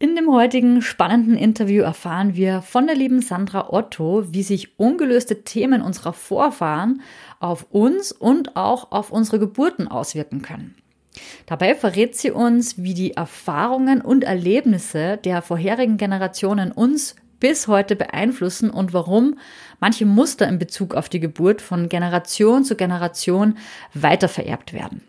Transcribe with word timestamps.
In 0.00 0.14
dem 0.14 0.32
heutigen 0.32 0.80
spannenden 0.80 1.36
Interview 1.36 1.82
erfahren 1.82 2.36
wir 2.36 2.62
von 2.62 2.86
der 2.86 2.94
lieben 2.94 3.20
Sandra 3.20 3.72
Otto, 3.72 4.32
wie 4.32 4.44
sich 4.44 4.78
ungelöste 4.78 5.42
Themen 5.42 5.82
unserer 5.82 6.12
Vorfahren 6.12 7.02
auf 7.40 7.66
uns 7.70 8.12
und 8.12 8.54
auch 8.54 8.92
auf 8.92 9.10
unsere 9.10 9.40
Geburten 9.40 9.88
auswirken 9.88 10.40
können. 10.40 10.76
Dabei 11.46 11.74
verrät 11.74 12.16
sie 12.16 12.30
uns, 12.30 12.78
wie 12.78 12.94
die 12.94 13.14
Erfahrungen 13.14 14.00
und 14.00 14.22
Erlebnisse 14.22 15.16
der 15.16 15.42
vorherigen 15.42 15.96
Generationen 15.96 16.70
uns 16.70 17.16
bis 17.40 17.66
heute 17.66 17.96
beeinflussen 17.96 18.70
und 18.70 18.92
warum 18.92 19.36
manche 19.80 20.06
Muster 20.06 20.46
in 20.46 20.60
Bezug 20.60 20.94
auf 20.94 21.08
die 21.08 21.18
Geburt 21.18 21.60
von 21.60 21.88
Generation 21.88 22.62
zu 22.62 22.76
Generation 22.76 23.58
weitervererbt 23.94 24.72
werden. 24.72 25.02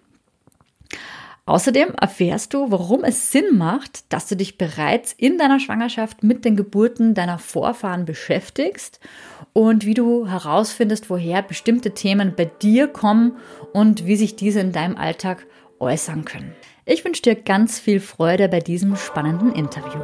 Außerdem 1.50 1.96
erfährst 2.00 2.54
du, 2.54 2.70
warum 2.70 3.04
es 3.04 3.32
Sinn 3.32 3.58
macht, 3.58 4.14
dass 4.14 4.28
du 4.28 4.36
dich 4.36 4.60
bereits 4.60 5.14
in 5.14 5.40
deiner 5.40 5.60
Schwangerschaft 5.60 6.22
mit 6.22 6.46
den 6.46 6.56
Geburten 6.56 7.16
deiner 7.16 7.40
Vorfahren 7.40 8.06
beschäftigst 8.06 9.00
und 9.52 9.84
wie 9.84 9.96
du 9.96 10.28
herausfindest, 10.28 11.10
woher 11.10 11.42
bestimmte 11.42 11.96
Themen 11.96 12.36
bei 12.38 12.46
dir 12.46 12.88
kommen 12.88 13.38
und 13.74 14.06
wie 14.06 14.16
sich 14.16 14.36
diese 14.36 14.60
in 14.60 14.74
deinem 14.74 14.96
Alltag 14.96 15.48
äußern 15.80 16.24
können. 16.24 16.54
Ich 16.86 17.04
wünsche 17.04 17.24
dir 17.24 17.34
ganz 17.34 17.79
viel 17.79 18.00
Freude 18.00 18.48
bei 18.48 18.60
diesem 18.60 18.96
spannenden 18.96 19.52
Interview. 19.52 20.02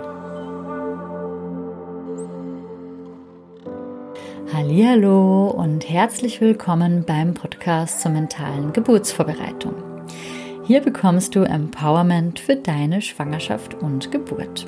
Hallo 4.51 5.51
und 5.51 5.87
herzlich 5.87 6.41
willkommen 6.41 7.03
beim 7.05 7.35
Podcast 7.35 8.01
zur 8.01 8.09
mentalen 8.09 8.73
Geburtsvorbereitung. 8.73 9.84
Hier 10.67 10.81
bekommst 10.81 11.35
du 11.35 11.43
Empowerment 11.43 12.39
für 12.39 12.55
deine 12.55 12.99
Schwangerschaft 12.99 13.75
und 13.75 14.11
Geburt. 14.11 14.65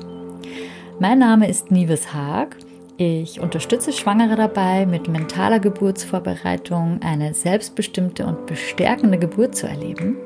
Mein 1.00 1.18
Name 1.18 1.48
ist 1.48 1.72
Nives 1.72 2.14
Haag. 2.14 2.56
Ich 2.98 3.40
unterstütze 3.40 3.92
Schwangere 3.92 4.36
dabei, 4.36 4.86
mit 4.86 5.08
mentaler 5.08 5.58
Geburtsvorbereitung 5.58 7.00
eine 7.02 7.34
selbstbestimmte 7.34 8.26
und 8.26 8.46
bestärkende 8.46 9.18
Geburt 9.18 9.56
zu 9.56 9.66
erleben. 9.66 10.16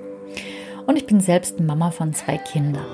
Und 0.86 0.96
ich 0.96 1.06
bin 1.06 1.20
selbst 1.20 1.58
Mama 1.58 1.90
von 1.90 2.12
zwei 2.12 2.36
Kindern. 2.36 2.84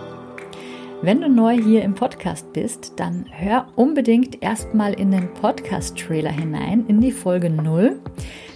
Wenn 1.02 1.20
du 1.20 1.28
neu 1.28 1.60
hier 1.60 1.82
im 1.82 1.96
Podcast 1.96 2.52
bist, 2.52 2.92
dann 2.94 3.26
hör 3.32 3.66
unbedingt 3.74 4.40
erstmal 4.40 4.92
in 4.92 5.10
den 5.10 5.34
Podcast-Trailer 5.34 6.30
hinein, 6.30 6.84
in 6.86 7.00
die 7.00 7.12
Folge 7.12 7.50
0, 7.50 7.98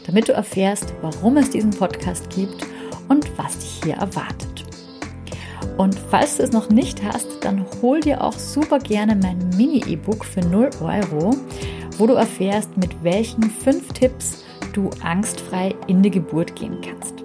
damit 0.06 0.28
du 0.28 0.32
erfährst, 0.32 0.94
warum 1.02 1.38
es 1.38 1.50
diesen 1.50 1.70
Podcast 1.70 2.30
gibt 2.30 2.64
und 3.12 3.38
was 3.38 3.56
dich 3.58 3.80
hier 3.84 3.94
erwartet. 3.94 4.64
Und 5.76 5.96
falls 6.10 6.38
du 6.38 6.42
es 6.42 6.50
noch 6.52 6.70
nicht 6.70 7.02
hast, 7.02 7.26
dann 7.42 7.66
hol 7.80 8.00
dir 8.00 8.24
auch 8.24 8.32
super 8.32 8.78
gerne 8.78 9.16
mein 9.16 9.50
Mini-E-Book 9.56 10.24
für 10.24 10.40
0 10.40 10.70
Euro, 10.80 11.36
wo 11.98 12.06
du 12.06 12.14
erfährst, 12.14 12.74
mit 12.76 13.04
welchen 13.04 13.42
fünf 13.44 13.92
Tipps 13.92 14.44
du 14.72 14.88
angstfrei 15.02 15.74
in 15.86 16.02
die 16.02 16.10
Geburt 16.10 16.56
gehen 16.56 16.80
kannst. 16.80 17.22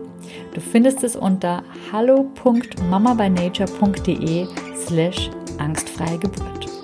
Du 0.53 0.61
findest 0.61 1.03
es 1.03 1.15
unter 1.15 1.63
hallo.mamabynature.de 1.91 4.47
slash 4.75 5.29
angstfreie 5.57 6.17
Geburt. 6.17 6.76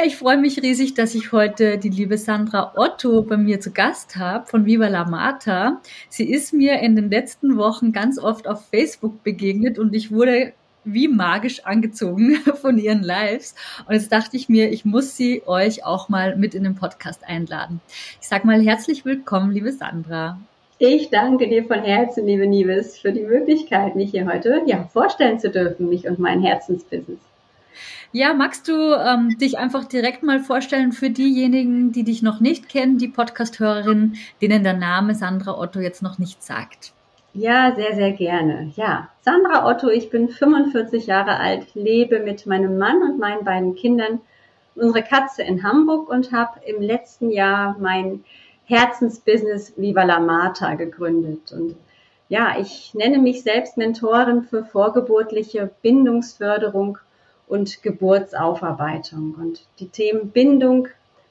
Ja, 0.00 0.06
ich 0.06 0.16
freue 0.16 0.38
mich 0.38 0.62
riesig, 0.62 0.94
dass 0.94 1.14
ich 1.14 1.30
heute 1.30 1.76
die 1.76 1.90
liebe 1.90 2.16
Sandra 2.16 2.72
Otto 2.74 3.20
bei 3.20 3.36
mir 3.36 3.60
zu 3.60 3.70
Gast 3.70 4.16
habe 4.16 4.46
von 4.46 4.64
Viva 4.64 4.88
la 4.88 5.04
Mata. 5.04 5.82
Sie 6.08 6.24
ist 6.24 6.54
mir 6.54 6.80
in 6.80 6.96
den 6.96 7.10
letzten 7.10 7.58
Wochen 7.58 7.92
ganz 7.92 8.18
oft 8.18 8.48
auf 8.48 8.64
Facebook 8.70 9.22
begegnet 9.22 9.78
und 9.78 9.94
ich 9.94 10.10
wurde 10.10 10.54
wie 10.84 11.06
magisch 11.06 11.66
angezogen 11.66 12.36
von 12.62 12.78
ihren 12.78 13.02
Lives. 13.02 13.54
Und 13.86 13.92
jetzt 13.92 14.10
dachte 14.10 14.38
ich 14.38 14.48
mir, 14.48 14.72
ich 14.72 14.86
muss 14.86 15.18
sie 15.18 15.42
euch 15.44 15.84
auch 15.84 16.08
mal 16.08 16.34
mit 16.34 16.54
in 16.54 16.64
den 16.64 16.76
Podcast 16.76 17.20
einladen. 17.28 17.82
Ich 18.22 18.28
sage 18.28 18.46
mal 18.46 18.62
herzlich 18.62 19.04
willkommen, 19.04 19.52
liebe 19.52 19.70
Sandra. 19.70 20.40
Ich 20.78 21.10
danke 21.10 21.46
dir 21.46 21.64
von 21.64 21.82
Herzen, 21.82 22.24
liebe 22.24 22.46
Nives, 22.46 22.96
für 22.96 23.12
die 23.12 23.24
Möglichkeit, 23.24 23.96
mich 23.96 24.12
hier 24.12 24.24
heute 24.24 24.62
ja, 24.64 24.88
vorstellen 24.90 25.38
zu 25.38 25.50
dürfen, 25.50 25.90
mich 25.90 26.08
und 26.08 26.18
mein 26.18 26.40
Herzensbusiness. 26.40 27.29
Ja, 28.12 28.34
magst 28.34 28.68
du 28.68 28.94
ähm, 28.94 29.36
dich 29.38 29.58
einfach 29.58 29.84
direkt 29.84 30.22
mal 30.22 30.40
vorstellen 30.40 30.92
für 30.92 31.10
diejenigen, 31.10 31.92
die 31.92 32.04
dich 32.04 32.22
noch 32.22 32.40
nicht 32.40 32.68
kennen, 32.68 32.98
die 32.98 33.08
Podcast-Hörerinnen, 33.08 34.16
denen 34.42 34.64
der 34.64 34.74
Name 34.74 35.14
Sandra 35.14 35.58
Otto 35.58 35.80
jetzt 35.80 36.02
noch 36.02 36.18
nicht 36.18 36.42
sagt? 36.42 36.92
Ja, 37.32 37.74
sehr, 37.76 37.94
sehr 37.94 38.12
gerne. 38.12 38.72
Ja, 38.74 39.08
Sandra 39.22 39.66
Otto, 39.68 39.88
ich 39.88 40.10
bin 40.10 40.28
45 40.28 41.06
Jahre 41.06 41.38
alt, 41.38 41.74
lebe 41.74 42.18
mit 42.18 42.46
meinem 42.46 42.76
Mann 42.78 43.02
und 43.02 43.18
meinen 43.18 43.44
beiden 43.44 43.76
Kindern 43.76 44.20
unsere 44.74 45.04
Katze 45.04 45.42
in 45.42 45.62
Hamburg 45.62 46.08
und 46.08 46.32
habe 46.32 46.60
im 46.66 46.82
letzten 46.82 47.30
Jahr 47.30 47.76
mein 47.78 48.24
Herzensbusiness 48.64 49.74
Viva 49.76 50.02
la 50.02 50.18
Mata 50.18 50.74
gegründet. 50.74 51.52
Und 51.52 51.76
ja, 52.28 52.56
ich 52.58 52.94
nenne 52.94 53.18
mich 53.18 53.42
selbst 53.42 53.76
Mentorin 53.76 54.42
für 54.42 54.64
vorgeburtliche 54.64 55.70
Bindungsförderung 55.82 56.98
und 57.50 57.82
Geburtsaufarbeitung. 57.82 59.34
Und 59.38 59.62
die 59.80 59.88
Themen 59.88 60.30
Bindung, 60.30 60.88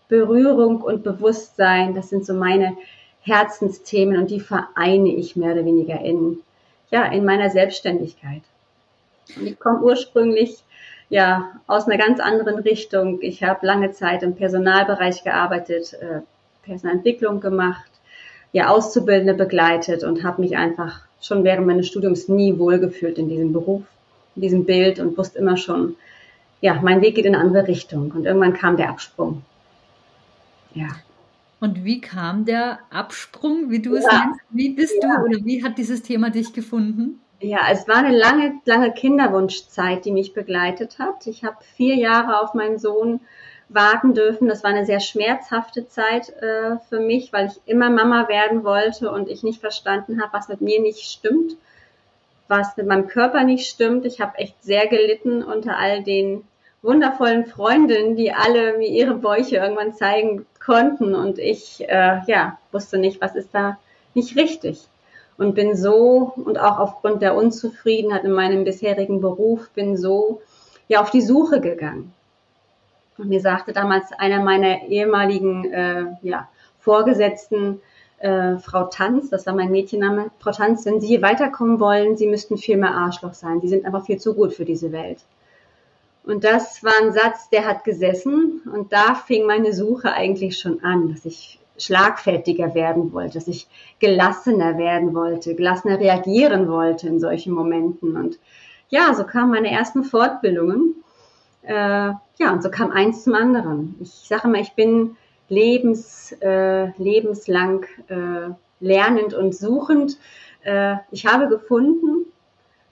Berührung 0.10 0.82
und 0.82 1.04
Bewusstsein, 1.04 1.96
das 1.96 2.10
sind 2.10 2.26
so 2.26 2.34
meine 2.34 2.76
Herzensthemen 3.22 4.18
und 4.20 4.30
die 4.30 4.40
vereine 4.40 5.10
ich 5.10 5.36
mehr 5.36 5.54
oder 5.54 5.66
weniger 5.66 6.00
in, 6.02 6.40
ja, 6.92 7.06
in 7.06 7.26
meiner 7.26 7.50
Selbstständigkeit. 7.50 8.42
Und 9.38 9.48
ich 9.48 9.60
komme 9.60 9.82
ursprünglich 9.82 10.64
ja, 11.10 11.52
aus 11.68 11.88
einer 11.88 11.98
ganz 11.98 12.20
anderen 12.20 12.60
Richtung. 12.60 13.20
Ich 13.22 13.44
habe 13.44 13.66
lange 13.66 13.92
Zeit 13.92 14.24
im 14.24 14.36
Personalbereich 14.36 15.24
gearbeitet, 15.24 15.94
äh, 15.94 16.22
Personalentwicklung 16.64 17.40
gemacht, 17.40 17.90
ja, 18.52 18.70
Auszubildende 18.70 19.34
begleitet 19.34 20.04
und 20.04 20.24
habe 20.24 20.42
mich 20.42 20.58
einfach 20.58 21.02
schon 21.22 21.44
während 21.44 21.68
meines 21.68 21.88
Studiums 21.88 22.28
nie 22.28 22.58
wohlgefühlt 22.58 23.18
in 23.18 23.30
diesem 23.30 23.54
Beruf, 23.54 23.84
in 24.40 24.42
diesem 24.42 24.66
Bild 24.66 25.00
und 25.00 25.18
wusste 25.18 25.38
immer 25.38 25.58
schon, 25.58 25.98
ja, 26.62 26.80
mein 26.82 27.02
Weg 27.02 27.16
geht 27.16 27.26
in 27.26 27.36
eine 27.36 27.44
andere 27.44 27.68
Richtung. 27.68 28.12
Und 28.12 28.26
irgendwann 28.26 28.54
kam 28.54 28.78
der 28.78 28.90
Absprung. 28.90 29.44
Ja. 30.74 30.88
Und 31.60 31.84
wie 31.84 32.00
kam 32.00 32.46
der 32.46 32.80
Absprung, 32.90 33.70
wie 33.70 33.82
du 33.82 33.96
es 33.96 34.06
ja. 34.06 34.26
nennst? 34.26 34.40
Wie 34.50 34.70
bist 34.70 34.96
ja. 35.02 35.18
du 35.18 35.26
oder 35.26 35.46
wie 35.46 35.62
hat 35.62 35.78
dieses 35.78 36.04
Thema 36.04 36.30
dich 36.30 36.54
gefunden? 36.54 37.20
Ja, 37.42 37.60
es 37.70 37.86
war 37.88 37.98
eine 37.98 38.18
lange, 38.18 38.62
lange 38.64 38.94
Kinderwunschzeit, 38.94 40.06
die 40.06 40.12
mich 40.12 40.34
begleitet 40.34 41.00
hat. 41.00 41.28
Ich 41.28 41.44
habe 41.44 41.58
vier 41.76 41.96
Jahre 41.96 42.42
auf 42.42 42.54
meinen 42.54 42.80
Sohn 42.80 43.20
warten 43.68 44.14
dürfen. 44.14 44.48
Das 44.48 44.64
war 44.64 44.72
eine 44.72 44.86
sehr 44.86 45.02
schmerzhafte 45.02 45.86
Zeit 45.88 46.30
äh, 46.42 46.78
für 46.88 47.02
mich, 47.02 47.34
weil 47.34 47.48
ich 47.48 47.60
immer 47.66 47.90
Mama 47.90 48.30
werden 48.30 48.64
wollte 48.64 49.12
und 49.12 49.28
ich 49.28 49.44
nicht 49.44 49.60
verstanden 49.60 50.22
habe, 50.22 50.32
was 50.32 50.48
mit 50.48 50.62
mir 50.62 50.82
nicht 50.82 51.00
stimmt 51.00 51.58
was 52.50 52.76
mit 52.76 52.88
meinem 52.88 53.08
Körper 53.08 53.44
nicht 53.44 53.68
stimmt. 53.68 54.06
Ich 54.06 54.20
habe 54.20 54.38
echt 54.38 54.62
sehr 54.64 54.88
gelitten 54.88 55.44
unter 55.44 55.78
all 55.78 56.04
den 56.04 56.44
wundervollen 56.82 57.46
Freundinnen, 57.46 58.16
die 58.16 58.34
alle 58.34 58.78
mir 58.78 58.88
ihre 58.88 59.14
Bäuche 59.14 59.58
irgendwann 59.58 59.94
zeigen 59.94 60.46
konnten 60.64 61.16
und 61.16 61.40
ich 61.40 61.88
äh, 61.88 62.22
ja 62.28 62.58
wusste 62.72 62.98
nicht, 62.98 63.22
was 63.22 63.36
ist 63.36 63.50
da 63.54 63.78
nicht 64.14 64.36
richtig 64.38 64.88
und 65.40 65.56
bin 65.56 65.76
so 65.76 66.34
und 66.36 66.60
auch 66.60 66.80
aufgrund 66.80 67.22
der 67.22 67.36
Unzufriedenheit 67.36 68.26
in 68.26 68.32
meinem 68.32 68.66
bisherigen 68.66 69.22
Beruf 69.22 69.70
bin 69.72 69.96
so 69.96 70.42
ja 70.90 71.02
auf 71.02 71.12
die 71.12 71.22
Suche 71.22 71.62
gegangen. 71.62 72.14
Und 73.18 73.30
mir 73.30 73.42
sagte 73.42 73.74
damals 73.74 74.12
einer 74.18 74.44
meiner 74.44 74.84
ehemaligen 74.84 75.72
äh, 75.72 76.06
ja, 76.24 76.50
Vorgesetzten, 76.80 77.82
äh, 78.20 78.58
Frau 78.58 78.86
Tanz, 78.86 79.30
das 79.30 79.46
war 79.46 79.56
mein 79.56 79.72
Mädchenname, 79.72 80.32
Frau 80.40 80.52
Tanz, 80.52 80.86
wenn 80.86 81.02
Sie 81.02 81.22
weiterkommen 81.22 81.80
wollen, 81.80 82.18
Sie 82.18 82.28
müssten 82.28 82.58
viel 82.58 82.78
mehr 82.78 82.94
Arschloch 82.94 83.34
sein. 83.34 83.62
Sie 83.62 83.70
sind 83.70 83.86
einfach 83.86 84.06
viel 84.06 84.20
zu 84.20 84.34
gut 84.34 84.54
für 84.54 84.66
diese 84.66 84.92
Welt. 84.92 85.20
Und 86.24 86.44
das 86.44 86.84
war 86.84 86.94
ein 87.02 87.14
Satz, 87.14 87.50
der 87.50 87.66
hat 87.66 87.84
gesessen 87.84 88.62
und 88.72 88.94
da 88.94 89.16
fing 89.16 89.48
meine 89.48 89.74
Suche 89.74 90.12
eigentlich 90.12 90.60
schon 90.60 90.84
an, 90.84 91.10
dass 91.10 91.26
ich 91.26 91.60
schlagfertiger 91.78 92.76
werden 92.76 93.14
wollte, 93.14 93.36
dass 93.36 93.48
ich 93.48 93.68
gelassener 94.00 94.78
werden 94.78 95.16
wollte, 95.16 95.56
gelassener 95.56 96.00
reagieren 96.00 96.68
wollte 96.68 97.08
in 97.08 97.20
solchen 97.20 97.54
Momenten. 97.54 98.18
Und 98.18 98.38
ja, 98.90 99.14
so 99.14 99.24
kamen 99.24 99.52
meine 99.52 99.72
ersten 99.72 100.04
Fortbildungen. 100.04 100.96
Äh, 101.64 101.74
ja, 101.74 102.52
und 102.52 102.62
so 102.62 102.70
kam 102.70 102.92
eins 102.92 103.24
zum 103.24 103.34
anderen. 103.34 103.96
Ich 104.02 104.12
sage 104.12 104.50
mal, 104.50 104.62
ich 104.62 104.74
bin 104.74 105.16
lebens, 105.50 106.32
äh, 106.42 106.92
lebenslang 106.98 107.86
äh, 108.08 108.54
lernend 108.80 109.34
und 109.34 109.56
suchend. 109.56 110.18
Äh, 110.64 110.98
ich 111.12 111.26
habe 111.26 111.48
gefunden, 111.48 112.26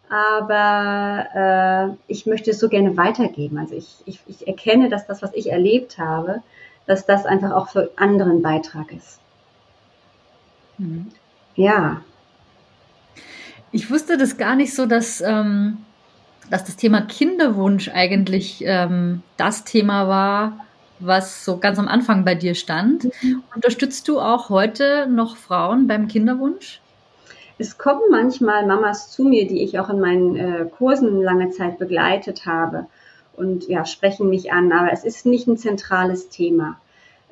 aber 0.10 1.28
äh, 1.36 2.12
ich 2.12 2.26
möchte 2.26 2.52
es 2.52 2.60
so 2.60 2.70
gerne 2.70 2.98
weitergeben. 2.98 3.58
Also 3.58 3.76
ich, 3.76 4.04
ich, 4.06 4.20
ich 4.28 4.48
erkenne, 4.48 4.90
dass 4.90 5.08
das, 5.08 5.22
was 5.22 5.34
ich 5.34 5.52
erlebt 5.52 5.98
habe, 5.98 6.42
dass 6.86 7.06
das 7.06 7.26
einfach 7.26 7.52
auch 7.52 7.70
für 7.70 7.92
anderen 7.96 8.42
Beitrag 8.42 8.92
ist. 8.92 9.20
Mhm. 10.78 11.08
Ja. 11.56 12.02
Ich 13.72 13.92
wusste 13.92 14.18
das 14.18 14.38
gar 14.38 14.56
nicht 14.56 14.74
so, 14.74 14.86
dass, 14.86 15.22
ähm, 15.22 15.80
dass 16.50 16.64
das 16.64 16.78
Thema 16.78 17.02
Kinderwunsch 17.02 17.90
eigentlich 17.90 18.64
ähm, 18.66 19.24
das 19.36 19.66
Thema 19.66 20.08
war, 20.08 20.67
was 21.00 21.46
so 21.46 21.58
ganz 21.58 21.80
am 21.80 21.88
Anfang 21.88 22.26
bei 22.26 22.36
dir 22.36 22.56
stand. 22.56 23.06
Mhm. 23.22 23.44
Unterstützt 23.54 24.08
du 24.08 24.20
auch 24.20 24.50
heute 24.50 25.08
noch 25.08 25.38
Frauen 25.38 25.88
beim 25.88 26.08
Kinderwunsch? 26.08 26.82
Es 27.60 27.78
kommen 27.78 28.02
manchmal 28.12 28.66
Mamas 28.68 29.12
zu 29.12 29.24
mir, 29.24 29.48
die 29.48 29.64
ich 29.64 29.80
auch 29.80 29.90
in 29.90 30.00
meinen 30.00 30.36
äh, 30.36 30.66
Kursen 30.66 31.22
lange 31.22 31.50
Zeit 31.50 31.80
begleitet 31.80 32.46
habe 32.46 32.86
und 33.36 33.68
ja, 33.68 33.86
sprechen 33.86 34.30
mich 34.30 34.52
an, 34.52 34.72
aber 34.72 34.92
es 34.92 35.04
ist 35.04 35.26
nicht 35.26 35.48
ein 35.48 35.58
zentrales 35.58 36.30
Thema. 36.30 36.80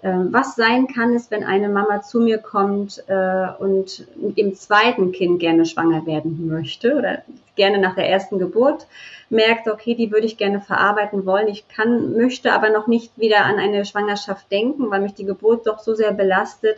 Ähm, 0.06 0.32
was 0.32 0.56
sein 0.56 0.86
kann, 0.86 1.16
ist, 1.16 1.32
wenn 1.32 1.44
eine 1.44 1.68
Mama 1.68 2.04
zu 2.04 2.20
mir 2.20 2.38
kommt 2.38 3.04
äh, 3.08 3.48
und 3.58 4.06
mit 4.16 4.38
dem 4.38 4.54
zweiten 4.54 5.12
Kind 5.12 5.40
gerne 5.40 5.66
schwanger 5.66 6.06
werden 6.06 6.48
möchte 6.48 6.96
oder 6.96 7.24
gerne 7.56 7.80
nach 7.80 7.96
der 7.96 8.08
ersten 8.08 8.38
Geburt 8.38 8.86
merkt, 9.32 9.68
okay, 9.68 9.96
die 9.96 10.12
würde 10.12 10.28
ich 10.28 10.38
gerne 10.38 10.62
verarbeiten 10.62 11.26
wollen. 11.26 11.48
Ich 11.48 11.68
kann, 11.68 12.16
möchte 12.16 12.54
aber 12.54 12.70
noch 12.70 12.86
nicht 12.86 13.18
wieder 13.18 13.46
an 13.46 13.58
eine 13.58 13.84
Schwangerschaft 13.84 14.52
denken, 14.52 14.92
weil 14.92 15.02
mich 15.02 15.16
die 15.16 15.26
Geburt 15.26 15.66
doch 15.66 15.80
so 15.80 15.96
sehr 15.96 16.12
belastet. 16.12 16.78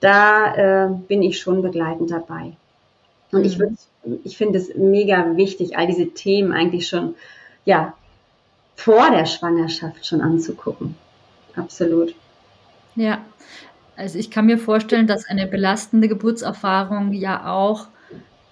Da 0.00 0.54
äh, 0.54 0.88
bin 1.08 1.22
ich 1.22 1.40
schon 1.40 1.62
begleitend 1.62 2.10
dabei. 2.10 2.52
Und 3.30 3.46
ich, 3.46 3.56
mhm. 3.56 3.78
ich 4.24 4.36
finde 4.36 4.58
es 4.58 4.74
mega 4.74 5.38
wichtig, 5.38 5.78
all 5.78 5.86
diese 5.86 6.08
Themen 6.08 6.52
eigentlich 6.52 6.86
schon, 6.86 7.14
ja, 7.64 7.94
vor 8.76 9.10
der 9.10 9.24
Schwangerschaft 9.24 10.04
schon 10.04 10.20
anzugucken. 10.20 10.96
Absolut. 11.56 12.14
Ja, 12.96 13.24
also 13.96 14.18
ich 14.18 14.30
kann 14.30 14.46
mir 14.46 14.58
vorstellen, 14.58 15.06
dass 15.06 15.28
eine 15.28 15.46
belastende 15.46 16.08
Geburtserfahrung 16.08 17.12
ja 17.12 17.52
auch 17.52 17.88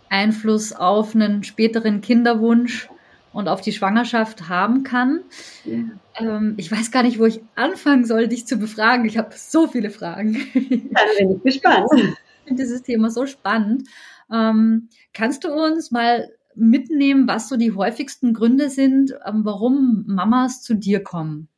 Einfluss 0.09 0.73
auf 0.73 1.15
einen 1.15 1.45
späteren 1.45 2.01
Kinderwunsch 2.01 2.89
und 3.33 3.49
auf 3.49 3.61
die 3.61 3.73
Schwangerschaft 3.73 4.49
haben 4.49 4.83
kann. 4.83 5.21
Ja. 5.65 5.79
Ähm, 6.19 6.55
ich 6.57 6.71
weiß 6.71 6.91
gar 6.91 7.03
nicht, 7.03 7.19
wo 7.19 7.27
ich 7.27 7.41
anfangen 7.55 8.05
soll, 8.05 8.29
dich 8.29 8.47
zu 8.47 8.57
befragen. 8.57 9.05
Ich 9.05 9.19
habe 9.19 9.31
so 9.35 9.69
viele 9.69 9.91
Fragen. 9.91 10.35
Dann 10.55 11.09
bin 11.19 11.37
ich 11.37 11.43
gespannt. 11.43 11.89
Ich 12.43 12.53
finde 12.53 12.63
dieses 12.65 12.83
Thema 12.83 13.11
so 13.11 13.27
spannend. 13.27 13.87
Ähm, 14.33 14.89
kannst 15.13 15.45
du 15.45 15.53
uns 15.53 15.93
mal 15.93 16.31
mitnehmen, 16.57 17.29
was 17.29 17.49
so 17.49 17.57
die 17.57 17.73
häufigsten 17.73 18.35
Gründe 18.35 18.71
sind, 18.71 19.13
ähm, 19.25 19.45
warum 19.45 20.05
Mamas 20.09 20.63
zu 20.63 20.75
dir 20.75 21.05
kommen? 21.05 21.50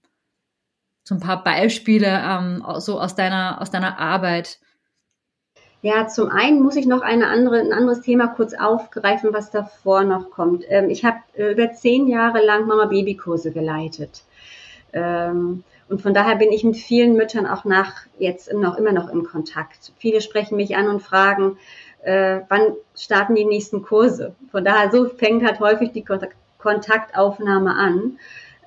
So 1.04 1.16
ein 1.16 1.20
paar 1.20 1.42
Beispiele 1.42 2.06
ähm, 2.06 2.64
so 2.78 3.00
aus 3.00 3.14
deiner, 3.14 3.60
aus 3.60 3.70
deiner 3.70 3.98
Arbeit. 3.98 4.60
Ja, 5.80 6.06
zum 6.06 6.30
einen 6.30 6.62
muss 6.62 6.76
ich 6.76 6.86
noch 6.86 7.02
eine 7.02 7.26
andere, 7.26 7.58
ein 7.58 7.72
anderes 7.72 8.02
Thema 8.02 8.28
kurz 8.28 8.54
aufgreifen, 8.54 9.32
was 9.32 9.50
davor 9.50 10.04
noch 10.04 10.30
kommt. 10.30 10.64
Ähm, 10.68 10.90
ich 10.90 11.04
habe 11.04 11.18
äh, 11.34 11.52
über 11.52 11.72
zehn 11.72 12.06
Jahre 12.06 12.44
lang 12.44 12.66
Mama-Baby-Kurse 12.68 13.50
geleitet. 13.50 14.22
Ähm, 14.92 15.64
und 15.88 16.00
von 16.00 16.14
daher 16.14 16.36
bin 16.36 16.52
ich 16.52 16.62
mit 16.62 16.76
vielen 16.76 17.14
Müttern 17.14 17.46
auch 17.46 17.64
nach 17.64 18.06
jetzt 18.18 18.52
noch, 18.52 18.78
immer 18.78 18.92
noch 18.92 19.08
im 19.08 19.24
Kontakt. 19.24 19.92
Viele 19.98 20.20
sprechen 20.20 20.56
mich 20.56 20.76
an 20.76 20.88
und 20.88 21.00
fragen, 21.00 21.58
äh, 22.02 22.40
wann 22.48 22.74
starten 22.96 23.34
die 23.34 23.44
nächsten 23.44 23.82
Kurse. 23.82 24.36
Von 24.52 24.64
daher, 24.64 24.92
so 24.92 25.08
fängt 25.08 25.44
halt 25.44 25.58
häufig 25.58 25.90
die 25.90 26.04
Kontaktaufnahme 26.58 27.74
an, 27.74 28.18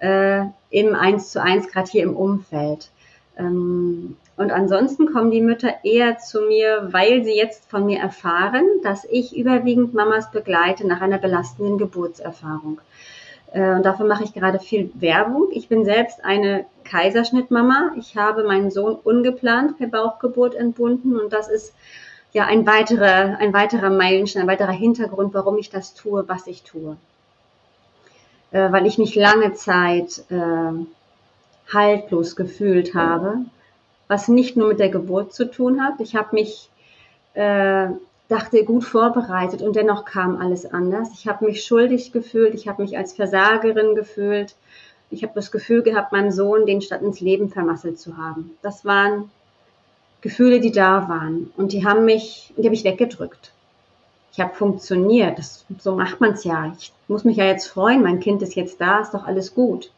äh, 0.06 0.46
im 0.70 0.94
Eins 0.94 1.32
zu 1.32 1.42
eins, 1.42 1.68
gerade 1.68 1.90
hier 1.90 2.04
im 2.04 2.16
Umfeld. 2.16 2.90
Ähm, 3.38 4.18
und 4.38 4.52
ansonsten 4.52 5.12
kommen 5.12 5.32
die 5.32 5.42
Mütter 5.42 5.74
eher 5.84 6.18
zu 6.18 6.42
mir, 6.42 6.90
weil 6.92 7.24
sie 7.24 7.36
jetzt 7.36 7.70
von 7.70 7.86
mir 7.86 8.00
erfahren, 8.00 8.66
dass 8.84 9.06
ich 9.10 9.36
überwiegend 9.36 9.94
Mamas 9.94 10.30
begleite 10.32 10.86
nach 10.86 11.02
einer 11.02 11.18
belastenden 11.18 11.78
Geburtserfahrung. 11.78 12.82
Äh, 13.54 13.76
und 13.76 13.86
dafür 13.86 14.06
mache 14.06 14.26
ich 14.26 14.34
gerade 14.34 14.60
viel 14.60 14.92
Werbung. 14.94 15.48
Ich 15.52 15.70
bin 15.70 15.86
selbst 15.86 16.24
eine 16.24 16.66
Kaiserschnittmama. 16.84 17.94
Ich 17.98 18.16
habe 18.16 18.44
meinen 18.44 18.70
Sohn 18.70 18.96
ungeplant 18.96 19.78
per 19.78 19.88
Bauchgeburt 19.88 20.54
entbunden 20.54 21.20
und 21.20 21.34
das 21.34 21.50
ist 21.50 21.74
ja 22.34 22.46
ein 22.46 22.68
weiterer, 22.68 23.38
ein 23.40 23.54
weiterer 23.54 23.90
Meilenstein, 23.90 24.44
ein 24.44 24.48
weiterer 24.50 24.74
Hintergrund, 24.74 25.34
warum 25.34 25.58
ich 25.58 25.70
das 25.70 25.94
tue, 25.94 26.28
was 26.28 26.46
ich 26.48 26.64
tue. 26.64 26.98
Äh, 28.56 28.72
weil 28.72 28.86
ich 28.86 28.98
mich 28.98 29.16
lange 29.16 29.52
Zeit 29.54 30.24
äh, 30.30 31.74
haltlos 31.74 32.38
gefühlt 32.38 32.96
habe, 32.96 33.40
was 34.08 34.30
nicht 34.30 34.56
nur 34.56 34.70
mit 34.70 34.80
der 34.80 34.88
Geburt 34.88 35.34
zu 35.34 35.52
tun 35.52 35.84
hat. 35.84 35.96
Ich 36.00 36.16
habe 36.16 36.30
mich, 36.32 36.70
äh, 37.34 37.88
dachte, 38.30 38.64
gut 38.64 38.86
vorbereitet 38.86 39.62
und 39.62 39.76
dennoch 39.76 40.06
kam 40.06 40.40
alles 40.40 40.66
anders. 40.72 41.10
Ich 41.16 41.28
habe 41.28 41.44
mich 41.44 41.66
schuldig 41.66 42.14
gefühlt, 42.14 42.54
ich 42.54 42.70
habe 42.70 42.82
mich 42.82 42.98
als 42.98 43.12
Versagerin 43.12 43.94
gefühlt. 43.94 44.56
Ich 45.10 45.24
habe 45.24 45.34
das 45.36 45.52
Gefühl 45.52 45.84
gehabt, 45.84 46.14
meinem 46.14 46.32
Sohn 46.32 46.66
den 46.66 46.82
Stadt 46.82 47.02
ins 47.02 47.20
Leben 47.20 47.50
vermasselt 47.50 48.00
zu 48.00 48.16
haben. 48.16 48.52
Das 48.62 48.86
waren 48.86 49.30
Gefühle, 50.22 50.62
die 50.62 50.72
da 50.72 51.10
waren. 51.10 51.52
Und 51.58 51.74
die 51.74 51.86
haben 51.86 52.06
mich, 52.06 52.54
die 52.56 52.64
habe 52.64 52.76
ich 52.76 52.86
weggedrückt. 52.86 53.52
Ich 54.36 54.42
habe 54.42 54.54
funktioniert. 54.54 55.40
Das, 55.40 55.66
so 55.80 55.96
macht 55.96 56.20
man 56.20 56.34
es 56.34 56.44
ja. 56.44 56.74
Ich 56.78 56.92
muss 57.08 57.24
mich 57.24 57.38
ja 57.38 57.46
jetzt 57.46 57.68
freuen. 57.68 58.04
Mein 58.04 58.20
Kind 58.20 58.42
ist 58.42 58.56
jetzt 58.56 58.82
da, 58.82 59.00
ist 59.00 59.14
doch 59.14 59.26
alles 59.26 59.56
gut. 59.56 59.92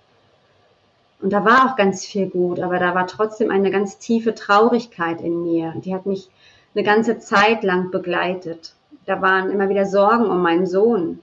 Und 1.20 1.34
da 1.34 1.44
war 1.44 1.66
auch 1.66 1.76
ganz 1.76 2.06
viel 2.06 2.28
gut, 2.28 2.60
aber 2.60 2.78
da 2.78 2.94
war 2.94 3.08
trotzdem 3.08 3.50
eine 3.50 3.72
ganz 3.72 3.98
tiefe 3.98 4.36
Traurigkeit 4.36 5.22
in 5.22 5.42
mir. 5.42 5.74
Die 5.78 5.96
hat 5.96 6.06
mich 6.06 6.30
eine 6.76 6.84
ganze 6.84 7.18
Zeit 7.18 7.64
lang 7.64 7.90
begleitet. 7.90 8.76
Da 9.08 9.24
waren 9.24 9.50
immer 9.50 9.70
wieder 9.70 9.88
Sorgen 9.88 10.30
um 10.30 10.44
meinen 10.44 10.68
Sohn. 10.68 11.18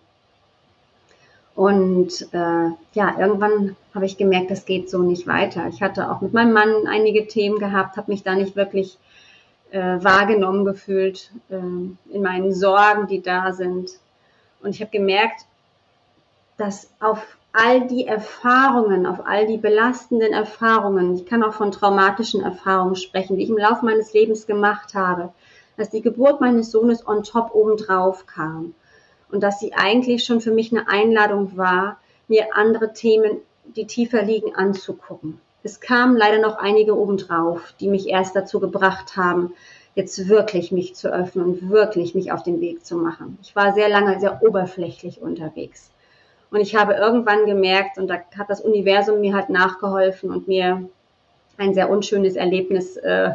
Und 1.54 2.26
äh, 2.32 2.70
ja, 2.94 3.16
irgendwann 3.16 3.76
habe 3.94 4.06
ich 4.06 4.16
gemerkt, 4.16 4.50
das 4.50 4.66
geht 4.66 4.90
so 4.90 4.98
nicht 4.98 5.28
weiter. 5.28 5.68
Ich 5.68 5.82
hatte 5.82 6.10
auch 6.10 6.20
mit 6.20 6.32
meinem 6.32 6.52
Mann 6.52 6.88
einige 6.88 7.28
Themen 7.28 7.60
gehabt, 7.60 7.96
habe 7.96 8.10
mich 8.10 8.24
da 8.24 8.34
nicht 8.34 8.56
wirklich 8.56 8.94
äh, 8.94 9.13
wahrgenommen 9.78 10.64
gefühlt 10.64 11.30
äh, 11.50 11.56
in 11.56 12.22
meinen 12.22 12.54
Sorgen, 12.54 13.06
die 13.06 13.22
da 13.22 13.52
sind. 13.52 13.90
Und 14.62 14.70
ich 14.70 14.80
habe 14.80 14.90
gemerkt, 14.90 15.46
dass 16.56 16.90
auf 17.00 17.36
all 17.52 17.86
die 17.86 18.06
Erfahrungen, 18.06 19.06
auf 19.06 19.26
all 19.26 19.46
die 19.46 19.58
belastenden 19.58 20.32
Erfahrungen, 20.32 21.14
ich 21.14 21.26
kann 21.26 21.42
auch 21.42 21.54
von 21.54 21.70
traumatischen 21.70 22.42
Erfahrungen 22.42 22.96
sprechen, 22.96 23.36
die 23.36 23.44
ich 23.44 23.50
im 23.50 23.58
Laufe 23.58 23.84
meines 23.84 24.12
Lebens 24.12 24.46
gemacht 24.46 24.94
habe, 24.94 25.32
dass 25.76 25.90
die 25.90 26.02
Geburt 26.02 26.40
meines 26.40 26.70
Sohnes 26.70 27.06
on 27.06 27.22
top 27.22 27.54
obendrauf 27.54 28.26
kam 28.26 28.74
und 29.30 29.42
dass 29.42 29.60
sie 29.60 29.72
eigentlich 29.72 30.24
schon 30.24 30.40
für 30.40 30.52
mich 30.52 30.72
eine 30.72 30.88
Einladung 30.88 31.56
war, 31.56 31.98
mir 32.28 32.56
andere 32.56 32.92
Themen, 32.92 33.38
die 33.64 33.86
tiefer 33.86 34.22
liegen, 34.22 34.54
anzugucken. 34.54 35.40
Es 35.66 35.80
kamen 35.80 36.14
leider 36.14 36.40
noch 36.40 36.58
einige 36.58 36.94
obendrauf, 36.94 37.72
die 37.80 37.88
mich 37.88 38.06
erst 38.06 38.36
dazu 38.36 38.60
gebracht 38.60 39.16
haben, 39.16 39.54
jetzt 39.94 40.28
wirklich 40.28 40.72
mich 40.72 40.94
zu 40.94 41.10
öffnen 41.10 41.46
und 41.46 41.70
wirklich 41.70 42.14
mich 42.14 42.32
auf 42.32 42.42
den 42.42 42.60
Weg 42.60 42.84
zu 42.84 42.98
machen. 42.98 43.38
Ich 43.40 43.56
war 43.56 43.72
sehr 43.72 43.88
lange 43.88 44.20
sehr 44.20 44.42
oberflächlich 44.42 45.22
unterwegs. 45.22 45.90
Und 46.50 46.60
ich 46.60 46.76
habe 46.76 46.92
irgendwann 46.92 47.46
gemerkt, 47.46 47.96
und 47.96 48.08
da 48.08 48.16
hat 48.36 48.50
das 48.50 48.60
Universum 48.60 49.22
mir 49.22 49.34
halt 49.34 49.48
nachgeholfen 49.48 50.30
und 50.30 50.48
mir 50.48 50.86
ein 51.56 51.72
sehr 51.72 51.88
unschönes 51.88 52.36
Erlebnis 52.36 52.98
äh, 52.98 53.30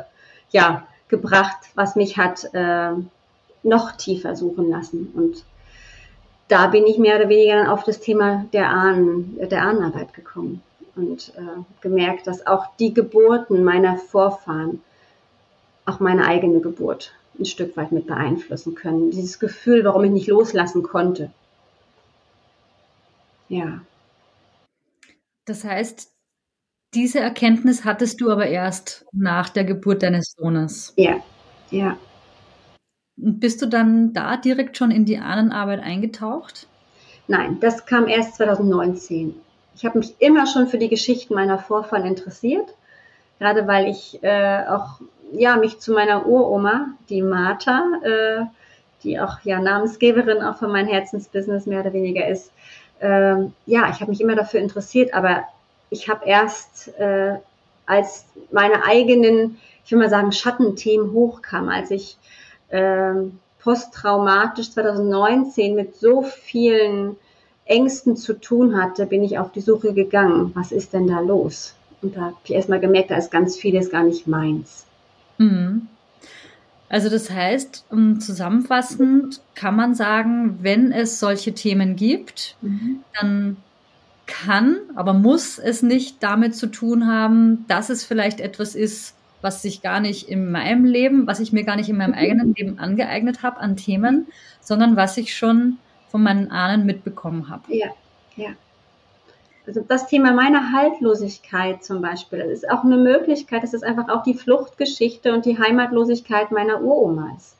ja, 0.51 0.88
gebracht, 1.07 1.57
was 1.74 1.95
mich 1.95 2.17
hat 2.19 2.48
äh, 2.53 2.91
noch 3.63 3.93
tiefer 3.93 4.36
suchen 4.36 4.69
lassen. 4.69 5.12
Und 5.15 5.43
da 6.48 6.67
bin 6.67 6.86
ich 6.86 7.00
mehr 7.00 7.15
oder 7.15 7.29
weniger 7.29 7.55
dann 7.55 7.67
auf 7.67 7.83
das 7.86 8.00
Thema 8.00 8.45
der 8.53 8.69
Ahnen, 8.69 9.39
der 9.50 9.63
Ahnenarbeit 9.63 10.13
gekommen 10.13 10.62
und 10.96 11.34
äh, 11.38 11.62
gemerkt, 11.81 12.27
dass 12.27 12.46
auch 12.46 12.75
die 12.77 12.93
Geburten 12.93 13.63
meiner 13.63 13.98
Vorfahren 13.98 14.81
auch 15.86 16.00
meine 16.00 16.25
eigene 16.25 16.60
Geburt 16.60 17.13
ein 17.39 17.46
Stück 17.46 17.75
weit 17.77 17.91
mit 17.91 18.08
beeinflussen 18.08 18.75
können. 18.75 19.12
Dieses 19.12 19.39
Gefühl, 19.39 19.84
warum 19.86 20.03
ich 20.03 20.12
nicht 20.12 20.27
loslassen 20.27 20.84
konnte. 20.84 21.31
Ja. 23.48 23.81
Das 25.46 25.63
heißt, 25.63 26.12
diese 26.93 27.19
Erkenntnis 27.19 27.86
hattest 27.86 28.22
du 28.22 28.31
aber 28.31 28.48
erst 28.48 29.05
nach 29.12 29.50
der 29.50 29.63
Geburt 29.63 30.03
deines 30.03 30.34
Sohnes. 30.38 30.93
Ja, 30.96 31.17
ja. 31.72 31.98
Bist 33.15 33.62
du 33.62 33.67
dann 33.67 34.13
da 34.13 34.38
direkt 34.38 34.77
schon 34.77 34.91
in 34.91 35.05
die 35.05 35.17
Ahnenarbeit 35.17 35.81
eingetaucht? 35.81 36.67
Nein, 37.27 37.60
das 37.60 37.86
kam 37.86 38.08
erst 38.08 38.36
2019. 38.36 39.36
Ich 39.79 39.86
habe 39.86 40.00
mich 40.00 40.13
immer 40.19 40.45
schon 40.45 40.67
für 40.67 40.77
die 40.77 40.89
Geschichten 40.89 41.33
meiner 41.33 41.57
Vorfahren 41.57 42.05
interessiert, 42.05 42.75
gerade 43.39 43.65
weil 43.65 43.88
ich 43.88 44.21
äh, 44.21 44.65
auch 44.67 45.00
ja 45.31 45.55
mich 45.55 45.79
zu 45.79 45.93
meiner 45.93 46.25
Uroma, 46.25 46.88
die 47.07 47.21
Martha, 47.21 47.86
äh, 48.03 48.45
die 49.03 49.21
auch 49.21 49.39
ja 49.43 49.62
Namensgeberin 49.62 50.43
auch 50.43 50.57
von 50.57 50.74
meinem 50.74 50.89
Herzensbusiness 50.89 51.65
mehr 51.65 51.79
oder 51.79 51.93
weniger 51.93 52.27
ist, 52.27 52.51
äh, 53.00 53.38
ja, 53.67 53.89
ich 53.89 54.01
habe 54.01 54.07
mich 54.07 54.19
immer 54.19 54.36
dafür 54.36 54.59
interessiert, 54.59 55.13
aber 55.13 55.45
ich 55.89 56.09
habe 56.09 56.25
erst 56.25 56.89
äh, 57.00 57.38
als 57.86 58.25
meine 58.51 58.83
eigenen, 58.83 59.59
ich 59.86 59.93
will 59.93 60.00
mal 60.00 60.09
sagen, 60.09 60.33
Schattenthemen 60.33 61.13
hochkamen, 61.13 61.69
als 61.69 61.89
ich 61.89 62.17
ähm, 62.69 63.39
posttraumatisch 63.63 64.71
2019 64.71 65.74
mit 65.74 65.95
so 65.95 66.21
vielen 66.21 67.15
Ängsten 67.69 68.17
zu 68.17 68.33
tun 68.33 68.81
hatte, 68.81 69.05
bin 69.05 69.23
ich 69.23 69.38
auf 69.38 69.51
die 69.51 69.61
Suche 69.61 69.93
gegangen. 69.93 70.51
Was 70.55 70.71
ist 70.71 70.93
denn 70.93 71.07
da 71.07 71.19
los? 71.19 71.75
Und 72.01 72.15
da 72.15 72.21
habe 72.21 72.35
ich 72.43 72.51
erstmal 72.51 72.79
gemerkt, 72.79 73.11
da 73.11 73.17
ist 73.17 73.31
ganz 73.31 73.57
vieles 73.57 73.89
gar 73.89 74.03
nicht 74.03 74.27
meins. 74.27 74.85
Mhm. 75.38 75.88
Also 76.89 77.09
das 77.09 77.29
heißt, 77.29 77.85
um, 77.91 78.19
zusammenfassend 78.19 79.41
kann 79.53 79.75
man 79.75 79.93
sagen, 79.93 80.57
wenn 80.61 80.91
es 80.91 81.19
solche 81.19 81.53
Themen 81.53 81.95
gibt, 81.95 82.57
mhm. 82.61 83.03
dann 83.19 83.57
kann, 84.25 84.77
aber 84.95 85.13
muss 85.13 85.59
es 85.59 85.83
nicht 85.83 86.23
damit 86.23 86.55
zu 86.55 86.67
tun 86.67 87.05
haben, 87.05 87.65
dass 87.67 87.89
es 87.89 88.03
vielleicht 88.03 88.39
etwas 88.39 88.73
ist, 88.75 89.13
was 89.41 89.61
sich 89.61 89.81
gar 89.81 89.99
nicht 89.99 90.27
in 90.27 90.51
meinem 90.51 90.85
Leben, 90.85 91.27
was 91.27 91.39
ich 91.39 91.53
mir 91.53 91.63
gar 91.63 91.75
nicht 91.75 91.89
in 91.89 91.97
meinem 91.97 92.11
mhm. 92.11 92.17
eigenen 92.17 92.53
Leben 92.55 92.79
angeeignet 92.79 93.43
habe 93.43 93.59
an 93.59 93.77
Themen, 93.77 94.27
sondern 94.59 94.95
was 94.95 95.17
ich 95.17 95.35
schon 95.35 95.77
von 96.09 96.23
meinen 96.23 96.51
Ahnen 96.51 96.85
mitbekommen 96.85 97.49
habe. 97.49 97.63
Ja, 97.73 97.87
ja. 98.35 98.49
Also 99.69 99.81
das 99.87 100.07
Thema 100.07 100.31
meiner 100.33 100.71
Haltlosigkeit 100.71 101.83
zum 101.83 102.01
Beispiel, 102.01 102.39
das 102.39 102.49
ist 102.49 102.69
auch 102.71 102.83
eine 102.83 102.97
Möglichkeit, 102.97 103.61
das 103.61 103.75
ist 103.75 103.83
einfach 103.83 104.09
auch 104.09 104.23
die 104.23 104.33
Fluchtgeschichte 104.33 105.31
und 105.31 105.45
die 105.45 105.59
Heimatlosigkeit 105.59 106.49
meiner 106.49 106.81
Uromas, 106.81 107.55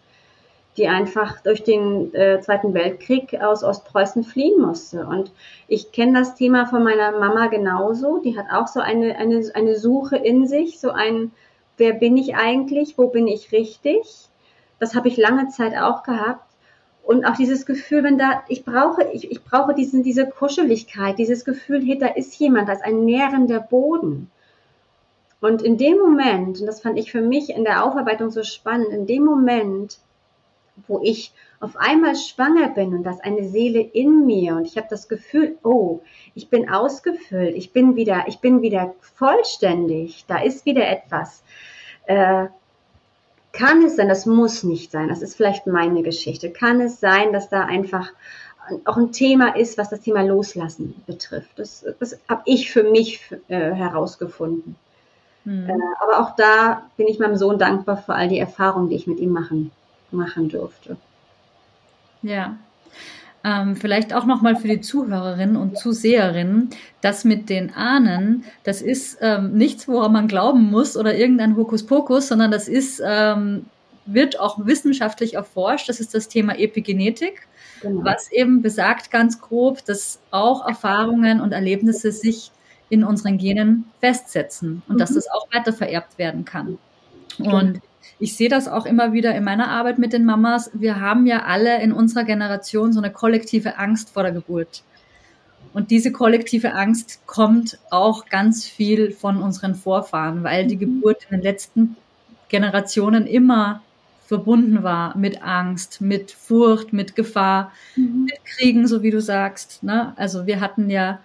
die 0.76 0.88
einfach 0.88 1.40
durch 1.42 1.64
den 1.64 2.12
äh, 2.16 2.42
Zweiten 2.42 2.74
Weltkrieg 2.74 3.40
aus 3.40 3.64
Ostpreußen 3.64 4.24
fliehen 4.24 4.60
musste. 4.60 5.06
Und 5.06 5.32
ich 5.68 5.92
kenne 5.92 6.18
das 6.18 6.34
Thema 6.34 6.66
von 6.66 6.84
meiner 6.84 7.12
Mama 7.12 7.46
genauso, 7.46 8.18
die 8.18 8.36
hat 8.36 8.48
auch 8.52 8.68
so 8.68 8.80
eine, 8.80 9.16
eine, 9.18 9.44
eine 9.54 9.78
Suche 9.78 10.18
in 10.18 10.48
sich, 10.48 10.80
so 10.80 10.90
ein, 10.90 11.32
wer 11.78 11.94
bin 11.94 12.18
ich 12.18 12.36
eigentlich, 12.36 12.98
wo 12.98 13.10
bin 13.10 13.28
ich 13.28 13.52
richtig? 13.52 14.02
Das 14.80 14.96
habe 14.96 15.10
ich 15.10 15.18
lange 15.18 15.50
Zeit 15.50 15.78
auch 15.78 16.02
gehabt. 16.02 16.49
Und 17.10 17.26
auch 17.26 17.34
dieses 17.34 17.66
Gefühl, 17.66 18.04
wenn 18.04 18.20
da, 18.20 18.44
ich 18.50 18.64
brauche, 18.64 19.04
ich, 19.14 19.32
ich 19.32 19.44
brauche 19.44 19.74
diesen, 19.74 20.04
diese 20.04 20.28
Kuscheligkeit, 20.28 21.18
dieses 21.18 21.44
Gefühl, 21.44 21.84
hey, 21.84 21.98
da 21.98 22.06
ist 22.06 22.36
jemand, 22.36 22.70
da 22.70 22.74
ist 22.74 22.86
ein 22.86 23.04
nährender 23.04 23.60
Boden. 23.60 24.30
Und 25.42 25.64
in 25.64 25.80
dem 25.80 25.98
Moment, 25.98 26.60
und 26.60 26.68
das 26.68 26.82
fand 26.82 27.00
ich 27.00 27.12
für 27.12 27.22
mich 27.22 27.50
in 27.50 27.64
der 27.64 27.84
Aufarbeitung 27.84 28.30
so 28.30 28.44
spannend, 28.44 28.90
in 28.90 29.08
dem 29.08 29.26
Moment, 29.26 29.98
wo 30.86 31.02
ich 31.02 31.34
auf 31.60 31.78
einmal 31.78 32.16
schwanger 32.16 32.68
bin 32.70 32.94
und 32.94 33.02
das 33.02 33.20
eine 33.22 33.44
Seele 33.44 33.80
in 33.80 34.28
mir 34.28 34.58
und 34.58 34.68
ich 34.68 34.78
habe 34.78 34.88
das 34.88 35.10
Gefühl, 35.10 35.58
oh, 35.64 36.02
ich 36.36 36.50
bin 36.50 36.70
ausgefüllt, 36.70 37.56
ich 37.56 37.74
bin 37.74 37.96
wieder, 37.96 38.26
ich 38.28 38.38
bin 38.38 38.62
wieder 38.62 38.94
vollständig, 39.16 40.26
da 40.28 40.44
ist 40.44 40.68
wieder 40.68 40.88
etwas. 40.88 41.44
Äh, 42.06 42.50
kann 43.52 43.84
es 43.84 43.96
sein, 43.96 44.10
das 44.10 44.26
muss 44.26 44.64
nicht 44.64 44.92
sein, 44.92 45.10
das 45.10 45.22
ist 45.22 45.36
vielleicht 45.36 45.68
meine 45.68 46.04
Geschichte, 46.04 46.52
kann 46.52 46.82
es 46.82 47.00
sein, 47.00 47.34
dass 47.34 47.50
da 47.50 47.66
einfach 47.66 48.12
auch 48.86 48.98
ein 48.98 49.12
Thema 49.12 49.56
ist, 49.56 49.78
was 49.78 49.90
das 49.90 50.02
Thema 50.02 50.22
Loslassen 50.22 51.02
betrifft. 51.08 51.58
Das, 51.58 51.86
das 52.00 52.20
habe 52.28 52.44
ich 52.46 52.72
für 52.72 52.84
mich 52.84 53.22
äh, 53.48 53.72
herausgefunden. 53.72 54.76
Hm. 55.44 55.70
Äh, 55.70 55.74
aber 56.02 56.20
auch 56.20 56.36
da 56.36 56.84
bin 56.96 57.08
ich 57.08 57.20
meinem 57.20 57.36
Sohn 57.36 57.58
dankbar 57.58 57.98
für 57.98 58.14
all 58.14 58.28
die 58.28 58.40
Erfahrungen, 58.40 58.90
die 58.90 58.96
ich 58.96 59.08
mit 59.08 59.20
ihm 59.20 59.32
machen, 59.32 59.72
machen 60.12 60.50
durfte. 60.50 60.98
Ja, 62.22 62.58
ähm, 63.44 63.76
vielleicht 63.76 64.14
auch 64.14 64.26
nochmal 64.26 64.56
für 64.56 64.68
die 64.68 64.82
Zuhörerinnen 64.82 65.56
und 65.56 65.78
Zuseherinnen, 65.78 66.70
das 67.02 67.24
mit 67.24 67.50
den 67.50 67.74
Ahnen, 67.74 68.44
das 68.64 68.82
ist 68.82 69.18
ähm, 69.22 69.54
nichts, 69.54 69.88
woran 69.88 70.12
man 70.12 70.28
glauben 70.28 70.70
muss 70.70 70.98
oder 70.98 71.16
irgendein 71.16 71.56
Hokuspokus, 71.56 72.28
sondern 72.28 72.52
das 72.52 72.68
ist, 72.68 73.02
ähm, 73.06 73.66
wird 74.06 74.40
auch 74.40 74.66
wissenschaftlich 74.66 75.36
erforscht. 75.36 75.88
Das 75.88 76.00
ist 76.00 76.14
das 76.14 76.28
Thema 76.28 76.58
Epigenetik, 76.58 77.48
genau. 77.82 78.04
was 78.04 78.32
eben 78.32 78.62
besagt 78.62 79.12
ganz 79.12 79.40
grob, 79.40 79.86
dass 79.86 80.20
auch 80.32 80.68
Erfahrungen 80.68 81.40
und 81.40 81.54
Erlebnisse 81.54 82.12
sich 82.12 82.52
in 82.90 83.04
unseren 83.04 83.38
Genen 83.38 83.86
festsetzen 84.02 84.82
und 84.88 84.96
mhm. 84.96 85.00
dass 85.00 85.14
das 85.14 85.28
auch 85.30 85.48
weiter 85.54 85.72
vererbt 85.72 86.18
werden 86.18 86.44
kann. 86.44 86.78
Und 87.38 87.82
ich 88.20 88.36
sehe 88.36 88.50
das 88.50 88.68
auch 88.68 88.86
immer 88.86 89.14
wieder 89.14 89.34
in 89.34 89.44
meiner 89.44 89.70
Arbeit 89.70 89.98
mit 89.98 90.12
den 90.12 90.26
Mamas. 90.26 90.70
Wir 90.74 91.00
haben 91.00 91.26
ja 91.26 91.44
alle 91.44 91.82
in 91.82 91.94
unserer 91.94 92.26
Generation 92.26 92.92
so 92.92 93.00
eine 93.00 93.12
kollektive 93.12 93.78
Angst 93.78 94.10
vor 94.10 94.24
der 94.24 94.34
Geburt. 94.34 94.84
Und 95.74 95.92
diese 95.92 96.12
kollektive 96.12 96.74
Angst 96.74 97.22
kommt 97.28 97.80
auch 97.92 98.26
ganz 98.26 98.66
viel 98.66 99.12
von 99.12 99.42
unseren 99.42 99.76
Vorfahren, 99.76 100.44
weil 100.44 100.68
die 100.68 100.76
mhm. 100.76 100.80
Geburt 100.80 101.28
in 101.30 101.38
den 101.38 101.44
letzten 101.44 101.96
Generationen 102.50 103.26
immer 103.26 103.82
verbunden 104.26 104.84
war 104.84 105.18
mit 105.18 105.42
Angst, 105.42 106.02
mit 106.02 106.32
Furcht, 106.32 106.92
mit 106.92 107.16
Gefahr, 107.16 107.72
mhm. 107.96 108.26
mit 108.26 108.46
Kriegen, 108.46 108.88
so 108.88 109.02
wie 109.02 109.12
du 109.12 109.22
sagst. 109.22 109.82
Ne? 109.82 110.14
Also 110.18 110.46
wir 110.46 110.60
hatten 110.60 110.90
ja 110.90 111.20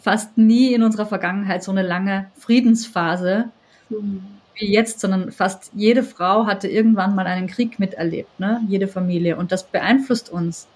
fast 0.00 0.38
nie 0.38 0.72
in 0.72 0.82
unserer 0.82 1.06
Vergangenheit 1.06 1.62
so 1.62 1.72
eine 1.72 1.82
lange 1.82 2.30
Friedensphase. 2.36 3.50
Mhm 3.90 4.37
wie 4.58 4.72
jetzt, 4.72 5.00
sondern 5.00 5.32
fast 5.32 5.70
jede 5.74 6.02
Frau 6.02 6.46
hatte 6.46 6.68
irgendwann 6.68 7.14
mal 7.14 7.26
einen 7.26 7.46
Krieg 7.46 7.78
miterlebt, 7.78 8.38
ne? 8.40 8.60
jede 8.68 8.88
Familie. 8.88 9.36
Und 9.36 9.52
das 9.52 9.64
beeinflusst 9.64 10.30
uns. 10.30 10.68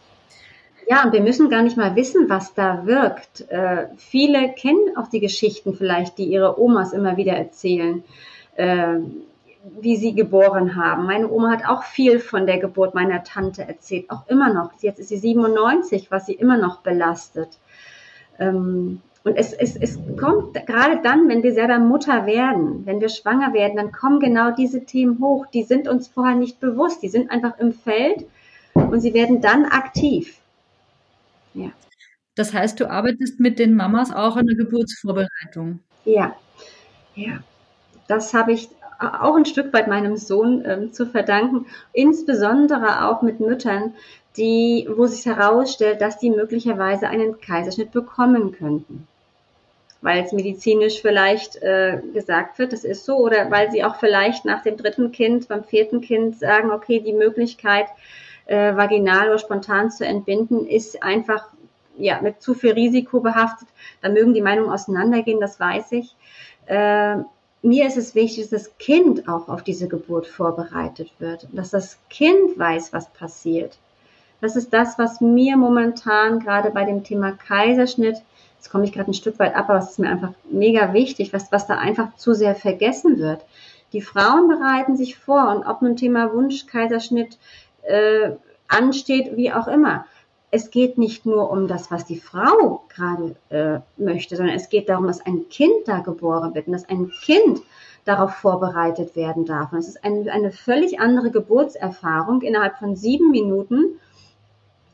Ja, 0.88 1.04
und 1.04 1.12
wir 1.12 1.20
müssen 1.20 1.48
gar 1.48 1.62
nicht 1.62 1.76
mal 1.76 1.94
wissen, 1.94 2.28
was 2.28 2.54
da 2.54 2.86
wirkt. 2.86 3.48
Äh, 3.50 3.86
viele 3.96 4.52
kennen 4.52 4.96
auch 4.96 5.08
die 5.08 5.20
Geschichten 5.20 5.74
vielleicht, 5.74 6.18
die 6.18 6.24
ihre 6.24 6.60
Omas 6.60 6.92
immer 6.92 7.16
wieder 7.16 7.34
erzählen, 7.34 8.02
äh, 8.56 8.98
wie 9.80 9.96
sie 9.96 10.14
geboren 10.14 10.74
haben. 10.74 11.06
Meine 11.06 11.30
Oma 11.30 11.52
hat 11.52 11.66
auch 11.66 11.84
viel 11.84 12.18
von 12.18 12.46
der 12.46 12.58
Geburt 12.58 12.94
meiner 12.94 13.22
Tante 13.22 13.62
erzählt, 13.62 14.10
auch 14.10 14.26
immer 14.26 14.52
noch. 14.52 14.70
Jetzt 14.80 14.98
ist 14.98 15.08
sie 15.08 15.18
97, 15.18 16.10
was 16.10 16.26
sie 16.26 16.34
immer 16.34 16.56
noch 16.56 16.78
belastet. 16.78 17.58
Ähm, 18.40 19.00
und 19.24 19.36
es, 19.36 19.52
es, 19.52 19.76
es 19.76 20.00
kommt 20.18 20.54
gerade 20.66 21.00
dann, 21.02 21.28
wenn 21.28 21.44
wir 21.44 21.54
selber 21.54 21.78
Mutter 21.78 22.26
werden, 22.26 22.84
wenn 22.86 23.00
wir 23.00 23.08
schwanger 23.08 23.52
werden, 23.52 23.76
dann 23.76 23.92
kommen 23.92 24.18
genau 24.18 24.50
diese 24.50 24.84
Themen 24.84 25.20
hoch. 25.20 25.46
Die 25.46 25.62
sind 25.62 25.86
uns 25.86 26.08
vorher 26.08 26.34
nicht 26.34 26.58
bewusst. 26.58 27.02
Die 27.02 27.08
sind 27.08 27.30
einfach 27.30 27.58
im 27.58 27.72
Feld 27.72 28.26
und 28.74 29.00
sie 29.00 29.14
werden 29.14 29.40
dann 29.40 29.64
aktiv. 29.64 30.38
Ja. 31.54 31.70
Das 32.34 32.52
heißt, 32.52 32.80
du 32.80 32.90
arbeitest 32.90 33.38
mit 33.38 33.60
den 33.60 33.74
Mamas 33.74 34.12
auch 34.12 34.36
an 34.36 34.46
der 34.46 34.56
Geburtsvorbereitung. 34.56 35.80
Ja, 36.04 36.34
ja. 37.14 37.40
Das 38.08 38.34
habe 38.34 38.52
ich 38.52 38.70
auch 38.98 39.36
ein 39.36 39.44
Stück 39.44 39.72
weit 39.72 39.86
meinem 39.86 40.16
Sohn 40.16 40.64
ähm, 40.66 40.92
zu 40.92 41.06
verdanken, 41.06 41.66
insbesondere 41.92 43.06
auch 43.06 43.22
mit 43.22 43.38
Müttern, 43.38 43.94
die, 44.36 44.88
wo 44.96 45.06
sich 45.06 45.26
herausstellt, 45.26 46.00
dass 46.00 46.18
die 46.18 46.30
möglicherweise 46.30 47.08
einen 47.08 47.40
Kaiserschnitt 47.40 47.92
bekommen 47.92 48.52
könnten 48.52 49.06
weil 50.02 50.24
es 50.24 50.32
medizinisch 50.32 51.00
vielleicht 51.00 51.56
äh, 51.62 52.00
gesagt 52.12 52.58
wird, 52.58 52.72
das 52.72 52.84
ist 52.84 53.04
so, 53.04 53.16
oder 53.16 53.50
weil 53.50 53.70
sie 53.70 53.84
auch 53.84 53.96
vielleicht 53.96 54.44
nach 54.44 54.62
dem 54.62 54.76
dritten 54.76 55.12
Kind, 55.12 55.48
beim 55.48 55.64
vierten 55.64 56.00
Kind 56.00 56.38
sagen, 56.38 56.70
okay, 56.70 57.00
die 57.00 57.12
Möglichkeit, 57.12 57.86
äh, 58.46 58.76
vaginal 58.76 59.28
oder 59.28 59.38
spontan 59.38 59.90
zu 59.90 60.04
entbinden, 60.04 60.66
ist 60.66 61.02
einfach 61.02 61.48
ja, 61.96 62.20
mit 62.20 62.42
zu 62.42 62.54
viel 62.54 62.72
Risiko 62.72 63.20
behaftet. 63.20 63.68
Da 64.00 64.08
mögen 64.08 64.34
die 64.34 64.42
Meinungen 64.42 64.70
auseinandergehen, 64.70 65.40
das 65.40 65.60
weiß 65.60 65.92
ich. 65.92 66.16
Äh, 66.66 67.18
mir 67.62 67.86
ist 67.86 67.96
es 67.96 68.14
wichtig, 68.16 68.50
dass 68.50 68.64
das 68.64 68.78
Kind 68.78 69.28
auch 69.28 69.48
auf 69.48 69.62
diese 69.62 69.86
Geburt 69.86 70.26
vorbereitet 70.26 71.12
wird, 71.20 71.46
dass 71.52 71.70
das 71.70 71.98
Kind 72.10 72.58
weiß, 72.58 72.92
was 72.92 73.08
passiert. 73.12 73.78
Das 74.40 74.56
ist 74.56 74.72
das, 74.72 74.98
was 74.98 75.20
mir 75.20 75.56
momentan 75.56 76.40
gerade 76.40 76.70
bei 76.70 76.84
dem 76.84 77.04
Thema 77.04 77.32
Kaiserschnitt 77.32 78.16
jetzt 78.62 78.70
komme 78.70 78.84
ich 78.84 78.92
gerade 78.92 79.10
ein 79.10 79.14
Stück 79.14 79.40
weit 79.40 79.56
ab, 79.56 79.68
aber 79.68 79.80
es 79.80 79.90
ist 79.90 79.98
mir 79.98 80.08
einfach 80.08 80.34
mega 80.48 80.92
wichtig, 80.92 81.32
was, 81.32 81.50
was 81.50 81.66
da 81.66 81.78
einfach 81.78 82.14
zu 82.14 82.32
sehr 82.32 82.54
vergessen 82.54 83.18
wird. 83.18 83.44
Die 83.92 84.00
Frauen 84.00 84.46
bereiten 84.46 84.96
sich 84.96 85.18
vor 85.18 85.48
und 85.50 85.64
ob 85.64 85.82
nun 85.82 85.96
Thema 85.96 86.32
Wunsch, 86.32 86.66
Kaiserschnitt 86.66 87.38
äh, 87.82 88.30
ansteht, 88.68 89.36
wie 89.36 89.52
auch 89.52 89.66
immer. 89.66 90.06
Es 90.52 90.70
geht 90.70 90.96
nicht 90.96 91.26
nur 91.26 91.50
um 91.50 91.66
das, 91.66 91.90
was 91.90 92.04
die 92.04 92.20
Frau 92.20 92.84
gerade 92.88 93.34
äh, 93.48 93.80
möchte, 94.00 94.36
sondern 94.36 94.54
es 94.54 94.68
geht 94.68 94.88
darum, 94.88 95.08
dass 95.08 95.26
ein 95.26 95.48
Kind 95.48 95.72
da 95.86 95.98
geboren 95.98 96.54
wird 96.54 96.68
und 96.68 96.74
dass 96.74 96.88
ein 96.88 97.10
Kind 97.10 97.60
darauf 98.04 98.34
vorbereitet 98.34 99.16
werden 99.16 99.44
darf. 99.44 99.72
Und 99.72 99.78
es 99.78 99.88
ist 99.88 100.04
ein, 100.04 100.28
eine 100.28 100.52
völlig 100.52 101.00
andere 101.00 101.32
Geburtserfahrung 101.32 102.42
innerhalb 102.42 102.78
von 102.78 102.94
sieben 102.94 103.32
Minuten. 103.32 103.98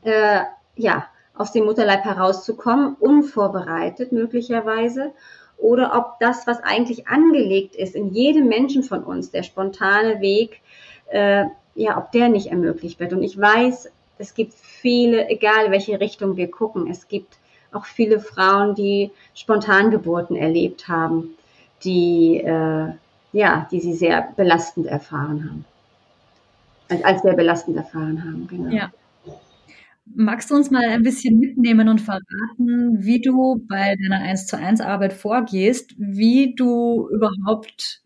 Äh, 0.01 0.41
ja, 0.75 1.05
aus 1.39 1.51
dem 1.53 1.65
Mutterleib 1.65 2.03
herauszukommen, 2.03 2.95
unvorbereitet 2.99 4.11
möglicherweise, 4.11 5.11
oder 5.57 5.97
ob 5.97 6.19
das, 6.19 6.45
was 6.47 6.61
eigentlich 6.61 7.07
angelegt 7.07 7.75
ist 7.75 7.95
in 7.95 8.13
jedem 8.13 8.47
Menschen 8.47 8.83
von 8.83 9.03
uns, 9.03 9.31
der 9.31 9.43
spontane 9.43 10.21
Weg, 10.21 10.61
äh, 11.07 11.45
ja, 11.75 11.97
ob 11.97 12.11
der 12.11 12.29
nicht 12.29 12.47
ermöglicht 12.47 12.99
wird. 12.99 13.13
Und 13.13 13.23
ich 13.23 13.39
weiß, 13.39 13.89
es 14.17 14.33
gibt 14.33 14.53
viele, 14.53 15.29
egal 15.29 15.71
welche 15.71 15.99
Richtung 15.99 16.35
wir 16.37 16.51
gucken, 16.51 16.89
es 16.89 17.07
gibt 17.07 17.37
auch 17.71 17.85
viele 17.85 18.19
Frauen, 18.19 18.75
die 18.75 19.11
Spontangeburten 19.33 20.35
erlebt 20.35 20.87
haben, 20.87 21.35
die, 21.83 22.37
äh, 22.37 22.87
ja, 23.31 23.67
die 23.71 23.79
sie 23.79 23.93
sehr 23.93 24.29
belastend 24.35 24.87
erfahren 24.87 25.45
haben. 25.49 25.65
als, 26.89 27.03
als 27.03 27.21
sehr 27.21 27.33
belastend 27.33 27.77
erfahren 27.77 28.23
haben. 28.23 28.47
Genau. 28.49 28.75
Ja. 28.75 28.91
Magst 30.15 30.49
du 30.49 30.55
uns 30.55 30.71
mal 30.71 30.83
ein 30.83 31.03
bisschen 31.03 31.39
mitnehmen 31.39 31.87
und 31.87 32.01
verraten, 32.01 33.03
wie 33.03 33.21
du 33.21 33.65
bei 33.67 33.95
deiner 33.95 34.21
1 34.21 34.47
zu 34.47 34.57
1 34.57 34.81
Arbeit 34.81 35.13
vorgehst, 35.13 35.93
wie 35.97 36.55
du 36.55 37.07
überhaupt 37.11 38.01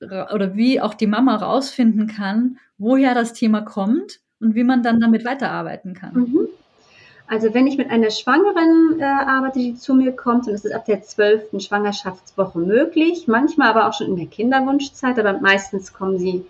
oder 0.00 0.56
wie 0.56 0.80
auch 0.80 0.94
die 0.94 1.06
Mama 1.06 1.36
rausfinden 1.36 2.08
kann, 2.08 2.58
woher 2.76 3.14
das 3.14 3.34
Thema 3.34 3.60
kommt 3.60 4.20
und 4.40 4.54
wie 4.54 4.64
man 4.64 4.82
dann 4.82 5.00
damit 5.00 5.24
weiterarbeiten 5.24 5.94
kann? 5.94 6.14
Mhm. 6.14 6.48
Also 7.28 7.54
wenn 7.54 7.66
ich 7.66 7.78
mit 7.78 7.90
einer 7.90 8.10
Schwangeren 8.10 8.98
äh, 9.00 9.04
arbeite, 9.04 9.58
die 9.58 9.74
zu 9.74 9.94
mir 9.94 10.12
kommt, 10.12 10.46
und 10.46 10.52
das 10.52 10.64
ist 10.64 10.74
ab 10.74 10.84
der 10.84 11.02
zwölften 11.02 11.60
Schwangerschaftswoche 11.60 12.58
möglich, 12.58 13.26
manchmal 13.26 13.68
aber 13.68 13.88
auch 13.88 13.94
schon 13.94 14.08
in 14.08 14.16
der 14.16 14.26
Kinderwunschzeit, 14.26 15.18
aber 15.18 15.40
meistens 15.40 15.92
kommen 15.92 16.18
sie 16.18 16.44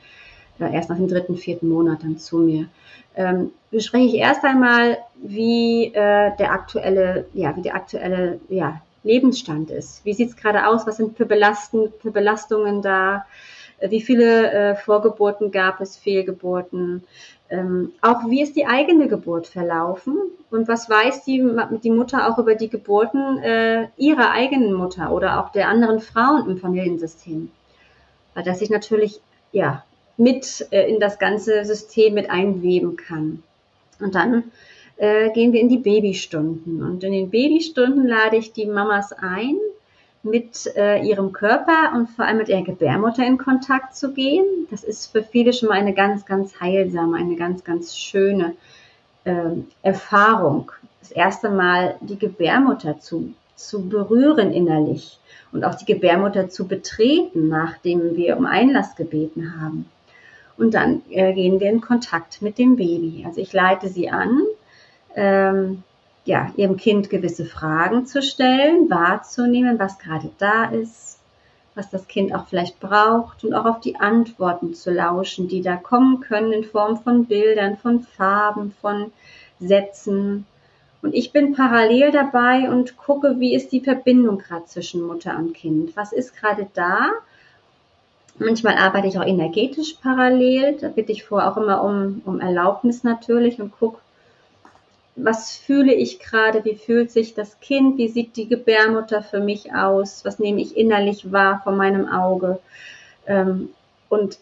äh, 0.59 0.73
erst 0.73 0.91
nach 0.91 0.97
dem 0.97 1.09
dritten, 1.09 1.37
vierten 1.37 1.69
Monat 1.69 2.03
dann 2.03 2.19
zu 2.19 2.39
mir. 2.39 2.67
Ähm, 3.15 3.51
bespreche 3.71 4.07
ich 4.07 4.15
erst 4.15 4.45
einmal, 4.45 4.99
wie 5.23 5.87
äh, 5.87 6.37
der 6.37 6.53
aktuelle, 6.53 7.27
ja, 7.35 7.55
wie 7.57 7.63
der 7.63 7.75
aktuelle 7.75 8.41
ja, 8.49 8.81
Lebensstand 9.03 9.71
ist. 9.71 10.05
Wie 10.05 10.15
sieht 10.15 10.31
es 10.31 10.37
gerade 10.37 10.67
aus? 10.67 10.87
Was 10.87 10.97
sind 10.97 11.17
für, 11.17 11.27
Belasten, 11.27 11.93
für 12.01 12.11
Belastungen 12.11 12.83
da? 12.83 13.27
Äh, 13.79 13.91
wie 13.91 14.01
viele 14.01 14.51
äh, 14.53 14.75
Vorgeburten 14.77 15.51
gab 15.51 15.81
es, 15.81 15.97
Fehlgeburten? 15.97 17.05
Ähm, 17.51 17.93
auch 18.01 18.29
wie 18.29 18.43
ist 18.43 18.57
die 18.57 18.67
eigene 18.67 19.09
Geburt 19.09 19.47
verlaufen? 19.47 20.17
Und 20.51 20.69
was 20.69 20.89
weiß 20.89 21.25
die, 21.25 21.45
die 21.83 21.91
Mutter 21.91 22.29
auch 22.29 22.39
über 22.39 22.55
die 22.55 22.69
Geburten 22.69 23.39
äh, 23.39 23.89
ihrer 23.97 24.31
eigenen 24.31 24.73
Mutter 24.73 25.13
oder 25.13 25.43
auch 25.43 25.51
der 25.51 25.69
anderen 25.69 26.01
Frauen 26.01 26.49
im 26.49 26.59
Familiensystem? 26.59 27.51
Weil 28.35 28.45
das 28.45 28.61
sich 28.61 28.71
natürlich 28.71 29.21
ja, 29.53 29.85
mit 30.17 30.67
äh, 30.71 30.89
in 30.89 31.01
das 31.01 31.19
ganze 31.19 31.65
System 31.65 32.15
mit 32.15 32.31
einweben 32.31 32.97
kann. 32.97 33.43
Und 34.01 34.15
dann 34.15 34.45
äh, 34.97 35.31
gehen 35.31 35.53
wir 35.53 35.61
in 35.61 35.69
die 35.69 35.79
Babystunden. 35.79 36.83
Und 36.83 37.03
in 37.05 37.13
den 37.13 37.31
Babystunden 37.31 38.07
lade 38.07 38.37
ich 38.37 38.53
die 38.53 38.67
Mamas 38.67 39.13
ein, 39.13 39.57
mit 40.23 40.73
äh, 40.77 41.03
ihrem 41.03 41.33
Körper 41.33 41.93
und 41.95 42.09
vor 42.11 42.25
allem 42.25 42.39
mit 42.39 42.49
ihrer 42.49 42.63
Gebärmutter 42.63 43.27
in 43.27 43.39
Kontakt 43.39 43.97
zu 43.97 44.13
gehen. 44.13 44.45
Das 44.71 44.85
ist 44.85 45.11
für 45.11 45.23
viele 45.23 45.53
schon 45.53 45.69
mal 45.69 45.79
eine 45.79 45.95
ganz, 45.95 46.25
ganz 46.25 46.61
heilsame, 46.61 47.17
eine 47.17 47.37
ganz, 47.37 47.65
ganz 47.65 47.97
schöne 47.97 48.55
äh, 49.25 49.51
Erfahrung. 49.83 50.71
Das 51.01 51.11
erste 51.11 51.51
Mal 51.51 51.97
die 52.01 52.19
Gebärmutter 52.19 53.01
zu, 53.01 53.35
zu 53.57 53.89
berühren 53.89 54.53
innerlich 54.53 55.19
und 55.51 55.65
auch 55.65 55.75
die 55.75 55.87
Gebärmutter 55.87 56.49
zu 56.49 56.69
betreten, 56.69 57.49
nachdem 57.49 58.17
wir 58.17 58.37
um 58.37 58.47
Einlass 58.47 58.95
gebeten 58.95 59.61
haben. 59.61 59.87
Und 60.57 60.75
dann 60.75 61.03
äh, 61.11 61.33
gehen 61.33 61.61
wir 61.61 61.71
in 61.71 61.81
Kontakt 61.81 62.43
mit 62.43 62.59
dem 62.59 62.77
Baby. 62.77 63.25
Also 63.27 63.41
ich 63.41 63.53
leite 63.53 63.89
sie 63.89 64.11
an, 64.11 64.43
ähm, 65.15 65.83
ja, 66.25 66.53
ihrem 66.57 66.77
Kind 66.77 67.11
gewisse 67.11 67.45
Fragen 67.45 68.07
zu 68.07 68.23
stellen, 68.23 68.89
wahrzunehmen, 68.91 69.79
was 69.79 69.99
gerade 69.99 70.31
da 70.39 70.67
ist, 70.67 71.19
was 71.75 71.91
das 71.91 72.07
Kind 72.07 72.35
auch 72.35 72.47
vielleicht 72.47 72.81
braucht 72.81 73.45
und 73.45 73.55
auch 73.55 73.65
auf 73.65 73.81
die 73.81 73.97
Antworten 73.97 74.75
zu 74.75 74.91
lauschen, 74.91 75.49
die 75.49 75.63
da 75.63 75.77
kommen 75.77 76.21
können 76.21 76.53
in 76.53 76.65
Form 76.65 76.99
von 77.03 77.27
Bildern, 77.27 77.77
von 77.77 78.01
Farben, 78.01 78.73
von 78.81 79.11
Sätzen. 79.59 80.47
Und 81.01 81.15
ich 81.15 81.33
bin 81.33 81.55
parallel 81.55 82.13
dabei 82.13 82.71
und 82.71 82.97
gucke, 82.97 83.41
wie 83.41 83.55
ist 83.55 83.73
die 83.73 83.81
Verbindung 83.81 84.39
gerade 84.39 84.67
zwischen 84.67 85.03
Mutter 85.03 85.37
und 85.37 85.55
Kind? 85.55 85.97
Was 85.97 86.13
ist 86.13 86.37
gerade 86.37 86.69
da? 86.75 87.11
Manchmal 88.39 88.77
arbeite 88.77 89.09
ich 89.09 89.19
auch 89.19 89.27
energetisch 89.27 89.95
parallel. 90.03 90.79
Da 90.81 90.89
bitte 90.89 91.13
ich 91.13 91.25
vor 91.25 91.47
auch 91.47 91.57
immer 91.57 91.83
um, 91.83 92.23
um 92.25 92.41
Erlaubnis 92.41 93.05
natürlich 93.05 93.61
und 93.61 93.79
gucke, 93.79 93.99
was 95.15 95.55
fühle 95.57 95.93
ich 95.93 96.21
gerade, 96.21 96.65
wie 96.65 96.75
fühlt 96.75 97.11
sich 97.11 97.35
das 97.35 97.61
Kind, 97.61 97.99
wie 97.99 98.09
sieht 98.09 98.37
die 98.37 98.49
Gebärmutter 98.49 99.23
für 99.23 99.41
mich 99.41 99.75
aus, 99.75 100.25
was 100.25 100.39
nehme 100.39 100.63
ich 100.63 100.77
innerlich 100.77 101.31
wahr 101.31 101.61
von 101.63 101.77
meinem 101.77 102.09
Auge. 102.09 102.59
Ähm, 103.27 103.71
und 104.09 104.39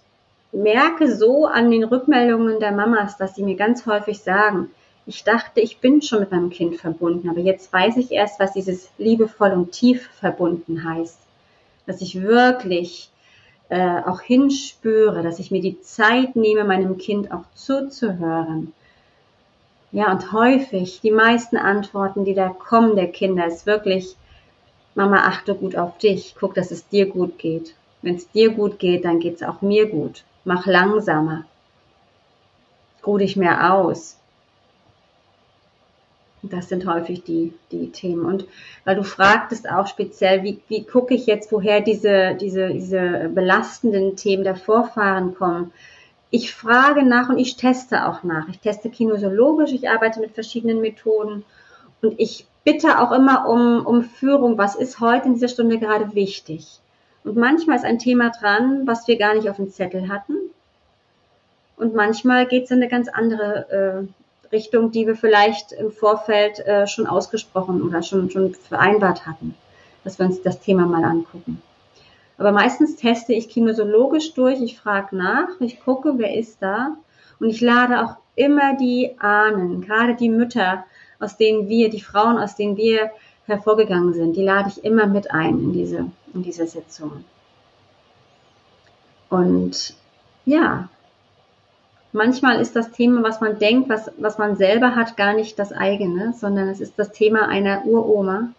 merke 0.52 1.12
so 1.14 1.46
an 1.46 1.70
den 1.70 1.84
Rückmeldungen 1.84 2.60
der 2.60 2.72
Mamas, 2.72 3.16
dass 3.16 3.34
sie 3.34 3.42
mir 3.42 3.56
ganz 3.56 3.86
häufig 3.86 4.20
sagen, 4.20 4.70
ich 5.06 5.24
dachte, 5.24 5.60
ich 5.60 5.78
bin 5.78 6.02
schon 6.02 6.20
mit 6.20 6.30
meinem 6.30 6.50
Kind 6.50 6.76
verbunden, 6.76 7.28
aber 7.28 7.40
jetzt 7.40 7.72
weiß 7.72 7.96
ich 7.96 8.12
erst, 8.12 8.38
was 8.38 8.52
dieses 8.52 8.90
liebevoll 8.98 9.50
und 9.52 9.72
tief 9.72 10.08
verbunden 10.20 10.84
heißt. 10.84 11.18
Dass 11.86 12.00
ich 12.00 12.22
wirklich 12.22 13.10
äh, 13.70 14.02
auch 14.06 14.20
hinspüre, 14.20 15.22
dass 15.22 15.38
ich 15.38 15.50
mir 15.50 15.60
die 15.60 15.80
Zeit 15.80 16.36
nehme, 16.36 16.64
meinem 16.64 16.98
Kind 16.98 17.32
auch 17.32 17.44
zuzuhören 17.54 18.72
ja, 19.92 20.12
und 20.12 20.32
häufig, 20.32 21.00
die 21.00 21.10
meisten 21.10 21.56
Antworten, 21.56 22.24
die 22.24 22.34
da 22.34 22.48
kommen 22.48 22.94
der 22.94 23.10
Kinder, 23.10 23.46
ist 23.46 23.66
wirklich, 23.66 24.14
Mama, 24.94 25.24
achte 25.26 25.54
gut 25.54 25.74
auf 25.76 25.98
dich, 25.98 26.36
guck, 26.38 26.54
dass 26.54 26.70
es 26.70 26.86
dir 26.88 27.06
gut 27.06 27.38
geht. 27.38 27.74
Wenn 28.02 28.14
es 28.14 28.30
dir 28.30 28.50
gut 28.50 28.78
geht, 28.78 29.04
dann 29.04 29.18
geht 29.18 29.36
es 29.36 29.42
auch 29.42 29.62
mir 29.62 29.88
gut. 29.88 30.24
Mach 30.44 30.66
langsamer. 30.66 31.44
Ruh 33.04 33.18
dich 33.18 33.36
mehr 33.36 33.74
aus. 33.74 34.19
Das 36.42 36.68
sind 36.68 36.86
häufig 36.86 37.22
die, 37.22 37.52
die 37.70 37.90
Themen. 37.90 38.24
Und 38.24 38.46
weil 38.84 38.96
du 38.96 39.02
fragtest 39.02 39.68
auch 39.68 39.86
speziell, 39.86 40.42
wie, 40.42 40.60
wie 40.68 40.84
gucke 40.84 41.14
ich 41.14 41.26
jetzt, 41.26 41.52
woher 41.52 41.80
diese, 41.80 42.34
diese, 42.34 42.70
diese 42.70 43.30
belastenden 43.34 44.16
Themen 44.16 44.44
der 44.44 44.56
Vorfahren 44.56 45.34
kommen, 45.34 45.72
ich 46.30 46.54
frage 46.54 47.04
nach 47.04 47.28
und 47.28 47.38
ich 47.38 47.56
teste 47.56 48.06
auch 48.06 48.22
nach. 48.22 48.48
Ich 48.48 48.60
teste 48.60 48.88
kinosologisch, 48.88 49.72
ich 49.72 49.90
arbeite 49.90 50.20
mit 50.20 50.32
verschiedenen 50.32 50.80
Methoden 50.80 51.44
und 52.02 52.14
ich 52.18 52.46
bitte 52.64 53.00
auch 53.00 53.12
immer 53.12 53.48
um, 53.48 53.84
um 53.84 54.02
Führung. 54.02 54.56
Was 54.56 54.76
ist 54.76 55.00
heute 55.00 55.26
in 55.26 55.34
dieser 55.34 55.48
Stunde 55.48 55.78
gerade 55.78 56.14
wichtig? 56.14 56.80
Und 57.24 57.36
manchmal 57.36 57.76
ist 57.76 57.84
ein 57.84 57.98
Thema 57.98 58.30
dran, 58.30 58.86
was 58.86 59.08
wir 59.08 59.18
gar 59.18 59.34
nicht 59.34 59.50
auf 59.50 59.56
dem 59.56 59.70
Zettel 59.70 60.08
hatten. 60.08 60.34
Und 61.76 61.94
manchmal 61.94 62.46
geht 62.46 62.64
es 62.64 62.70
in 62.70 62.76
eine 62.76 62.88
ganz 62.88 63.08
andere 63.08 64.06
äh, 64.08 64.19
Richtung, 64.52 64.90
die 64.90 65.06
wir 65.06 65.16
vielleicht 65.16 65.72
im 65.72 65.92
Vorfeld 65.92 66.58
äh, 66.60 66.86
schon 66.86 67.06
ausgesprochen 67.06 67.82
oder 67.82 68.02
schon, 68.02 68.30
schon 68.30 68.54
vereinbart 68.54 69.26
hatten, 69.26 69.54
dass 70.04 70.18
wir 70.18 70.26
uns 70.26 70.42
das 70.42 70.60
Thema 70.60 70.86
mal 70.86 71.04
angucken. 71.04 71.62
Aber 72.38 72.52
meistens 72.52 72.96
teste 72.96 73.34
ich 73.34 73.50
kinosologisch 73.50 74.32
durch, 74.32 74.60
ich 74.60 74.78
frage 74.78 75.14
nach, 75.14 75.48
ich 75.60 75.84
gucke, 75.84 76.14
wer 76.16 76.34
ist 76.34 76.62
da. 76.62 76.96
Und 77.38 77.50
ich 77.50 77.60
lade 77.60 78.02
auch 78.02 78.16
immer 78.34 78.76
die 78.76 79.14
Ahnen, 79.18 79.82
gerade 79.82 80.14
die 80.14 80.30
Mütter, 80.30 80.84
aus 81.18 81.36
denen 81.36 81.68
wir, 81.68 81.90
die 81.90 82.00
Frauen, 82.00 82.38
aus 82.38 82.56
denen 82.56 82.76
wir 82.76 83.10
hervorgegangen 83.46 84.14
sind, 84.14 84.36
die 84.36 84.42
lade 84.42 84.70
ich 84.70 84.84
immer 84.84 85.06
mit 85.06 85.30
ein 85.30 85.58
in 85.58 85.72
diese, 85.72 86.06
in 86.32 86.42
diese 86.42 86.66
Sitzung. 86.66 87.24
Und 89.28 89.94
ja, 90.44 90.88
manchmal 92.12 92.60
ist 92.60 92.76
das 92.76 92.90
Thema, 92.92 93.22
was 93.22 93.40
man 93.40 93.58
denkt, 93.58 93.88
was, 93.88 94.10
was 94.18 94.38
man 94.38 94.56
selber 94.56 94.94
hat, 94.94 95.16
gar 95.16 95.34
nicht 95.34 95.58
das 95.58 95.72
eigene, 95.72 96.32
sondern 96.32 96.68
es 96.68 96.80
ist 96.80 96.98
das 96.98 97.12
Thema 97.12 97.48
einer 97.48 97.84
Uroma. 97.86 98.50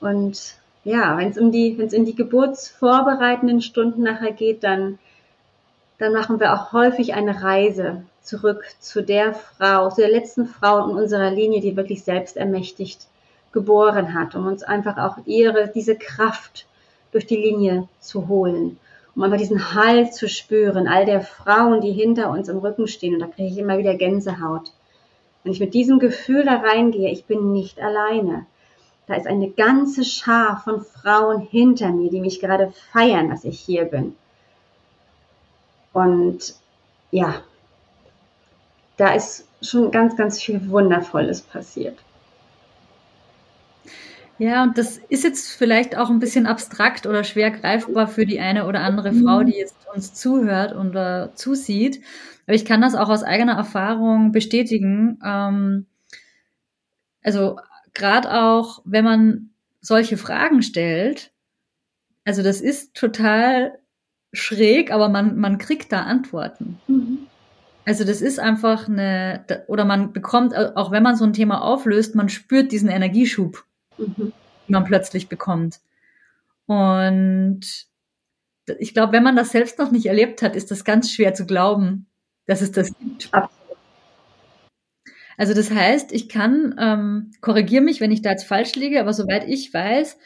Und 0.00 0.54
ja, 0.84 1.16
wenn 1.18 1.30
es 1.30 1.38
um 1.38 1.50
die, 1.50 1.76
wenn 1.78 1.86
es 1.86 1.92
in 1.92 2.04
die 2.04 2.14
geburtsvorbereitenden 2.14 3.60
Stunden 3.60 4.02
nachher 4.02 4.32
geht, 4.32 4.62
dann, 4.62 4.98
dann 5.98 6.12
machen 6.12 6.38
wir 6.38 6.52
auch 6.52 6.72
häufig 6.72 7.14
eine 7.14 7.42
Reise 7.42 8.04
zurück 8.22 8.64
zu 8.80 9.02
der 9.02 9.34
Frau, 9.34 9.88
zu 9.90 10.00
der 10.00 10.10
letzten 10.10 10.46
Frau 10.46 10.88
in 10.88 10.96
unserer 10.96 11.30
Linie, 11.30 11.60
die 11.60 11.76
wirklich 11.76 12.04
selbst 12.04 12.36
ermächtigt 12.36 13.06
geboren 13.52 14.14
hat, 14.14 14.34
um 14.34 14.46
uns 14.46 14.62
einfach 14.62 14.98
auch 14.98 15.18
ihre, 15.24 15.68
diese 15.68 15.96
Kraft 15.96 16.66
durch 17.12 17.26
die 17.26 17.36
Linie 17.36 17.88
zu 18.00 18.28
holen, 18.28 18.78
um 19.16 19.22
einfach 19.22 19.38
diesen 19.38 19.74
Halt 19.74 20.14
zu 20.14 20.28
spüren, 20.28 20.86
all 20.86 21.06
der 21.06 21.22
Frauen, 21.22 21.80
die 21.80 21.92
hinter 21.92 22.30
uns 22.30 22.48
im 22.48 22.58
Rücken 22.58 22.86
stehen. 22.86 23.14
Und 23.14 23.20
da 23.20 23.26
kriege 23.26 23.48
ich 23.48 23.58
immer 23.58 23.78
wieder 23.78 23.94
Gänsehaut. 23.94 24.72
Wenn 25.42 25.52
ich 25.52 25.60
mit 25.60 25.72
diesem 25.72 25.98
Gefühl 25.98 26.44
da 26.44 26.56
reingehe, 26.56 27.10
ich 27.10 27.24
bin 27.24 27.52
nicht 27.52 27.80
alleine. 27.80 28.46
Da 29.06 29.14
ist 29.14 29.26
eine 29.26 29.48
ganze 29.50 30.04
Schar 30.04 30.60
von 30.62 30.82
Frauen 30.82 31.40
hinter 31.40 31.92
mir, 31.92 32.10
die 32.10 32.20
mich 32.20 32.40
gerade 32.40 32.72
feiern, 32.92 33.30
dass 33.30 33.44
ich 33.44 33.58
hier 33.58 33.86
bin. 33.86 34.14
Und 35.94 36.54
ja, 37.10 37.36
da 38.98 39.14
ist 39.14 39.48
schon 39.62 39.90
ganz, 39.90 40.16
ganz 40.16 40.42
viel 40.42 40.68
Wundervolles 40.68 41.40
passiert. 41.40 41.98
Ja, 44.38 44.62
und 44.62 44.76
das 44.76 44.98
ist 45.08 45.24
jetzt 45.24 45.50
vielleicht 45.56 45.96
auch 45.96 46.10
ein 46.10 46.18
bisschen 46.18 46.46
abstrakt 46.46 47.06
oder 47.06 47.24
schwer 47.24 47.50
greifbar 47.50 48.06
für 48.06 48.26
die 48.26 48.38
eine 48.38 48.66
oder 48.66 48.80
andere 48.80 49.12
Frau, 49.12 49.42
die 49.42 49.56
jetzt 49.56 49.76
uns 49.94 50.12
zuhört 50.12 50.74
oder 50.76 51.32
zusieht. 51.34 52.02
Aber 52.46 52.54
ich 52.54 52.64
kann 52.66 52.82
das 52.82 52.94
auch 52.94 53.08
aus 53.08 53.22
eigener 53.22 53.54
Erfahrung 53.54 54.32
bestätigen. 54.32 55.18
Ähm, 55.24 55.86
also 57.22 57.58
gerade 57.94 58.32
auch, 58.32 58.82
wenn 58.84 59.04
man 59.04 59.50
solche 59.80 60.16
Fragen 60.16 60.62
stellt, 60.62 61.32
also 62.24 62.42
das 62.42 62.60
ist 62.60 62.94
total 62.94 63.78
schräg, 64.32 64.92
aber 64.92 65.08
man, 65.08 65.38
man 65.38 65.58
kriegt 65.58 65.92
da 65.92 66.02
Antworten. 66.02 66.78
Mhm. 66.88 67.26
Also 67.86 68.04
das 68.04 68.20
ist 68.20 68.38
einfach 68.38 68.88
eine, 68.88 69.44
oder 69.68 69.84
man 69.84 70.12
bekommt, 70.12 70.54
auch 70.56 70.90
wenn 70.90 71.04
man 71.04 71.16
so 71.16 71.24
ein 71.24 71.32
Thema 71.32 71.62
auflöst, 71.62 72.16
man 72.16 72.28
spürt 72.28 72.72
diesen 72.72 72.88
Energieschub, 72.88 73.64
mhm. 73.98 74.14
den 74.16 74.32
man 74.68 74.84
plötzlich 74.84 75.28
bekommt. 75.28 75.80
Und 76.66 77.60
ich 78.78 78.94
glaube, 78.94 79.12
wenn 79.12 79.22
man 79.22 79.36
das 79.36 79.52
selbst 79.52 79.78
noch 79.78 79.90
nicht 79.90 80.06
erlebt 80.06 80.42
hat, 80.42 80.56
ist 80.56 80.70
das 80.70 80.84
ganz 80.84 81.10
schwer 81.10 81.34
zu 81.34 81.46
glauben, 81.46 82.06
dass 82.46 82.62
es 82.62 82.72
das 82.72 82.92
gibt. 82.98 83.30
Also 85.38 85.54
das 85.54 85.70
heißt, 85.70 86.12
ich 86.12 86.28
kann, 86.28 86.74
ähm, 86.78 87.30
korrigiere 87.40 87.82
mich, 87.82 88.00
wenn 88.00 88.10
ich 88.10 88.22
da 88.22 88.30
jetzt 88.30 88.46
falsch 88.46 88.74
liege, 88.74 89.00
aber 89.00 89.12
soweit 89.12 89.46
ich 89.48 89.72
weiß, 89.72 90.18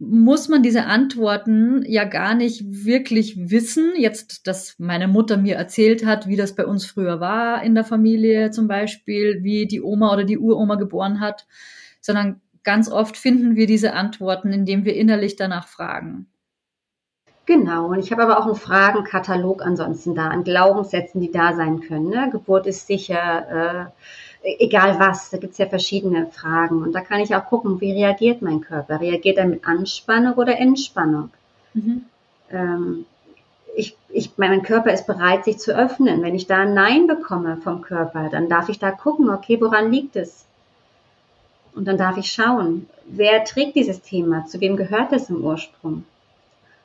muss 0.00 0.48
man 0.48 0.62
diese 0.62 0.86
Antworten 0.86 1.82
ja 1.86 2.04
gar 2.04 2.34
nicht 2.34 2.62
wirklich 2.84 3.50
wissen. 3.50 3.92
Jetzt, 3.96 4.46
dass 4.46 4.76
meine 4.78 5.08
Mutter 5.08 5.36
mir 5.36 5.56
erzählt 5.56 6.06
hat, 6.06 6.28
wie 6.28 6.36
das 6.36 6.54
bei 6.54 6.66
uns 6.66 6.86
früher 6.86 7.18
war 7.20 7.62
in 7.64 7.74
der 7.74 7.84
Familie 7.84 8.50
zum 8.50 8.68
Beispiel, 8.68 9.42
wie 9.42 9.66
die 9.66 9.82
Oma 9.82 10.12
oder 10.12 10.24
die 10.24 10.38
Uroma 10.38 10.76
geboren 10.76 11.20
hat, 11.20 11.46
sondern 12.00 12.40
ganz 12.68 12.90
oft 12.90 13.16
finden 13.16 13.56
wir 13.56 13.66
diese 13.66 13.94
Antworten, 13.94 14.52
indem 14.52 14.84
wir 14.84 14.94
innerlich 14.94 15.36
danach 15.36 15.68
fragen. 15.68 16.26
Genau, 17.46 17.86
und 17.86 17.98
ich 17.98 18.12
habe 18.12 18.22
aber 18.24 18.38
auch 18.38 18.44
einen 18.44 18.56
Fragenkatalog 18.56 19.64
ansonsten 19.64 20.14
da 20.14 20.28
an 20.28 20.44
Glaubenssätzen, 20.44 21.18
die 21.22 21.32
da 21.32 21.54
sein 21.54 21.80
können. 21.80 22.10
Ne? 22.10 22.28
Geburt 22.30 22.66
ist 22.66 22.86
sicher, 22.86 23.90
äh, 24.42 24.54
egal 24.62 25.00
was, 25.00 25.30
da 25.30 25.38
gibt 25.38 25.52
es 25.52 25.58
ja 25.58 25.64
verschiedene 25.64 26.26
Fragen. 26.26 26.82
Und 26.82 26.92
da 26.94 27.00
kann 27.00 27.20
ich 27.20 27.34
auch 27.34 27.46
gucken, 27.46 27.80
wie 27.80 27.92
reagiert 27.92 28.42
mein 28.42 28.60
Körper? 28.60 29.00
Reagiert 29.00 29.38
er 29.38 29.46
mit 29.46 29.66
Anspannung 29.66 30.34
oder 30.34 30.58
Entspannung? 30.58 31.30
Mhm. 31.72 32.04
Ähm, 32.50 33.06
ich, 33.76 33.96
ich, 34.10 34.32
mein 34.36 34.62
Körper 34.62 34.92
ist 34.92 35.06
bereit, 35.06 35.46
sich 35.46 35.56
zu 35.56 35.74
öffnen. 35.74 36.20
Wenn 36.20 36.34
ich 36.34 36.46
da 36.46 36.58
ein 36.58 36.74
Nein 36.74 37.06
bekomme 37.06 37.56
vom 37.56 37.80
Körper, 37.80 38.28
dann 38.30 38.50
darf 38.50 38.68
ich 38.68 38.78
da 38.78 38.90
gucken, 38.90 39.30
okay, 39.30 39.58
woran 39.58 39.90
liegt 39.90 40.16
es? 40.16 40.44
Und 41.78 41.84
dann 41.84 41.96
darf 41.96 42.16
ich 42.16 42.32
schauen, 42.32 42.88
wer 43.06 43.44
trägt 43.44 43.76
dieses 43.76 44.02
Thema? 44.02 44.44
Zu 44.46 44.60
wem 44.60 44.76
gehört 44.76 45.12
es 45.12 45.30
im 45.30 45.44
Ursprung? 45.44 45.92
Und 45.92 46.04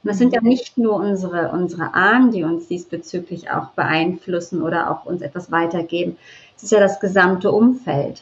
das 0.04 0.20
sind 0.20 0.34
ja 0.34 0.42
nicht 0.42 0.78
nur 0.78 0.98
unsere, 0.98 1.50
unsere 1.50 1.96
Ahnen, 1.96 2.30
die 2.30 2.44
uns 2.44 2.68
diesbezüglich 2.68 3.50
auch 3.50 3.70
beeinflussen 3.70 4.62
oder 4.62 4.92
auch 4.92 5.08
uns 5.08 5.24
etwas 5.24 5.52
weitergeben. 5.52 6.16
Es 6.56 6.62
ist 6.62 6.72
ja 6.74 6.80
das 6.80 7.00
gesamte 7.00 7.52
Umfeld. 7.52 8.22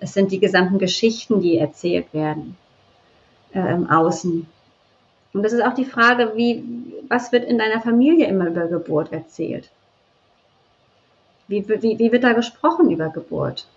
Es 0.00 0.14
sind 0.14 0.32
die 0.32 0.40
gesamten 0.40 0.80
Geschichten, 0.80 1.40
die 1.40 1.58
erzählt 1.58 2.12
werden 2.12 2.56
äh, 3.54 3.72
im 3.72 3.88
Außen. 3.88 4.48
Und 5.32 5.42
das 5.44 5.52
ist 5.52 5.62
auch 5.62 5.74
die 5.74 5.84
Frage, 5.84 6.32
wie, 6.34 6.64
was 7.06 7.30
wird 7.30 7.44
in 7.44 7.58
deiner 7.58 7.80
Familie 7.80 8.26
immer 8.26 8.48
über 8.48 8.66
Geburt 8.66 9.12
erzählt? 9.12 9.70
Wie, 11.46 11.68
wie, 11.68 12.00
wie 12.00 12.10
wird 12.10 12.24
da 12.24 12.32
gesprochen 12.32 12.90
über 12.90 13.10
Geburt? 13.10 13.68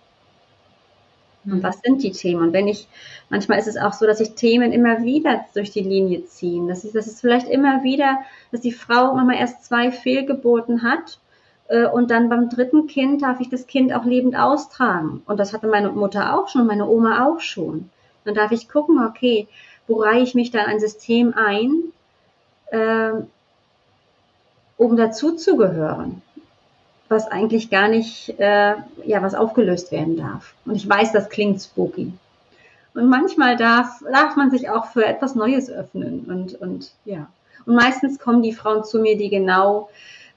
Und 1.46 1.64
was 1.64 1.80
sind 1.82 2.02
die 2.04 2.12
Themen? 2.12 2.42
Und 2.42 2.54
wenn 2.54 2.68
ich, 2.68 2.88
manchmal 3.30 3.60
ist 3.60 3.68
es 3.68 3.78
auch 3.78 3.94
so, 3.94 4.06
dass 4.06 4.18
sich 4.18 4.34
Themen 4.34 4.72
immer 4.72 5.04
wieder 5.04 5.46
durch 5.54 5.72
die 5.72 5.82
Linie 5.82 6.26
ziehen. 6.26 6.68
Das 6.68 6.84
ist, 6.84 6.96
das 6.96 7.08
ist 7.08 7.22
vielleicht 7.22 7.48
immer 7.48 7.84
wieder, 7.84 8.20
dass 8.52 8.62
die 8.62 8.72
Frau 8.72 9.14
manchmal 9.14 9.38
erst 9.38 9.66
zwei 9.66 9.92
Fehlgeburten 9.92 10.84
hat 10.84 11.20
äh, 11.68 11.86
und 11.86 12.10
dann 12.12 12.30
beim 12.30 12.50
dritten 12.50 12.88
Kind 12.88 13.22
darf 13.22 13.40
ich 13.40 13.50
das 13.50 13.68
Kind 13.68 13.94
auch 13.94 14.06
lebend 14.06 14.36
austragen. 14.36 15.22
Und 15.26 15.40
das 15.40 15.54
hatte 15.54 15.68
meine 15.68 15.90
Mutter 15.92 16.38
auch 16.38 16.50
schon, 16.50 16.68
meine 16.68 16.88
Oma 16.88 17.26
auch 17.26 17.40
schon. 17.40 17.90
Dann 18.24 18.36
darf 18.36 18.52
ich 18.52 18.70
gucken, 18.70 19.06
okay, 19.06 19.48
wo 19.88 20.02
reihe 20.02 20.24
ich 20.24 20.34
mich 20.34 20.50
dann 20.50 20.66
ein 20.66 20.80
System 20.80 21.34
ein, 21.36 21.84
äh, 22.72 23.12
um 24.78 24.98
dazuzugehören 24.98 26.22
was 27.08 27.28
eigentlich 27.28 27.70
gar 27.70 27.88
nicht, 27.88 28.30
äh, 28.40 28.74
ja, 29.06 29.22
was 29.22 29.36
aufgelöst 29.36 29.92
werden 29.92 30.18
darf. 30.18 30.54
Und 30.66 30.76
ich 30.76 30.90
weiß, 30.90 31.12
das 31.12 31.30
klingt 31.30 31.62
spooky. 31.62 32.14
Und 32.94 33.10
manchmal 33.10 33.58
darf, 33.58 34.02
darf 34.12 34.36
man 34.36 34.52
sich 34.52 34.70
auch 34.70 34.88
für 34.88 35.06
etwas 35.06 35.36
Neues 35.36 35.70
öffnen 35.70 36.26
und, 36.28 36.60
und 36.62 36.92
ja. 37.04 37.28
Und 37.66 37.76
meistens 37.76 38.20
kommen 38.20 38.42
die 38.42 38.54
Frauen 38.54 38.84
zu 38.84 39.00
mir, 39.00 39.18
die 39.18 39.30
genau, 39.30 39.90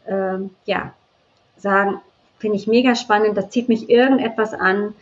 äh, 0.07 0.39
ja, 0.65 0.93
sagen, 1.57 2.01
finde 2.39 2.57
ich 2.57 2.67
mega 2.67 2.95
spannend, 2.95 3.37
das 3.37 3.51
zieht 3.51 3.69
mich 3.69 3.89
irgendetwas 3.89 4.55
an, 4.55 4.95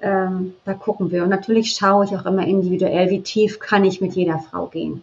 ähm, 0.00 0.54
da 0.64 0.74
gucken 0.74 1.10
wir. 1.10 1.22
Und 1.22 1.28
natürlich 1.28 1.72
schaue 1.74 2.04
ich 2.04 2.16
auch 2.16 2.26
immer 2.26 2.46
individuell, 2.46 3.10
wie 3.10 3.22
tief 3.22 3.58
kann 3.58 3.84
ich 3.84 4.00
mit 4.00 4.14
jeder 4.14 4.38
Frau 4.38 4.66
gehen. 4.66 5.02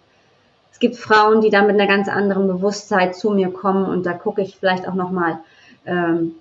Es 0.71 0.79
gibt 0.79 0.95
Frauen, 0.95 1.41
die 1.41 1.49
da 1.49 1.61
mit 1.61 1.79
einer 1.79 1.87
ganz 1.87 2.07
anderen 2.07 2.47
Bewusstheit 2.47 3.15
zu 3.15 3.31
mir 3.31 3.49
kommen 3.49 3.85
und 3.85 4.05
da 4.05 4.13
gucke 4.13 4.41
ich 4.41 4.57
vielleicht 4.57 4.87
auch 4.87 4.93
nochmal, 4.93 5.39
ähm, 5.85 6.35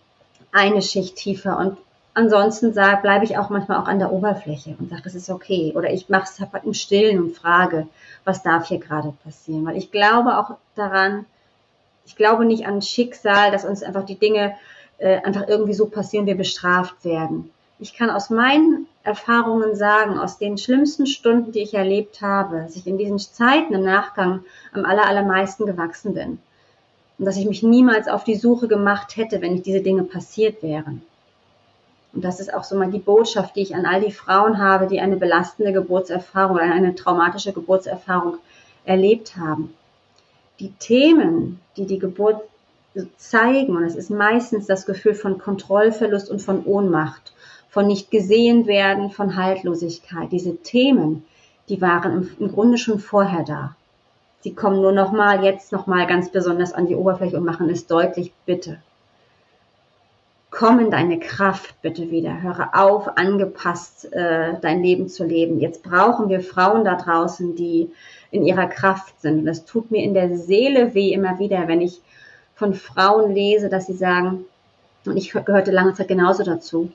eine 0.52 0.82
Schicht 0.82 1.16
tiefer. 1.16 1.58
Und 1.58 1.76
ansonsten 2.14 2.72
bleibe 2.72 3.24
ich 3.24 3.38
auch 3.38 3.50
manchmal 3.50 3.78
auch 3.78 3.86
an 3.86 3.98
der 3.98 4.12
Oberfläche 4.12 4.76
und 4.78 4.90
sage, 4.90 5.02
das 5.02 5.14
ist 5.14 5.30
okay. 5.30 5.72
Oder 5.74 5.92
ich 5.92 6.08
mache 6.08 6.24
es 6.24 6.64
im 6.64 6.74
Stillen 6.74 7.22
und 7.22 7.36
frage, 7.36 7.86
was 8.24 8.42
darf 8.42 8.68
hier 8.68 8.78
gerade 8.78 9.12
passieren? 9.24 9.64
Weil 9.66 9.76
ich 9.76 9.90
glaube 9.90 10.38
auch 10.38 10.56
daran, 10.74 11.26
ich 12.06 12.16
glaube 12.16 12.44
nicht 12.44 12.66
an 12.66 12.82
Schicksal, 12.82 13.50
dass 13.50 13.64
uns 13.64 13.82
einfach 13.82 14.04
die 14.04 14.18
Dinge 14.18 14.54
äh, 14.98 15.20
einfach 15.22 15.46
irgendwie 15.46 15.74
so 15.74 15.86
passieren, 15.86 16.26
wir 16.26 16.36
bestraft 16.36 17.04
werden. 17.04 17.50
Ich 17.78 17.94
kann 17.94 18.10
aus 18.10 18.28
meinen 18.28 18.86
Erfahrungen 19.04 19.76
sagen, 19.76 20.18
aus 20.18 20.38
den 20.38 20.58
schlimmsten 20.58 21.06
Stunden, 21.06 21.52
die 21.52 21.60
ich 21.60 21.74
erlebt 21.74 22.20
habe, 22.22 22.62
dass 22.62 22.74
ich 22.74 22.86
in 22.88 22.98
diesen 22.98 23.18
Zeiten 23.20 23.72
im 23.72 23.84
Nachgang 23.84 24.44
am 24.72 24.84
aller, 24.84 25.06
allermeisten 25.06 25.64
gewachsen 25.64 26.14
bin 26.14 26.40
und 27.18 27.24
dass 27.24 27.36
ich 27.36 27.46
mich 27.46 27.62
niemals 27.62 28.08
auf 28.08 28.24
die 28.24 28.36
Suche 28.36 28.68
gemacht 28.68 29.16
hätte, 29.16 29.40
wenn 29.40 29.52
nicht 29.52 29.66
diese 29.66 29.80
Dinge 29.80 30.04
passiert 30.04 30.62
wären. 30.62 31.02
Und 32.12 32.24
das 32.24 32.40
ist 32.40 32.52
auch 32.52 32.64
so 32.64 32.76
mal 32.76 32.90
die 32.90 32.98
Botschaft, 32.98 33.56
die 33.56 33.62
ich 33.62 33.74
an 33.74 33.84
all 33.84 34.00
die 34.00 34.12
Frauen 34.12 34.58
habe, 34.58 34.86
die 34.86 35.00
eine 35.00 35.16
belastende 35.16 35.72
Geburtserfahrung 35.72 36.56
oder 36.56 36.64
eine 36.64 36.94
traumatische 36.94 37.52
Geburtserfahrung 37.52 38.38
erlebt 38.84 39.36
haben. 39.36 39.74
Die 40.58 40.72
Themen, 40.78 41.60
die 41.76 41.86
die 41.86 41.98
Geburt 41.98 42.42
zeigen, 43.16 43.76
und 43.76 43.84
es 43.84 43.94
ist 43.94 44.10
meistens 44.10 44.66
das 44.66 44.86
Gefühl 44.86 45.14
von 45.14 45.38
Kontrollverlust 45.38 46.30
und 46.30 46.40
von 46.40 46.64
Ohnmacht, 46.64 47.32
von 47.68 47.86
nicht 47.86 48.10
gesehen 48.10 48.66
werden, 48.66 49.10
von 49.10 49.36
Haltlosigkeit. 49.36 50.32
Diese 50.32 50.56
Themen, 50.56 51.24
die 51.68 51.80
waren 51.80 52.30
im, 52.38 52.50
Grunde 52.50 52.78
schon 52.78 52.98
vorher 52.98 53.44
da. 53.44 53.76
Sie 54.40 54.54
kommen 54.54 54.80
nur 54.80 54.92
noch 54.92 55.10
mal 55.10 55.44
jetzt 55.44 55.72
noch 55.72 55.86
mal 55.86 56.06
ganz 56.06 56.30
besonders 56.30 56.72
an 56.72 56.86
die 56.86 56.94
Oberfläche 56.94 57.36
und 57.36 57.44
machen 57.44 57.68
es 57.70 57.86
deutlich, 57.86 58.32
bitte. 58.46 58.80
Komm 60.50 60.78
in 60.78 60.90
deine 60.90 61.18
Kraft 61.18 61.82
bitte 61.82 62.10
wieder. 62.10 62.40
Höre 62.40 62.70
auf, 62.72 63.18
angepasst 63.18 64.10
äh, 64.12 64.54
dein 64.60 64.82
Leben 64.82 65.08
zu 65.08 65.24
leben. 65.24 65.60
Jetzt 65.60 65.82
brauchen 65.82 66.28
wir 66.28 66.40
Frauen 66.40 66.84
da 66.84 66.94
draußen, 66.94 67.54
die 67.56 67.90
in 68.30 68.44
ihrer 68.44 68.66
Kraft 68.66 69.20
sind. 69.20 69.40
Und 69.40 69.46
das 69.46 69.64
tut 69.64 69.90
mir 69.90 70.02
in 70.02 70.14
der 70.14 70.36
Seele 70.36 70.94
weh 70.94 71.12
immer 71.12 71.38
wieder, 71.38 71.66
wenn 71.68 71.80
ich 71.80 72.00
von 72.54 72.74
Frauen 72.74 73.34
lese, 73.34 73.68
dass 73.68 73.86
sie 73.86 73.94
sagen, 73.94 74.44
und 75.04 75.16
ich 75.16 75.32
gehörte 75.32 75.70
lange 75.70 75.94
Zeit 75.94 76.08
genauso 76.08 76.44
dazu, 76.44 76.90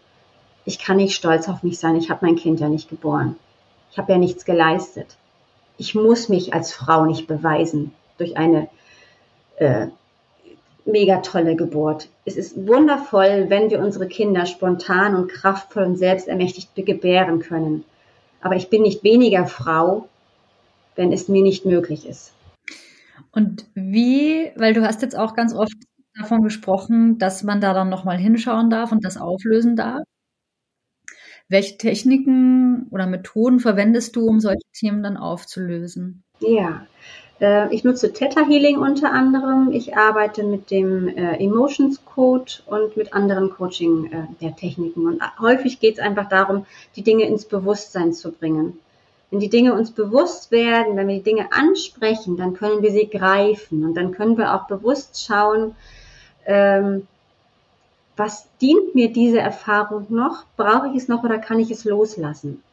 ich 0.65 0.79
kann 0.79 0.97
nicht 0.97 1.15
stolz 1.15 1.49
auf 1.49 1.61
mich 1.61 1.77
sein, 1.77 1.95
ich 1.95 2.09
habe 2.09 2.25
mein 2.25 2.35
Kind 2.37 2.59
ja 2.59 2.69
nicht 2.69 2.89
geboren. 2.89 3.35
Ich 3.91 3.97
habe 3.97 4.13
ja 4.13 4.17
nichts 4.17 4.45
geleistet 4.45 5.17
ich 5.77 5.95
muss 5.95 6.29
mich 6.29 6.53
als 6.53 6.73
Frau 6.73 7.05
nicht 7.05 7.27
beweisen 7.27 7.93
durch 8.17 8.37
eine 8.37 8.69
äh, 9.57 9.87
mega 10.85 11.17
tolle 11.17 11.55
Geburt. 11.55 12.09
Es 12.25 12.35
ist 12.35 12.67
wundervoll, 12.67 13.45
wenn 13.49 13.69
wir 13.69 13.79
unsere 13.79 14.07
Kinder 14.07 14.45
spontan 14.45 15.15
und 15.15 15.31
kraftvoll 15.31 15.83
und 15.83 15.97
selbstermächtigt 15.97 16.75
gebären 16.75 17.39
können. 17.39 17.85
Aber 18.41 18.55
ich 18.55 18.69
bin 18.69 18.81
nicht 18.81 19.03
weniger 19.03 19.45
Frau, 19.45 20.07
wenn 20.95 21.11
es 21.11 21.27
mir 21.27 21.41
nicht 21.41 21.65
möglich 21.65 22.07
ist. 22.07 22.33
Und 23.31 23.65
wie, 23.73 24.51
weil 24.55 24.73
du 24.73 24.85
hast 24.85 25.01
jetzt 25.01 25.17
auch 25.17 25.33
ganz 25.33 25.53
oft 25.53 25.73
davon 26.15 26.43
gesprochen, 26.43 27.17
dass 27.17 27.43
man 27.43 27.61
da 27.61 27.73
dann 27.73 27.89
nochmal 27.89 28.17
hinschauen 28.17 28.69
darf 28.69 28.91
und 28.91 29.03
das 29.03 29.17
auflösen 29.17 29.75
darf. 29.75 30.03
Welche 31.53 31.77
Techniken 31.77 32.87
oder 32.89 33.05
Methoden 33.05 33.59
verwendest 33.59 34.15
du, 34.15 34.25
um 34.25 34.39
solche 34.39 34.65
Themen 34.73 35.03
dann 35.03 35.17
aufzulösen? 35.17 36.23
Ja, 36.39 36.87
äh, 37.39 37.71
ich 37.71 37.83
nutze 37.83 38.11
Theta 38.11 38.43
Healing 38.47 38.77
unter 38.77 39.11
anderem. 39.11 39.71
Ich 39.71 39.95
arbeite 39.95 40.41
mit 40.41 40.71
dem 40.71 41.07
äh, 41.07 41.35
Emotions 41.35 42.03
Code 42.05 42.51
und 42.65 42.97
mit 42.97 43.13
anderen 43.13 43.51
Coaching 43.51 44.11
äh, 44.11 44.23
der 44.41 44.55
Techniken. 44.55 45.05
Und 45.05 45.21
häufig 45.39 45.79
geht 45.79 45.99
es 45.99 45.99
einfach 45.99 46.27
darum, 46.27 46.65
die 46.95 47.03
Dinge 47.03 47.25
ins 47.27 47.45
Bewusstsein 47.45 48.13
zu 48.13 48.31
bringen. 48.31 48.79
Wenn 49.29 49.39
die 49.39 49.49
Dinge 49.49 49.75
uns 49.75 49.91
bewusst 49.91 50.49
werden, 50.49 50.97
wenn 50.97 51.07
wir 51.07 51.17
die 51.17 51.21
Dinge 51.21 51.49
ansprechen, 51.51 52.35
dann 52.35 52.55
können 52.55 52.81
wir 52.81 52.91
sie 52.91 53.07
greifen 53.07 53.85
und 53.85 53.93
dann 53.93 54.11
können 54.11 54.39
wir 54.39 54.55
auch 54.55 54.65
bewusst 54.65 55.23
schauen, 55.23 55.75
ähm, 56.47 57.07
was 58.15 58.47
dient 58.61 58.95
mir 58.95 59.11
diese 59.11 59.39
Erfahrung 59.39 60.07
noch? 60.09 60.45
Brauche 60.55 60.89
ich 60.89 60.95
es 60.95 61.07
noch 61.07 61.23
oder 61.23 61.39
kann 61.39 61.59
ich 61.59 61.71
es 61.71 61.85
loslassen? 61.85 62.63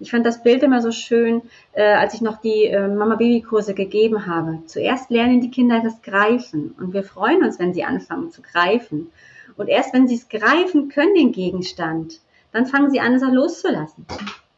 Ich 0.00 0.12
fand 0.12 0.24
das 0.24 0.42
Bild 0.42 0.62
immer 0.62 0.80
so 0.80 0.92
schön, 0.92 1.42
äh, 1.72 1.82
als 1.82 2.14
ich 2.14 2.20
noch 2.20 2.40
die 2.40 2.66
äh, 2.66 2.86
Mama-Baby-Kurse 2.86 3.74
gegeben 3.74 4.26
habe. 4.26 4.60
Zuerst 4.66 5.10
lernen 5.10 5.40
die 5.40 5.50
Kinder 5.50 5.80
das 5.82 6.00
Greifen 6.02 6.74
und 6.78 6.92
wir 6.92 7.02
freuen 7.02 7.42
uns, 7.42 7.58
wenn 7.58 7.74
sie 7.74 7.84
anfangen 7.84 8.30
zu 8.30 8.40
greifen. 8.40 9.10
Und 9.56 9.68
erst 9.68 9.92
wenn 9.92 10.06
sie 10.06 10.14
es 10.14 10.28
greifen 10.28 10.88
können, 10.88 11.14
den 11.16 11.32
Gegenstand, 11.32 12.20
dann 12.52 12.66
fangen 12.66 12.90
sie 12.90 13.00
an, 13.00 13.14
es 13.14 13.24
auch 13.24 13.32
loszulassen. 13.32 14.06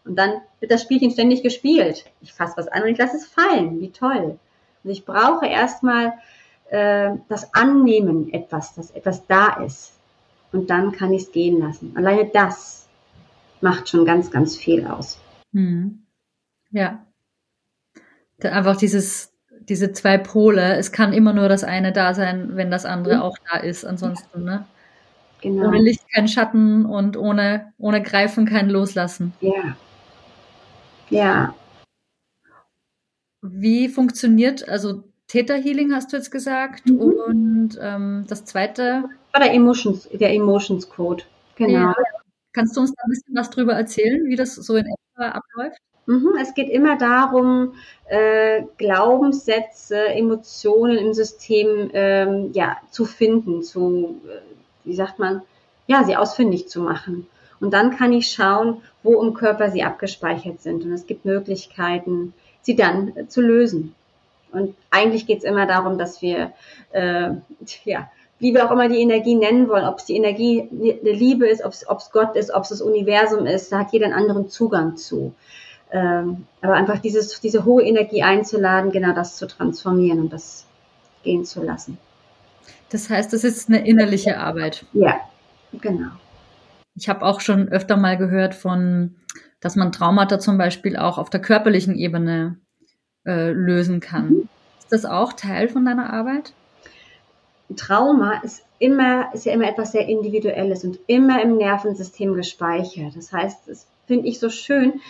Und 0.04 0.16
dann 0.16 0.42
wird 0.60 0.70
das 0.70 0.82
Spielchen 0.82 1.10
ständig 1.10 1.42
gespielt. 1.42 2.04
Ich 2.20 2.34
fasse 2.34 2.56
was 2.56 2.68
an 2.68 2.82
und 2.82 2.88
ich 2.88 2.98
lasse 2.98 3.16
es 3.16 3.26
fallen. 3.26 3.80
Wie 3.80 3.90
toll. 3.90 4.38
Und 4.84 4.90
ich 4.90 5.06
brauche 5.06 5.46
erstmal 5.46 6.14
äh, 6.68 7.12
das 7.28 7.54
Annehmen 7.54 8.32
etwas, 8.32 8.74
dass 8.74 8.90
etwas 8.90 9.26
da 9.26 9.62
ist. 9.64 9.99
Und 10.52 10.70
dann 10.70 10.92
kann 10.92 11.12
ich 11.12 11.22
es 11.22 11.32
gehen 11.32 11.60
lassen. 11.60 11.92
Alleine 11.96 12.30
das 12.32 12.88
macht 13.60 13.88
schon 13.88 14.04
ganz, 14.04 14.30
ganz 14.30 14.56
viel 14.56 14.86
aus. 14.86 15.20
Hm. 15.52 16.02
Ja. 16.70 17.04
Einfach 18.42 18.76
dieses, 18.76 19.32
diese 19.60 19.92
zwei 19.92 20.18
Pole. 20.18 20.76
Es 20.76 20.92
kann 20.92 21.12
immer 21.12 21.32
nur 21.32 21.48
das 21.48 21.62
eine 21.62 21.92
da 21.92 22.14
sein, 22.14 22.56
wenn 22.56 22.70
das 22.70 22.84
andere 22.84 23.16
mhm. 23.16 23.22
auch 23.22 23.36
da 23.50 23.58
ist. 23.58 23.84
Ansonsten, 23.84 24.44
ne? 24.44 24.66
Genau. 25.42 25.68
Ohne 25.68 25.78
Licht 25.78 26.02
kein 26.12 26.28
Schatten 26.28 26.84
und 26.84 27.16
ohne, 27.16 27.72
ohne 27.78 28.02
Greifen 28.02 28.46
kein 28.46 28.68
Loslassen. 28.68 29.32
Ja. 29.40 29.76
Ja. 31.08 31.54
Wie 33.42 33.88
funktioniert, 33.88 34.68
also 34.68 35.04
Theta 35.28 35.54
Healing 35.54 35.94
hast 35.94 36.12
du 36.12 36.16
jetzt 36.16 36.30
gesagt 36.30 36.86
mhm. 36.86 37.00
und 37.00 37.78
ähm, 37.80 38.24
das 38.28 38.44
zweite? 38.44 39.04
War 39.32 39.40
der 39.40 39.52
Emotions, 39.54 40.08
der 40.12 40.32
Emotions 40.32 40.88
Code. 40.88 41.24
Genau. 41.56 41.72
Ja. 41.72 41.94
Kannst 42.52 42.76
du 42.76 42.80
uns 42.80 42.92
da 42.94 43.02
ein 43.04 43.10
bisschen 43.10 43.34
was 43.36 43.50
drüber 43.50 43.74
erzählen, 43.74 44.26
wie 44.26 44.36
das 44.36 44.54
so 44.56 44.76
in 44.76 44.86
etwa 44.86 45.28
abläuft? 45.28 45.80
Mhm. 46.06 46.36
Es 46.40 46.54
geht 46.54 46.68
immer 46.68 46.98
darum, 46.98 47.74
äh, 48.06 48.62
Glaubenssätze, 48.78 50.08
Emotionen 50.08 50.96
im 50.98 51.12
System 51.12 51.90
ähm, 51.92 52.50
ja, 52.52 52.78
zu 52.90 53.04
finden, 53.04 53.62
zu, 53.62 54.20
äh, 54.26 54.40
wie 54.84 54.94
sagt 54.94 55.20
man, 55.20 55.42
ja, 55.86 56.02
sie 56.02 56.16
ausfindig 56.16 56.68
zu 56.68 56.80
machen. 56.80 57.28
Und 57.60 57.72
dann 57.72 57.96
kann 57.96 58.12
ich 58.12 58.32
schauen, 58.32 58.82
wo 59.02 59.22
im 59.22 59.34
Körper 59.34 59.70
sie 59.70 59.84
abgespeichert 59.84 60.60
sind. 60.60 60.84
Und 60.84 60.92
es 60.92 61.06
gibt 61.06 61.24
Möglichkeiten, 61.24 62.34
sie 62.62 62.74
dann 62.74 63.16
äh, 63.16 63.28
zu 63.28 63.40
lösen. 63.40 63.94
Und 64.50 64.74
eigentlich 64.90 65.26
geht 65.26 65.38
es 65.38 65.44
immer 65.44 65.66
darum, 65.66 65.98
dass 65.98 66.22
wir, 66.22 66.52
äh, 66.92 67.30
ja, 67.84 68.10
wie 68.40 68.55
wir 68.55 68.66
auch 68.66 68.72
immer 68.72 68.88
die 68.88 69.00
Energie 69.00 69.35
nennen 69.37 69.68
wollen, 69.68 69.85
ob 69.85 69.98
es 69.98 70.07
die 70.07 70.16
Energie 70.16 70.68
der 71.05 71.14
Liebe 71.14 71.46
ist, 71.46 71.62
ob 71.64 71.72
es 71.72 72.11
Gott 72.11 72.35
ist, 72.35 72.53
ob 72.53 72.64
es 72.64 72.70
das 72.70 72.81
Universum 72.81 73.46
ist, 73.46 73.70
da 73.70 73.81
hat 73.81 73.92
jeder 73.92 74.07
einen 74.07 74.14
anderen 74.14 74.48
Zugang 74.48 74.96
zu. 74.96 75.35
Ähm, 75.92 76.46
aber 76.62 76.74
einfach 76.74 76.98
dieses, 76.98 77.40
diese 77.40 77.64
hohe 77.64 77.83
Energie 77.83 78.22
einzuladen, 78.22 78.92
genau 78.92 79.12
das 79.12 79.37
zu 79.37 79.46
transformieren 79.46 80.20
und 80.20 80.33
das 80.33 80.66
gehen 81.22 81.44
zu 81.44 81.62
lassen. 81.62 81.98
Das 82.90 83.11
heißt, 83.11 83.33
das 83.33 83.44
ist 83.44 83.68
eine 83.68 83.87
innerliche 83.87 84.38
Arbeit. 84.38 84.87
Ja, 84.92 85.20
genau. 85.72 86.11
Ich 86.94 87.09
habe 87.09 87.24
auch 87.24 87.40
schon 87.40 87.68
öfter 87.68 87.96
mal 87.96 88.16
gehört 88.16 88.55
von, 88.55 89.16
dass 89.61 89.76
man 89.76 89.92
Traumata 89.92 90.38
zum 90.38 90.59
Beispiel 90.59 90.96
auch 90.96 91.18
auf 91.18 91.29
der 91.29 91.40
körperlichen 91.40 91.94
Ebene 91.94 92.59
äh, 93.26 93.50
lösen 93.50 94.00
kann. 94.00 94.31
Mhm. 94.31 94.48
Ist 94.79 94.92
das 94.92 95.05
auch 95.05 95.35
Teil 95.35 95.68
von 95.68 95.85
deiner 95.85 96.12
Arbeit? 96.12 96.55
Trauma 97.76 98.40
ist 98.42 98.64
immer, 98.78 99.33
ist 99.35 99.46
ja 99.46 99.52
immer 99.52 99.68
etwas 99.68 99.92
sehr 99.92 100.09
Individuelles 100.09 100.85
und 100.85 100.98
immer 101.06 101.42
im 101.42 101.56
Nervensystem 101.56 102.35
gespeichert. 102.35 103.16
Das 103.16 103.33
heißt, 103.33 103.68
das 103.68 103.87
finde 104.06 104.28
ich 104.28 104.40
so 104.40 104.48
schön. 104.50 105.00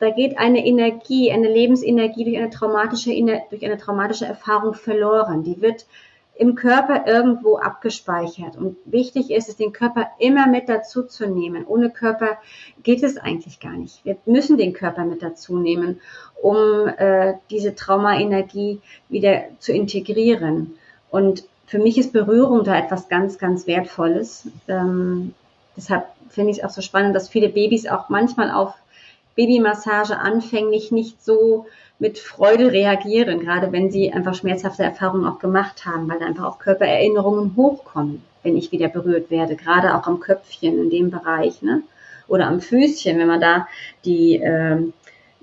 Da 0.00 0.10
geht 0.10 0.38
eine 0.38 0.66
Energie, 0.66 1.30
eine 1.32 1.48
Lebensenergie 1.48 2.24
durch 2.24 2.36
eine 2.36 2.50
traumatische, 2.50 3.10
durch 3.50 3.64
eine 3.64 3.78
traumatische 3.78 4.26
Erfahrung 4.26 4.74
verloren. 4.74 5.44
Die 5.44 5.60
wird 5.60 5.86
im 6.36 6.56
Körper 6.56 7.06
irgendwo 7.06 7.58
abgespeichert. 7.58 8.56
Und 8.56 8.76
wichtig 8.84 9.30
ist 9.30 9.48
es, 9.48 9.56
den 9.56 9.72
Körper 9.72 10.08
immer 10.18 10.48
mit 10.48 10.68
dazu 10.68 11.04
zu 11.04 11.28
nehmen. 11.28 11.64
Ohne 11.64 11.90
Körper 11.90 12.38
geht 12.82 13.02
es 13.04 13.16
eigentlich 13.16 13.60
gar 13.60 13.74
nicht. 13.74 14.04
Wir 14.04 14.16
müssen 14.26 14.58
den 14.58 14.72
Körper 14.72 15.04
mit 15.04 15.22
dazu 15.22 15.58
nehmen, 15.58 16.00
um 16.42 16.88
äh, 16.88 17.34
diese 17.50 17.76
Traumaenergie 17.76 18.80
wieder 19.08 19.44
zu 19.60 19.72
integrieren. 19.72 20.74
Und 21.10 21.44
für 21.66 21.78
mich 21.78 21.98
ist 21.98 22.12
Berührung 22.12 22.64
da 22.64 22.76
etwas 22.78 23.08
ganz, 23.08 23.38
ganz 23.38 23.66
Wertvolles. 23.66 24.48
Ähm, 24.68 25.34
deshalb 25.76 26.06
finde 26.28 26.50
ich 26.50 26.58
es 26.58 26.64
auch 26.64 26.70
so 26.70 26.82
spannend, 26.82 27.14
dass 27.14 27.28
viele 27.28 27.48
Babys 27.48 27.86
auch 27.86 28.08
manchmal 28.08 28.50
auf 28.50 28.74
Babymassage 29.36 30.18
anfänglich 30.18 30.92
nicht 30.92 31.24
so 31.24 31.66
mit 31.98 32.18
Freude 32.18 32.72
reagieren, 32.72 33.40
gerade 33.40 33.72
wenn 33.72 33.90
sie 33.90 34.12
einfach 34.12 34.34
schmerzhafte 34.34 34.82
Erfahrungen 34.82 35.26
auch 35.26 35.38
gemacht 35.38 35.86
haben, 35.86 36.08
weil 36.08 36.22
einfach 36.22 36.44
auch 36.44 36.58
Körpererinnerungen 36.58 37.56
hochkommen, 37.56 38.22
wenn 38.42 38.56
ich 38.56 38.72
wieder 38.72 38.88
berührt 38.88 39.30
werde, 39.30 39.56
gerade 39.56 39.94
auch 39.94 40.06
am 40.06 40.20
Köpfchen 40.20 40.78
in 40.78 40.90
dem 40.90 41.10
Bereich, 41.10 41.62
ne? 41.62 41.82
Oder 42.26 42.46
am 42.46 42.60
Füßchen, 42.60 43.18
wenn 43.18 43.26
man 43.26 43.40
da 43.40 43.68
die, 44.04 44.36
äh, 44.36 44.78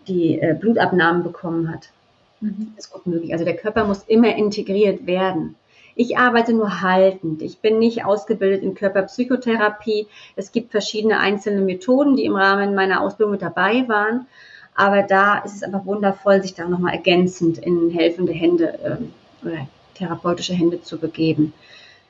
die 0.07 0.39
äh, 0.39 0.55
Blutabnahmen 0.59 1.23
bekommen 1.23 1.71
hat. 1.71 1.89
Mhm. 2.41 2.73
ist 2.75 2.91
gut 2.91 3.05
möglich. 3.05 3.33
Also 3.33 3.45
der 3.45 3.55
Körper 3.55 3.85
muss 3.85 4.03
immer 4.07 4.35
integriert 4.35 5.05
werden. 5.05 5.55
Ich 5.95 6.17
arbeite 6.17 6.53
nur 6.53 6.81
haltend. 6.81 7.41
Ich 7.41 7.59
bin 7.59 7.79
nicht 7.79 8.05
ausgebildet 8.05 8.63
in 8.63 8.75
Körperpsychotherapie. 8.75 10.07
Es 10.35 10.51
gibt 10.51 10.71
verschiedene 10.71 11.19
einzelne 11.19 11.61
Methoden, 11.61 12.15
die 12.15 12.25
im 12.25 12.35
Rahmen 12.35 12.75
meiner 12.75 13.01
Ausbildung 13.01 13.33
mit 13.33 13.41
dabei 13.41 13.87
waren. 13.87 14.27
Aber 14.75 15.03
da 15.03 15.39
ist 15.39 15.55
es 15.55 15.63
einfach 15.63 15.85
wundervoll, 15.85 16.41
sich 16.41 16.53
da 16.53 16.67
nochmal 16.67 16.93
ergänzend 16.93 17.57
in 17.57 17.89
helfende 17.89 18.31
Hände 18.31 18.79
ähm, 18.83 19.13
oder 19.43 19.67
therapeutische 19.95 20.53
Hände 20.53 20.81
zu 20.81 20.97
begeben. 20.97 21.53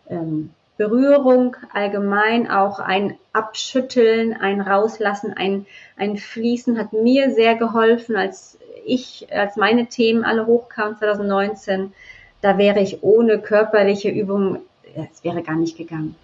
Ähm, 0.10 0.52
Berührung 0.78 1.58
allgemein, 1.74 2.50
auch 2.50 2.80
ein 2.80 3.18
Abschütteln, 3.34 4.34
ein 4.34 4.62
Rauslassen, 4.62 5.32
ein, 5.32 5.68
ein 5.96 6.18
Fließen 6.18 6.78
hat 6.80 6.92
mir 6.92 7.32
sehr 7.36 7.56
geholfen, 7.56 8.16
als 8.16 8.58
ich, 8.86 9.28
als 9.32 9.58
meine 9.58 9.88
Themen 9.88 10.24
alle 10.24 10.48
hochkamen 10.48 10.98
2019. 10.98 11.94
Da 12.42 12.58
wäre 12.58 12.82
ich 12.82 13.04
ohne 13.04 13.40
körperliche 13.40 14.10
Übung, 14.10 14.60
es 14.96 15.24
wäre 15.24 15.44
gar 15.44 15.56
nicht 15.56 15.78
gegangen. 15.78 16.16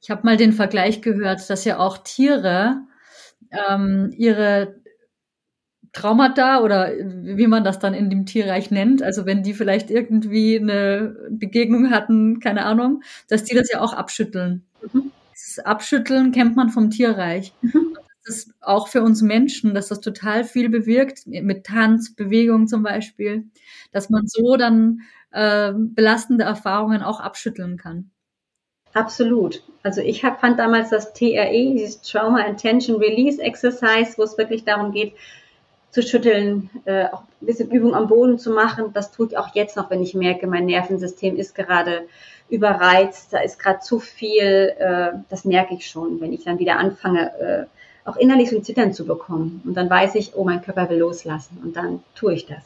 Ich 0.00 0.10
habe 0.10 0.22
mal 0.24 0.36
den 0.36 0.52
Vergleich 0.52 1.00
gehört, 1.00 1.48
dass 1.48 1.64
ja 1.64 1.78
auch 1.78 1.98
Tiere 1.98 2.82
ähm, 3.50 4.12
ihre 4.16 4.74
Traumata 5.92 6.60
oder 6.60 6.90
wie 6.90 7.46
man 7.46 7.64
das 7.64 7.78
dann 7.78 7.94
in 7.94 8.08
dem 8.08 8.24
Tierreich 8.24 8.70
nennt, 8.70 9.02
also 9.02 9.26
wenn 9.26 9.42
die 9.42 9.52
vielleicht 9.52 9.90
irgendwie 9.90 10.58
eine 10.58 11.14
Begegnung 11.30 11.90
hatten, 11.90 12.40
keine 12.40 12.64
Ahnung, 12.64 13.02
dass 13.28 13.44
die 13.44 13.54
das 13.54 13.70
ja 13.70 13.80
auch 13.80 13.92
abschütteln. 13.92 14.64
Mhm. 14.92 15.12
Das 15.32 15.58
Abschütteln 15.64 16.32
kennt 16.32 16.56
man 16.56 16.70
vom 16.70 16.90
Tierreich. 16.90 17.52
Mhm. 17.60 17.96
Das 18.24 18.50
auch 18.60 18.88
für 18.88 19.02
uns 19.02 19.20
Menschen, 19.22 19.74
dass 19.74 19.88
das 19.88 20.00
total 20.00 20.44
viel 20.44 20.68
bewirkt, 20.68 21.26
mit 21.26 21.66
Tanz, 21.66 22.14
Bewegung 22.14 22.68
zum 22.68 22.82
Beispiel, 22.82 23.46
dass 23.90 24.10
man 24.10 24.26
so 24.26 24.56
dann 24.56 25.00
äh, 25.32 25.72
belastende 25.74 26.44
Erfahrungen 26.44 27.02
auch 27.02 27.20
abschütteln 27.20 27.76
kann. 27.76 28.10
Absolut. 28.94 29.62
Also 29.82 30.02
ich 30.02 30.24
hab, 30.24 30.40
fand 30.40 30.58
damals 30.58 30.90
das 30.90 31.14
TRE, 31.14 31.72
dieses 31.72 32.02
Trauma 32.02 32.42
Intention 32.42 32.98
Release 32.98 33.40
Exercise, 33.40 34.14
wo 34.16 34.22
es 34.22 34.36
wirklich 34.36 34.64
darum 34.64 34.92
geht, 34.92 35.14
zu 35.90 36.02
schütteln, 36.02 36.70
äh, 36.84 37.06
auch 37.06 37.22
ein 37.40 37.46
bisschen 37.46 37.70
Übung 37.70 37.94
am 37.94 38.08
Boden 38.08 38.38
zu 38.38 38.50
machen. 38.50 38.92
Das 38.94 39.12
tue 39.12 39.28
ich 39.28 39.36
auch 39.36 39.54
jetzt 39.54 39.76
noch, 39.76 39.90
wenn 39.90 40.02
ich 40.02 40.14
merke, 40.14 40.46
mein 40.46 40.66
Nervensystem 40.66 41.36
ist 41.36 41.54
gerade 41.54 42.06
überreizt, 42.48 43.32
da 43.32 43.40
ist 43.40 43.58
gerade 43.58 43.80
zu 43.80 43.98
viel. 43.98 44.74
Äh, 44.78 45.12
das 45.28 45.44
merke 45.44 45.74
ich 45.74 45.86
schon, 45.86 46.20
wenn 46.20 46.32
ich 46.32 46.44
dann 46.44 46.58
wieder 46.58 46.78
anfange, 46.78 47.30
äh, 47.38 47.66
auch 48.04 48.16
innerlich 48.16 48.50
so 48.50 48.56
ein 48.56 48.64
Zittern 48.64 48.92
zu 48.92 49.04
bekommen. 49.04 49.62
Und 49.64 49.74
dann 49.74 49.88
weiß 49.88 50.14
ich, 50.16 50.34
oh, 50.34 50.44
mein 50.44 50.62
Körper 50.62 50.90
will 50.90 50.98
loslassen. 50.98 51.60
Und 51.62 51.76
dann 51.76 52.02
tue 52.14 52.34
ich 52.34 52.46
das. 52.46 52.62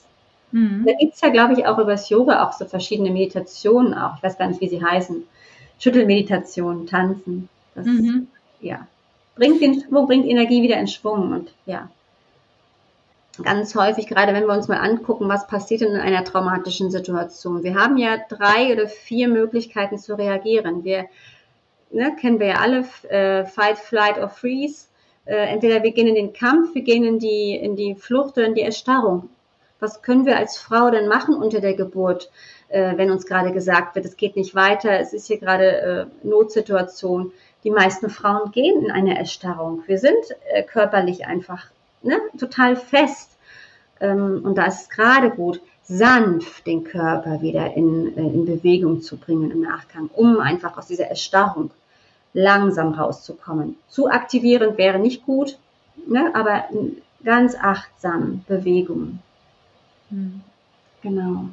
Mhm. 0.53 0.85
Da 0.87 0.93
gibt's 0.99 1.21
ja, 1.21 1.29
glaube 1.29 1.55
ich, 1.55 1.67
auch 1.67 1.79
über 1.79 1.93
das 1.93 2.09
Yoga 2.09 2.47
auch 2.47 2.53
so 2.53 2.65
verschiedene 2.65 3.11
Meditationen 3.11 3.95
auch. 3.95 4.17
Ich 4.17 4.23
weiß 4.23 4.39
gar 4.39 4.49
nicht, 4.49 4.61
wie 4.61 4.69
sie 4.69 4.83
heißen 4.83 5.25
Schüttelmeditation, 5.79 6.87
Tanzen. 6.87 7.49
Das, 7.75 7.87
mhm. 7.87 8.29
ja, 8.61 8.87
bringt 9.35 9.61
den 9.61 9.83
Schwung, 9.83 10.07
bringt 10.07 10.27
Energie 10.27 10.63
wieder 10.63 10.79
in 10.79 10.89
Schwung 10.89 11.33
und 11.33 11.53
ja. 11.67 11.91
Ganz 13.43 13.75
häufig, 13.75 14.07
gerade 14.07 14.33
wenn 14.33 14.47
wir 14.47 14.55
uns 14.55 14.67
mal 14.67 14.79
angucken, 14.79 15.29
was 15.29 15.47
passiert 15.47 15.83
in 15.83 15.95
einer 15.95 16.25
traumatischen 16.25 16.91
Situation. 16.91 17.63
Wir 17.63 17.75
haben 17.75 17.99
ja 17.99 18.17
drei 18.31 18.73
oder 18.73 18.89
vier 18.89 19.29
Möglichkeiten 19.29 19.99
zu 19.99 20.17
reagieren. 20.17 20.85
Wir 20.85 21.05
ne, 21.91 22.17
kennen 22.19 22.41
wir 22.41 22.47
ja 22.47 22.55
alle, 22.61 22.87
äh, 23.11 23.45
Fight, 23.45 23.79
Flight 23.79 24.17
or 24.17 24.31
Freeze. 24.31 24.87
Äh, 25.27 25.53
entweder 25.53 25.83
wir 25.83 25.93
gehen 25.93 26.07
in 26.07 26.15
den 26.15 26.33
Kampf, 26.33 26.75
wir 26.75 26.83
gehen 26.83 27.05
in 27.05 27.19
die, 27.19 27.55
in 27.55 27.77
die 27.77 27.95
Flucht 27.95 28.39
oder 28.39 28.47
in 28.47 28.55
die 28.55 28.63
Erstarrung. 28.63 29.29
Was 29.79 30.01
können 30.01 30.25
wir 30.25 30.39
als 30.39 30.57
Frau 30.57 30.91
denn 30.91 31.07
machen 31.07 31.35
unter 31.35 31.61
der 31.61 31.75
Geburt? 31.75 32.31
äh, 32.69 32.97
wenn 32.97 33.11
uns 33.11 33.27
gerade 33.27 33.53
gesagt 33.53 33.95
wird, 33.95 34.05
es 34.05 34.17
geht 34.17 34.37
nicht 34.37 34.55
weiter, 34.55 34.99
es 34.99 35.13
ist 35.13 35.27
hier 35.27 35.39
gerade 35.39 36.11
äh, 36.23 36.27
Notsituation. 36.27 37.33
Die 37.65 37.71
meisten 37.71 38.11
Frauen 38.11 38.53
gehen 38.53 38.85
in 38.85 38.91
eine 38.91 39.19
Erstarrung. 39.19 39.83
Wir 39.87 39.99
sind 39.99 40.25
äh, 40.53 40.63
körperlich 40.63 41.27
einfach 41.27 41.67
ne, 42.03 42.19
total 42.39 42.77
fest. 42.77 43.31
Ähm, 44.01 44.43
und 44.45 44.57
da 44.57 44.67
ist 44.67 44.83
es 44.83 44.89
gerade 44.89 45.31
gut, 45.31 45.61
sanft 45.85 46.67
den 46.67 46.85
Körper 46.85 47.41
wieder 47.41 47.75
in, 47.77 48.17
äh, 48.17 48.21
in 48.21 48.45
Bewegung 48.45 49.03
zu 49.03 49.17
bringen 49.17 49.51
im 49.51 49.61
Nachgang, 49.61 50.11
um 50.13 50.39
einfach 50.39 50.77
aus 50.77 50.89
dieser 50.89 51.07
Erstarrung 51.07 51.71
langsam 52.37 52.93
rauszukommen. 52.93 53.77
Zu 53.89 54.09
aktivierend 54.09 54.77
wäre 54.77 54.99
nicht 54.99 55.25
gut, 55.25 55.59
ne, 56.07 56.31
aber 56.35 56.65
ganz 57.25 57.57
achtsam 57.57 58.45
Bewegung. 58.47 59.21
Hm. 60.11 60.43
Genau. 61.03 61.49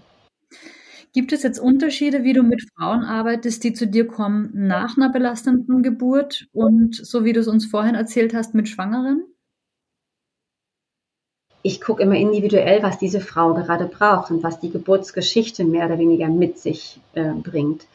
Gibt 1.14 1.32
es 1.32 1.44
jetzt 1.44 1.60
Unterschiede, 1.60 2.24
wie 2.24 2.34
du 2.34 2.44
mit 2.44 2.68
Frauen 2.76 3.04
arbeitest, 3.04 3.64
die 3.64 3.74
zu 3.74 3.88
dir 3.88 4.08
kommen 4.08 4.50
nach 4.54 4.98
einer 4.98 5.10
belastenden 5.10 5.84
Geburt 5.84 6.48
und 6.52 6.96
so 6.96 7.24
wie 7.24 7.34
du 7.34 7.40
es 7.40 7.48
uns 7.48 7.66
vorhin 7.66 7.96
erzählt 7.96 8.34
hast, 8.34 8.54
mit 8.54 8.68
Schwangeren? 8.68 9.24
Ich 11.62 11.80
gucke 11.80 12.04
immer 12.04 12.16
individuell, 12.16 12.84
was 12.84 12.98
diese 12.98 13.22
Frau 13.22 13.54
gerade 13.54 13.86
braucht 13.86 14.32
und 14.32 14.44
was 14.44 14.60
die 14.60 14.72
Geburtsgeschichte 14.72 15.64
mehr 15.64 15.86
oder 15.86 15.98
weniger 15.98 16.28
mit 16.28 16.58
sich 16.58 17.00
äh, 17.14 17.32
bringt. 17.32 17.86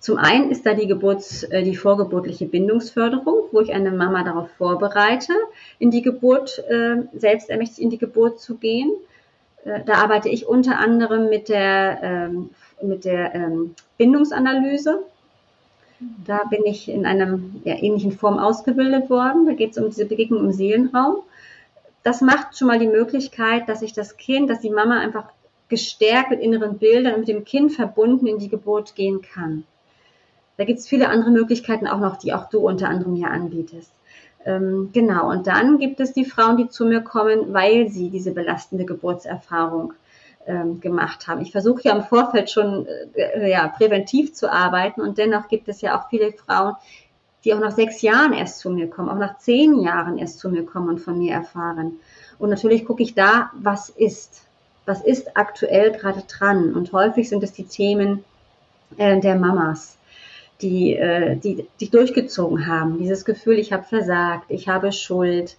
Zum 0.00 0.16
einen 0.16 0.50
ist 0.50 0.64
da 0.64 0.74
die 0.74 0.86
Geburts-, 0.86 1.42
äh, 1.44 1.62
die 1.62 1.76
vorgeburtliche 1.76 2.46
Bindungsförderung, 2.46 3.48
wo 3.50 3.60
ich 3.60 3.72
eine 3.72 3.90
Mama 3.90 4.22
darauf 4.22 4.50
vorbereite, 4.52 5.32
in 5.78 5.90
die 5.90 6.02
Geburt, 6.02 6.62
äh, 6.68 7.02
selbstermächtig 7.14 7.82
in 7.82 7.90
die 7.90 7.98
Geburt 7.98 8.40
zu 8.40 8.56
gehen. 8.56 8.90
Äh, 9.64 9.80
da 9.84 9.94
arbeite 9.94 10.28
ich 10.28 10.46
unter 10.46 10.78
anderem 10.78 11.28
mit 11.28 11.48
der, 11.48 11.98
ähm, 12.02 12.50
mit 12.80 13.04
der 13.04 13.34
ähm, 13.34 13.74
Bindungsanalyse. 13.96 15.02
Da 16.24 16.44
bin 16.44 16.64
ich 16.64 16.88
in 16.88 17.04
einer 17.04 17.40
ja, 17.64 17.74
ähnlichen 17.74 18.12
Form 18.12 18.38
ausgebildet 18.38 19.10
worden. 19.10 19.46
Da 19.46 19.52
geht 19.52 19.72
es 19.72 19.78
um 19.78 19.88
diese 19.90 20.06
Begegnung 20.06 20.44
im 20.44 20.52
Seelenraum. 20.52 21.16
Das 22.04 22.20
macht 22.20 22.56
schon 22.56 22.68
mal 22.68 22.78
die 22.78 22.86
Möglichkeit, 22.86 23.68
dass 23.68 23.82
ich 23.82 23.94
das 23.94 24.16
Kind, 24.16 24.48
dass 24.48 24.60
die 24.60 24.70
Mama 24.70 25.00
einfach 25.00 25.24
gestärkt 25.68 26.30
mit 26.30 26.40
inneren 26.40 26.78
Bildern 26.78 27.14
und 27.14 27.20
mit 27.20 27.28
dem 27.28 27.44
Kind 27.44 27.72
verbunden 27.72 28.28
in 28.28 28.38
die 28.38 28.48
Geburt 28.48 28.94
gehen 28.94 29.22
kann. 29.22 29.64
Da 30.58 30.64
gibt 30.64 30.80
es 30.80 30.88
viele 30.88 31.08
andere 31.08 31.30
Möglichkeiten 31.30 31.86
auch 31.86 32.00
noch, 32.00 32.16
die 32.16 32.34
auch 32.34 32.50
du 32.50 32.58
unter 32.58 32.88
anderem 32.88 33.14
hier 33.14 33.30
anbietest. 33.30 33.92
Ähm, 34.44 34.90
genau, 34.92 35.30
und 35.30 35.46
dann 35.46 35.78
gibt 35.78 36.00
es 36.00 36.12
die 36.12 36.24
Frauen, 36.24 36.56
die 36.56 36.68
zu 36.68 36.84
mir 36.84 37.00
kommen, 37.00 37.54
weil 37.54 37.88
sie 37.88 38.10
diese 38.10 38.32
belastende 38.32 38.84
Geburtserfahrung 38.84 39.92
ähm, 40.46 40.80
gemacht 40.80 41.28
haben. 41.28 41.42
Ich 41.42 41.52
versuche 41.52 41.82
ja 41.84 41.94
im 41.94 42.02
Vorfeld 42.02 42.50
schon 42.50 42.86
äh, 43.14 43.48
ja, 43.48 43.68
präventiv 43.68 44.34
zu 44.34 44.50
arbeiten 44.50 45.00
und 45.00 45.16
dennoch 45.16 45.46
gibt 45.46 45.68
es 45.68 45.80
ja 45.80 45.96
auch 45.96 46.08
viele 46.08 46.32
Frauen, 46.32 46.74
die 47.44 47.54
auch 47.54 47.60
nach 47.60 47.72
sechs 47.72 48.02
Jahren 48.02 48.32
erst 48.32 48.58
zu 48.58 48.70
mir 48.70 48.90
kommen, 48.90 49.10
auch 49.10 49.18
nach 49.18 49.38
zehn 49.38 49.78
Jahren 49.78 50.18
erst 50.18 50.40
zu 50.40 50.48
mir 50.48 50.66
kommen 50.66 50.88
und 50.88 50.98
von 50.98 51.18
mir 51.18 51.34
erfahren. 51.34 52.00
Und 52.40 52.50
natürlich 52.50 52.84
gucke 52.84 53.04
ich 53.04 53.14
da, 53.14 53.50
was 53.54 53.90
ist, 53.90 54.42
was 54.86 55.02
ist 55.02 55.36
aktuell 55.36 55.92
gerade 55.92 56.22
dran. 56.26 56.74
Und 56.74 56.92
häufig 56.92 57.28
sind 57.28 57.44
es 57.44 57.52
die 57.52 57.66
Themen 57.66 58.24
äh, 58.96 59.20
der 59.20 59.36
Mamas 59.36 59.97
die, 60.60 60.96
äh, 60.96 61.36
die, 61.36 61.66
die 61.80 61.90
durchgezogen 61.90 62.66
haben. 62.66 62.98
Dieses 62.98 63.24
Gefühl, 63.24 63.58
ich 63.58 63.72
habe 63.72 63.84
versagt, 63.84 64.46
ich 64.48 64.68
habe 64.68 64.92
Schuld. 64.92 65.56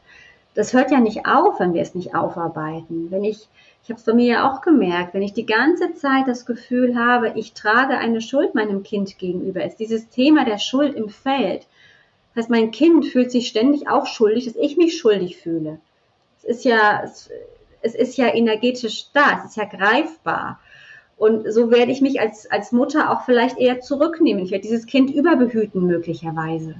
Das 0.55 0.73
hört 0.73 0.91
ja 0.91 0.99
nicht 0.99 1.25
auf, 1.25 1.59
wenn 1.59 1.73
wir 1.73 1.81
es 1.81 1.95
nicht 1.95 2.15
aufarbeiten. 2.15 3.09
Wenn 3.09 3.23
ich, 3.23 3.47
ich 3.83 3.89
habe 3.89 3.99
es 3.99 4.05
bei 4.05 4.13
mir 4.13 4.27
ja 4.27 4.51
auch 4.51 4.61
gemerkt, 4.61 5.13
wenn 5.13 5.21
ich 5.21 5.33
die 5.33 5.45
ganze 5.45 5.93
Zeit 5.93 6.27
das 6.27 6.45
Gefühl 6.45 6.97
habe, 6.97 7.33
ich 7.35 7.53
trage 7.53 7.97
eine 7.97 8.21
Schuld 8.21 8.55
meinem 8.55 8.83
Kind 8.83 9.17
gegenüber, 9.17 9.63
ist 9.63 9.77
dieses 9.77 10.09
Thema 10.09 10.43
der 10.43 10.57
Schuld 10.57 10.95
im 10.95 11.09
Feld. 11.09 11.65
Das 12.33 12.43
heißt, 12.43 12.49
mein 12.49 12.71
Kind 12.71 13.05
fühlt 13.05 13.31
sich 13.31 13.47
ständig 13.47 13.87
auch 13.87 14.05
schuldig, 14.05 14.45
dass 14.45 14.55
ich 14.55 14.77
mich 14.77 14.97
schuldig 14.97 15.37
fühle. 15.37 15.79
Es 16.37 16.43
ist 16.43 16.65
ja, 16.65 17.01
es, 17.03 17.29
es 17.81 17.95
ist 17.95 18.17
ja 18.17 18.33
energetisch 18.33 19.11
da, 19.13 19.39
es 19.39 19.51
ist 19.51 19.57
ja 19.57 19.65
greifbar. 19.65 20.59
Und 21.19 21.51
so 21.51 21.69
werde 21.69 21.91
ich 21.91 21.99
mich 21.99 22.21
als, 22.21 22.49
als 22.49 22.71
Mutter 22.71 23.11
auch 23.11 23.25
vielleicht 23.25 23.57
eher 23.57 23.81
zurücknehmen. 23.81 24.41
Ich 24.41 24.51
werde 24.51 24.61
dieses 24.61 24.85
Kind 24.85 25.13
überbehüten 25.13 25.85
möglicherweise. 25.85 26.75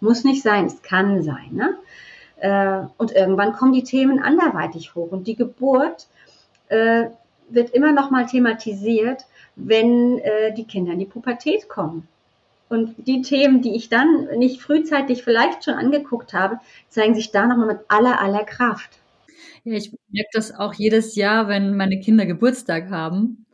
Muss 0.00 0.24
nicht 0.24 0.42
sein, 0.42 0.64
es 0.64 0.80
kann 0.80 1.22
sein. 1.22 1.50
Ne? 1.52 1.76
Äh, 2.38 2.86
und 2.96 3.12
irgendwann 3.12 3.52
kommen 3.52 3.74
die 3.74 3.84
Themen 3.84 4.18
anderweitig 4.18 4.94
hoch. 4.94 5.12
Und 5.12 5.26
die 5.26 5.36
Geburt 5.36 6.06
äh, 6.68 7.04
wird 7.50 7.70
immer 7.70 7.92
noch 7.92 8.10
mal 8.10 8.24
thematisiert, 8.24 9.26
wenn 9.56 10.18
äh, 10.20 10.54
die 10.54 10.64
Kinder 10.64 10.94
in 10.94 10.98
die 10.98 11.04
Pubertät 11.04 11.68
kommen. 11.68 12.08
Und 12.70 12.94
die 12.96 13.20
Themen, 13.20 13.60
die 13.60 13.76
ich 13.76 13.90
dann 13.90 14.26
nicht 14.38 14.62
frühzeitig 14.62 15.22
vielleicht 15.22 15.64
schon 15.64 15.74
angeguckt 15.74 16.32
habe, 16.32 16.60
zeigen 16.88 17.14
sich 17.14 17.30
da 17.30 17.46
nochmal 17.46 17.66
mit 17.66 17.80
aller, 17.88 18.22
aller 18.22 18.44
Kraft. 18.44 19.00
Ja, 19.64 19.74
ich 19.74 19.92
merke 20.08 20.30
das 20.32 20.58
auch 20.58 20.72
jedes 20.72 21.14
Jahr, 21.14 21.46
wenn 21.48 21.76
meine 21.76 22.00
Kinder 22.00 22.24
Geburtstag 22.24 22.88
haben. 22.88 23.44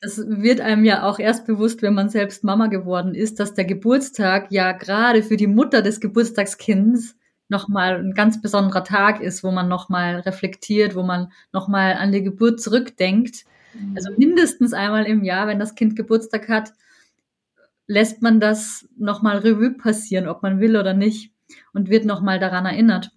Das 0.00 0.18
wird 0.18 0.60
einem 0.60 0.84
ja 0.84 1.02
auch 1.02 1.18
erst 1.18 1.46
bewusst, 1.46 1.82
wenn 1.82 1.94
man 1.94 2.08
selbst 2.08 2.44
Mama 2.44 2.68
geworden 2.68 3.14
ist, 3.14 3.40
dass 3.40 3.54
der 3.54 3.64
Geburtstag 3.64 4.50
ja 4.50 4.72
gerade 4.72 5.22
für 5.22 5.36
die 5.36 5.48
Mutter 5.48 5.82
des 5.82 6.00
Geburtstagskinds 6.00 7.16
nochmal 7.48 7.96
ein 7.96 8.14
ganz 8.14 8.40
besonderer 8.40 8.84
Tag 8.84 9.20
ist, 9.20 9.42
wo 9.42 9.50
man 9.50 9.68
nochmal 9.68 10.20
reflektiert, 10.20 10.94
wo 10.94 11.02
man 11.02 11.32
nochmal 11.52 11.94
an 11.94 12.12
die 12.12 12.22
Geburt 12.22 12.60
zurückdenkt. 12.60 13.44
Mhm. 13.74 13.96
Also 13.96 14.12
mindestens 14.16 14.72
einmal 14.72 15.04
im 15.06 15.24
Jahr, 15.24 15.46
wenn 15.48 15.58
das 15.58 15.74
Kind 15.74 15.96
Geburtstag 15.96 16.48
hat, 16.48 16.72
lässt 17.86 18.22
man 18.22 18.38
das 18.38 18.86
nochmal 18.96 19.38
Revue 19.38 19.72
passieren, 19.72 20.28
ob 20.28 20.42
man 20.42 20.60
will 20.60 20.76
oder 20.76 20.92
nicht, 20.94 21.32
und 21.72 21.88
wird 21.88 22.04
nochmal 22.04 22.38
daran 22.38 22.66
erinnert. 22.66 23.10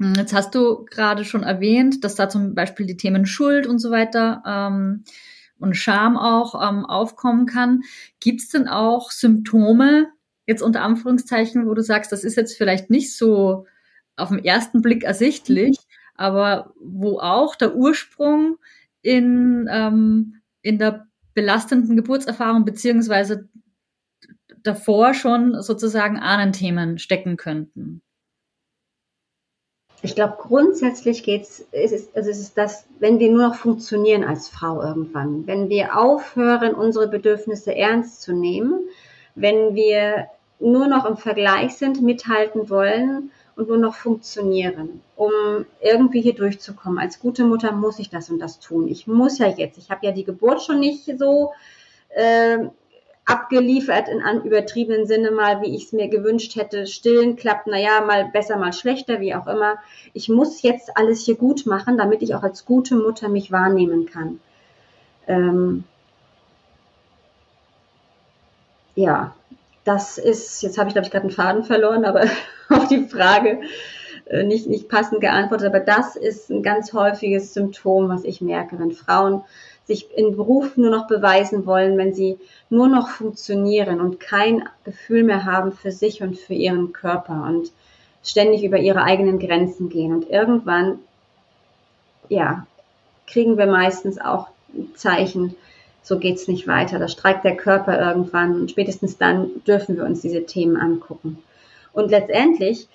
Hm, 0.00 0.14
jetzt 0.16 0.32
hast 0.32 0.54
du 0.54 0.86
gerade 0.86 1.24
schon 1.24 1.42
erwähnt, 1.42 2.02
dass 2.02 2.14
da 2.14 2.28
zum 2.28 2.54
Beispiel 2.54 2.86
die 2.86 2.96
Themen 2.96 3.26
Schuld 3.26 3.66
und 3.66 3.78
so 3.78 3.90
weiter 3.90 4.42
ähm, 4.46 5.04
und 5.58 5.74
Scham 5.76 6.16
auch 6.16 6.54
ähm, 6.54 6.84
aufkommen 6.84 7.46
kann. 7.46 7.82
Gibt 8.20 8.40
es 8.40 8.48
denn 8.48 8.68
auch 8.68 9.10
Symptome, 9.10 10.08
jetzt 10.46 10.62
unter 10.62 10.82
Anführungszeichen, 10.82 11.66
wo 11.66 11.74
du 11.74 11.82
sagst, 11.82 12.10
das 12.10 12.24
ist 12.24 12.36
jetzt 12.36 12.56
vielleicht 12.56 12.90
nicht 12.90 13.16
so 13.16 13.66
auf 14.16 14.30
den 14.30 14.44
ersten 14.44 14.82
Blick 14.82 15.04
ersichtlich, 15.04 15.78
aber 16.14 16.72
wo 16.80 17.18
auch 17.20 17.54
der 17.54 17.76
Ursprung 17.76 18.56
in, 19.02 19.68
ähm, 19.70 20.40
in 20.62 20.78
der 20.78 21.06
belastenden 21.34 21.96
Geburtserfahrung 21.96 22.64
beziehungsweise 22.64 23.48
davor 24.62 25.14
schon 25.14 25.62
sozusagen 25.62 26.18
Ahnenthemen 26.18 26.98
stecken 26.98 27.36
könnten? 27.36 28.02
Ich 30.02 30.14
glaube, 30.14 30.36
grundsätzlich 30.38 31.24
geht's, 31.24 31.64
es 31.72 31.92
ist, 31.92 32.16
also 32.16 32.30
es 32.30 32.38
ist 32.38 32.56
das, 32.56 32.84
wenn 33.00 33.18
wir 33.18 33.30
nur 33.30 33.48
noch 33.48 33.54
funktionieren 33.56 34.24
als 34.24 34.48
Frau 34.48 34.80
irgendwann, 34.80 35.46
wenn 35.46 35.68
wir 35.68 35.98
aufhören, 35.98 36.74
unsere 36.74 37.08
Bedürfnisse 37.08 37.74
ernst 37.74 38.22
zu 38.22 38.32
nehmen, 38.32 38.88
wenn 39.34 39.74
wir 39.74 40.28
nur 40.60 40.86
noch 40.86 41.04
im 41.04 41.16
Vergleich 41.16 41.76
sind, 41.76 42.02
mithalten 42.02 42.70
wollen 42.70 43.30
und 43.56 43.68
nur 43.68 43.78
noch 43.78 43.94
funktionieren, 43.94 45.00
um 45.16 45.32
irgendwie 45.80 46.20
hier 46.20 46.34
durchzukommen. 46.34 46.98
Als 46.98 47.18
gute 47.18 47.44
Mutter 47.44 47.72
muss 47.72 47.98
ich 47.98 48.08
das 48.08 48.30
und 48.30 48.38
das 48.38 48.60
tun. 48.60 48.88
Ich 48.88 49.06
muss 49.06 49.38
ja 49.38 49.48
jetzt, 49.48 49.78
ich 49.78 49.90
habe 49.90 50.06
ja 50.06 50.12
die 50.12 50.24
Geburt 50.24 50.62
schon 50.62 50.78
nicht 50.80 51.04
so 51.18 51.52
äh, 52.10 52.58
abgeliefert 53.28 54.08
in 54.08 54.22
an 54.22 54.42
übertriebenen 54.42 55.06
Sinne 55.06 55.30
mal, 55.30 55.60
wie 55.60 55.76
ich 55.76 55.84
es 55.84 55.92
mir 55.92 56.08
gewünscht 56.08 56.56
hätte. 56.56 56.86
Stillen 56.86 57.36
klappt, 57.36 57.66
naja, 57.66 58.00
mal 58.00 58.30
besser, 58.32 58.56
mal 58.56 58.72
schlechter, 58.72 59.20
wie 59.20 59.34
auch 59.34 59.46
immer. 59.46 59.76
Ich 60.14 60.30
muss 60.30 60.62
jetzt 60.62 60.96
alles 60.96 61.26
hier 61.26 61.36
gut 61.36 61.66
machen, 61.66 61.98
damit 61.98 62.22
ich 62.22 62.34
auch 62.34 62.42
als 62.42 62.64
gute 62.64 62.96
Mutter 62.96 63.28
mich 63.28 63.52
wahrnehmen 63.52 64.06
kann. 64.06 64.40
Ähm 65.26 65.84
ja, 68.94 69.34
das 69.84 70.16
ist, 70.16 70.62
jetzt 70.62 70.78
habe 70.78 70.88
ich, 70.88 70.94
glaube 70.94 71.04
ich, 71.04 71.12
gerade 71.12 71.24
einen 71.24 71.30
Faden 71.30 71.64
verloren, 71.64 72.06
aber 72.06 72.24
auf 72.70 72.88
die 72.88 73.04
Frage 73.08 73.60
äh, 74.24 74.42
nicht, 74.42 74.66
nicht 74.68 74.88
passend 74.88 75.20
geantwortet. 75.20 75.66
Aber 75.66 75.80
das 75.80 76.16
ist 76.16 76.50
ein 76.50 76.62
ganz 76.62 76.94
häufiges 76.94 77.52
Symptom, 77.52 78.08
was 78.08 78.24
ich 78.24 78.40
merke, 78.40 78.78
wenn 78.78 78.92
Frauen 78.92 79.42
sich 79.88 80.06
in 80.14 80.36
Beruf 80.36 80.76
nur 80.76 80.90
noch 80.90 81.08
beweisen 81.08 81.64
wollen, 81.66 81.96
wenn 81.96 82.14
sie 82.14 82.38
nur 82.68 82.88
noch 82.88 83.08
funktionieren 83.08 84.00
und 84.00 84.20
kein 84.20 84.68
Gefühl 84.84 85.24
mehr 85.24 85.46
haben 85.46 85.72
für 85.72 85.90
sich 85.90 86.22
und 86.22 86.38
für 86.38 86.54
ihren 86.54 86.92
Körper 86.92 87.46
und 87.48 87.72
ständig 88.22 88.62
über 88.62 88.78
ihre 88.78 89.02
eigenen 89.02 89.38
Grenzen 89.38 89.88
gehen. 89.88 90.12
Und 90.12 90.28
irgendwann, 90.28 90.98
ja, 92.28 92.66
kriegen 93.26 93.56
wir 93.56 93.66
meistens 93.66 94.20
auch 94.20 94.48
Zeichen, 94.94 95.56
so 96.02 96.18
geht's 96.18 96.48
nicht 96.48 96.68
weiter. 96.68 96.98
Da 96.98 97.08
streikt 97.08 97.44
der 97.44 97.56
Körper 97.56 97.98
irgendwann 97.98 98.60
und 98.60 98.70
spätestens 98.70 99.16
dann 99.16 99.50
dürfen 99.66 99.96
wir 99.96 100.04
uns 100.04 100.20
diese 100.20 100.44
Themen 100.44 100.76
angucken. 100.76 101.38
Und 101.94 102.10
letztendlich 102.10 102.88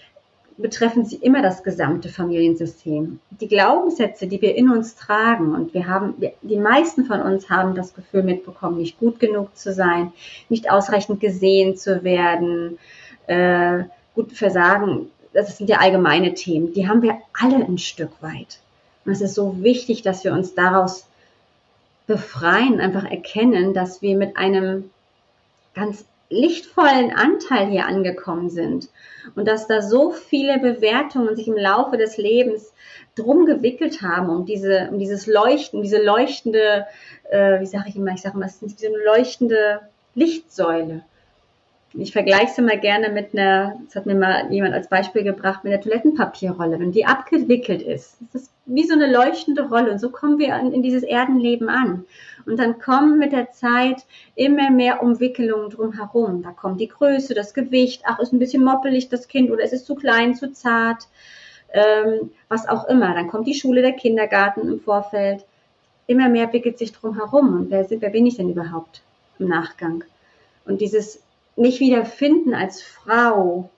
betreffen 0.58 1.06
sie 1.06 1.16
immer 1.18 1.42
das 1.42 1.64
gesamte 1.64 2.10
Familiensystem. 2.10 3.20
Die 3.32 3.48
Glaubenssätze, 3.48 4.28
die 4.28 4.42
wir 4.42 4.56
in 4.56 4.70
uns 4.70 4.96
tragen, 4.96 5.54
und 5.54 5.74
wir 5.74 5.88
haben, 5.88 6.16
die 6.42 6.58
meisten 6.58 7.06
von 7.06 7.22
uns 7.22 7.50
haben 7.50 7.76
das 7.76 7.94
Gefühl 7.94 8.24
mitbekommen, 8.24 8.78
nicht 8.78 9.00
gut 9.00 9.20
genug 9.20 9.56
zu 9.58 9.74
sein, 9.74 10.14
nicht 10.50 10.70
ausreichend 10.70 11.20
gesehen 11.20 11.76
zu 11.76 12.04
werden, 12.04 12.78
äh, 13.28 13.84
gut 14.16 14.32
Versagen, 14.34 15.10
das 15.34 15.58
sind 15.58 15.70
ja 15.70 15.78
allgemeine 15.78 16.34
Themen, 16.34 16.74
die 16.74 16.88
haben 16.88 17.02
wir 17.02 17.18
alle 17.40 17.56
ein 17.56 17.78
Stück 17.80 18.12
weit. 18.22 18.60
Und 19.06 19.12
es 19.12 19.22
ist 19.22 19.36
so 19.36 19.64
wichtig, 19.64 20.02
dass 20.04 20.24
wir 20.24 20.34
uns 20.34 20.54
daraus 20.54 21.08
befreien, 22.06 22.80
einfach 22.80 23.06
erkennen, 23.06 23.74
dass 23.74 24.02
wir 24.02 24.16
mit 24.16 24.38
einem 24.38 24.90
ganz 25.74 26.06
lichtvollen 26.34 27.12
Anteil 27.16 27.68
hier 27.68 27.86
angekommen 27.86 28.50
sind 28.50 28.90
und 29.36 29.48
dass 29.48 29.68
da 29.68 29.82
so 29.82 30.12
viele 30.12 30.60
Bewertungen 30.60 31.36
sich 31.36 31.48
im 31.48 31.58
Laufe 31.58 31.98
des 31.98 32.18
Lebens 32.18 32.74
drum 33.16 33.46
gewickelt 33.46 34.02
haben, 34.02 34.30
um 34.30 34.46
diese, 34.46 34.90
um 34.92 35.00
dieses 35.00 35.28
Leuchten, 35.28 35.84
diese 35.84 36.02
leuchtende, 36.04 36.86
äh, 37.30 37.60
wie 37.60 37.66
sage 37.66 37.90
ich 37.90 37.96
immer, 37.96 38.12
ich 38.14 38.22
sage 38.22 38.36
immer, 38.36 38.48
es 38.48 38.62
ist 38.62 38.82
diese 38.82 38.92
leuchtende 39.06 39.82
Lichtsäule. 40.16 41.04
Ich 41.96 42.12
vergleiche 42.12 42.52
es 42.52 42.58
immer 42.58 42.78
gerne 42.78 43.10
mit 43.10 43.34
einer, 43.34 43.76
das 43.86 43.96
hat 43.96 44.08
mir 44.08 44.16
mal 44.16 44.52
jemand 44.52 44.74
als 44.74 44.88
Beispiel 44.88 45.24
gebracht, 45.24 45.64
mit 45.64 45.74
der 45.74 45.82
Toilettenpapierrolle. 45.82 46.80
Wenn 46.80 46.92
die 46.92 47.06
abgewickelt 47.06 47.84
ist, 47.84 48.20
ist 48.22 48.34
das 48.34 48.50
wie 48.66 48.84
so 48.88 48.94
eine 48.94 49.12
leuchtende 49.12 49.68
Rolle. 49.68 49.92
Und 49.92 50.00
so 50.00 50.10
kommen 50.10 50.40
wir 50.40 50.56
in, 50.58 50.82
dieses 50.82 51.04
Erdenleben 51.04 51.70
an. 51.70 52.06
Und 52.46 52.58
dann 52.58 52.80
kommen 52.80 53.20
mit 53.20 53.32
der 53.32 53.52
Zeit 53.52 54.06
immer 54.36 54.70
mehr 54.70 55.04
Umwickelungen 55.04 55.70
drumherum. 55.70 56.44
Da 56.44 56.52
kommt 56.52 56.80
die 56.80 56.88
Größe, 56.88 57.34
das 57.34 57.54
Gewicht, 57.54 58.04
ach, 58.06 58.20
ist 58.20 58.34
ein 58.34 58.40
bisschen 58.40 58.64
moppelig 58.64 59.10
das 59.10 59.28
Kind 59.28 59.52
oder 59.52 59.64
ist 59.64 59.74
es 59.74 59.86
zu 59.86 59.96
klein, 59.96 60.36
zu 60.36 60.52
zart, 60.52 61.08
ähm, 61.74 62.32
was 62.48 62.68
auch 62.68 62.88
immer. 62.88 63.14
Dann 63.14 63.28
kommt 63.28 63.48
die 63.48 63.56
Schule, 63.56 63.82
der 63.82 63.94
Kindergarten 63.94 64.62
im 64.62 64.80
Vorfeld. 64.80 65.46
Immer 66.08 66.30
mehr 66.30 66.52
wickelt 66.54 66.78
sich 66.78 66.94
drumherum. 66.94 67.54
Und 67.54 67.72
wer, 67.72 67.86
wer 67.90 68.10
bin 68.10 68.26
ich 68.26 68.38
denn 68.38 68.50
überhaupt 68.50 69.02
im 69.40 69.48
Nachgang? 69.50 70.04
Und 70.66 70.80
dieses 70.80 71.22
mich 71.56 71.80
wiederfinden 71.80 72.54
als 72.54 72.82
Frau, 72.82 73.70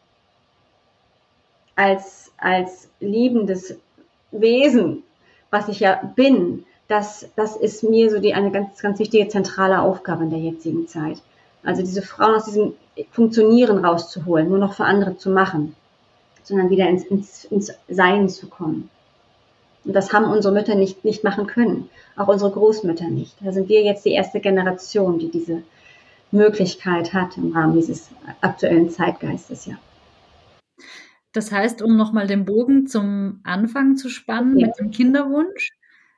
als, 1.76 2.32
als 2.38 2.90
liebendes 3.00 3.78
Wesen, 4.42 5.04
was 5.50 5.68
ich 5.68 5.80
ja 5.80 6.02
bin, 6.16 6.66
das, 6.88 7.28
das 7.36 7.56
ist 7.56 7.84
mir 7.84 8.10
so 8.10 8.20
die, 8.20 8.34
eine 8.34 8.52
ganz, 8.52 8.80
ganz 8.80 9.00
wichtige 9.00 9.28
zentrale 9.28 9.82
Aufgabe 9.82 10.24
in 10.24 10.30
der 10.30 10.40
jetzigen 10.40 10.88
Zeit. 10.88 11.22
Also 11.64 11.82
diese 11.82 12.02
Frauen 12.02 12.36
aus 12.36 12.46
diesem 12.46 12.74
Funktionieren 13.12 13.84
rauszuholen, 13.84 14.50
nur 14.50 14.60
noch 14.60 14.74
für 14.74 14.86
andere 14.86 15.18
zu 15.18 15.30
machen, 15.30 15.76
sondern 16.44 16.70
wieder 16.70 16.88
ins, 16.88 17.04
ins, 17.06 17.46
ins 17.46 17.74
Sein 17.90 18.30
zu 18.30 18.48
kommen. 18.48 18.90
Und 19.84 19.94
das 19.94 20.14
haben 20.14 20.26
unsere 20.26 20.54
Mütter 20.54 20.76
nicht, 20.76 21.04
nicht 21.04 21.24
machen 21.24 21.48
können. 21.48 21.90
Auch 22.16 22.28
unsere 22.28 22.52
Großmütter 22.52 23.08
nicht. 23.08 23.36
Da 23.42 23.52
sind 23.52 23.70
wir 23.70 23.84
jetzt 23.84 24.06
die 24.06 24.14
erste 24.14 24.40
Generation, 24.40 25.20
die 25.20 25.30
diese 25.30 25.64
Möglichkeit 26.32 27.14
hat 27.14 27.38
im 27.38 27.52
Rahmen 27.52 27.76
dieses 27.76 28.10
aktuellen 28.42 28.90
Zeitgeistes, 28.90 29.66
ja. 29.66 29.76
Das 31.36 31.52
heißt, 31.52 31.82
um 31.82 31.98
nochmal 31.98 32.28
den 32.28 32.46
Bogen 32.46 32.88
zum 32.88 33.42
Anfang 33.44 33.98
zu 33.98 34.08
spannen 34.08 34.58
ja. 34.58 34.68
mit 34.68 34.80
dem 34.80 34.92
Kinderwunsch, 34.92 35.72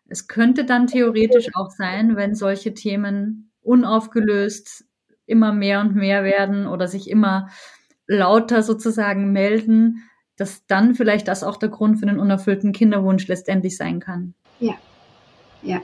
es 0.08 0.28
könnte 0.28 0.64
dann 0.64 0.86
theoretisch 0.86 1.48
auch 1.56 1.72
sein, 1.72 2.16
wenn 2.16 2.36
solche 2.36 2.76
Themen 2.76 3.52
unaufgelöst 3.64 4.86
immer 5.26 5.52
mehr 5.54 5.82
und 5.82 5.96
mehr 5.96 6.24
werden 6.24 6.68
oder 6.68 6.88
sich 6.88 7.10
immer 7.10 7.50
lauter 8.06 8.62
sozusagen 8.62 9.32
melden, 9.32 10.04
dass 10.38 10.68
dann 10.68 10.94
vielleicht 10.94 11.28
das 11.28 11.44
auch 11.44 11.58
der 11.58 11.70
Grund 11.70 12.00
für 12.00 12.06
den 12.06 12.20
unerfüllten 12.20 12.72
Kinderwunsch 12.72 13.28
letztendlich 13.28 13.76
sein 13.76 14.00
kann. 14.00 14.36
Ja, 14.60 14.76
ja. 15.64 15.82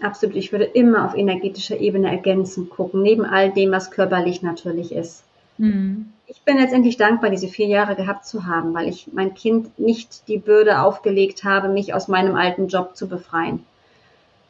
Absolut. 0.00 0.34
Ich 0.34 0.50
würde 0.50 0.64
immer 0.64 1.04
auf 1.04 1.14
energetischer 1.14 1.78
Ebene 1.78 2.10
ergänzend 2.10 2.70
gucken, 2.70 3.02
neben 3.02 3.24
all 3.24 3.52
dem, 3.52 3.70
was 3.70 3.92
körperlich 3.92 4.42
natürlich 4.42 4.92
ist. 4.92 5.22
Mhm. 5.58 6.12
Ich 6.30 6.42
bin 6.42 6.58
letztendlich 6.58 6.98
dankbar, 6.98 7.30
diese 7.30 7.48
vier 7.48 7.66
Jahre 7.66 7.96
gehabt 7.96 8.26
zu 8.26 8.44
haben, 8.44 8.74
weil 8.74 8.86
ich 8.86 9.08
mein 9.12 9.34
Kind 9.34 9.78
nicht 9.78 10.28
die 10.28 10.36
Bürde 10.36 10.82
aufgelegt 10.82 11.42
habe, 11.42 11.68
mich 11.68 11.94
aus 11.94 12.06
meinem 12.06 12.36
alten 12.36 12.68
Job 12.68 12.96
zu 12.96 13.08
befreien. 13.08 13.64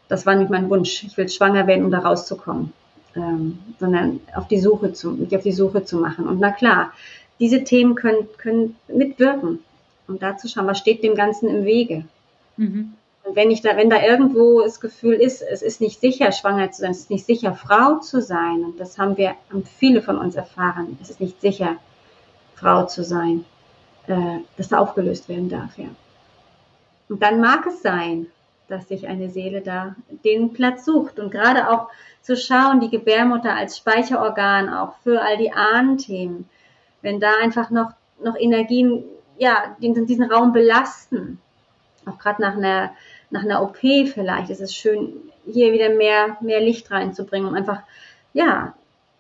Das 0.09 0.27
war 0.27 0.35
nicht 0.35 0.51
mein 0.51 0.69
Wunsch. 0.71 1.05
Ich 1.05 1.17
will 1.17 1.29
schwanger 1.29 1.69
werden, 1.69 1.85
um 1.85 1.93
da 1.93 2.01
rauszukommen, 2.01 2.73
ähm, 3.15 3.61
sondern 3.79 4.19
auf 4.35 4.49
die 4.49 4.59
Suche 4.59 4.93
zu, 4.93 5.13
mich 5.13 5.35
auf 5.37 5.45
die 5.45 5.53
Suche 5.53 5.85
zu 5.85 5.99
machen. 5.99 6.27
Und 6.27 6.41
na 6.41 6.51
klar, 6.51 6.93
diese 7.39 7.63
Themen 7.63 7.95
können, 7.95 8.27
können 8.39 8.75
mitwirken. 8.89 9.61
Und 10.09 10.23
dazu 10.23 10.49
schauen, 10.49 10.67
was 10.67 10.79
steht 10.79 11.05
dem 11.05 11.15
Ganzen 11.15 11.49
im 11.49 11.65
Wege. 11.65 12.05
Mhm. 12.57 12.95
Wenn 13.35 13.51
ich 13.51 13.63
da, 13.63 13.77
wenn 13.77 13.91
da 13.91 14.03
irgendwo 14.03 14.63
das 14.63 14.81
Gefühl 14.81 15.15
ist, 15.15 15.43
es 15.43 15.63
ist 15.63 15.81
nicht 15.81 16.01
sicher, 16.01 16.33
schwanger 16.33 16.71
zu 16.71 16.83
sein, 16.83 16.91
es 16.91 17.01
ist 17.01 17.11
nicht 17.11 17.27
sicher, 17.27 17.55
Frau 17.55 17.99
zu 17.99 18.23
sein, 18.23 18.65
und 18.65 18.81
das 18.81 18.99
haben 18.99 19.17
wir, 19.17 19.35
haben 19.51 19.65
viele 19.65 20.03
von 20.03 20.19
uns 20.19 20.35
erfahren, 20.35 20.99
es 21.03 21.11
ist 21.11 21.21
nicht 21.21 21.41
sicher, 21.41 21.77
Frau 22.55 22.87
zu 22.87 23.05
sein, 23.05 23.45
äh, 24.07 24.39
dass 24.57 24.69
da 24.69 24.79
aufgelöst 24.79 25.29
werden 25.29 25.49
darf, 25.49 25.77
ja. 25.79 25.89
Und 27.09 27.23
dann 27.23 27.41
mag 27.41 27.67
es 27.67 27.83
sein, 27.83 28.27
dass 28.69 28.89
sich 28.89 29.09
eine 29.09 29.31
Seele 29.31 29.63
da 29.63 29.97
den 30.25 30.53
Platz 30.53 30.85
sucht 30.85 31.19
und 31.19 31.31
gerade 31.31 31.71
auch 31.71 31.89
zu 32.23 32.37
schauen, 32.37 32.81
die 32.81 32.91
Gebärmutter 32.91 33.55
als 33.55 33.79
Speicherorgan 33.79 34.69
auch 34.69 34.95
für 35.03 35.23
all 35.23 35.39
die 35.39 35.53
Ahnenthemen, 35.53 36.49
wenn 37.01 37.21
da 37.21 37.33
einfach 37.43 37.71
noch, 37.71 37.93
noch 38.23 38.37
Energien, 38.37 39.05
ja, 39.39 39.77
diesen, 39.81 40.07
diesen 40.07 40.31
Raum 40.31 40.53
belasten, 40.53 41.41
auch 42.05 42.19
gerade 42.19 42.43
nach 42.43 42.57
einer 42.57 42.91
nach 43.31 43.43
einer 43.43 43.63
OP 43.63 43.79
vielleicht 43.79 44.51
ist 44.51 44.61
es 44.61 44.75
schön, 44.75 45.13
hier 45.47 45.73
wieder 45.73 45.91
mehr, 45.91 46.37
mehr 46.41 46.61
Licht 46.61 46.91
reinzubringen, 46.91 47.49
um 47.49 47.55
einfach, 47.55 47.81
ja, 48.33 48.75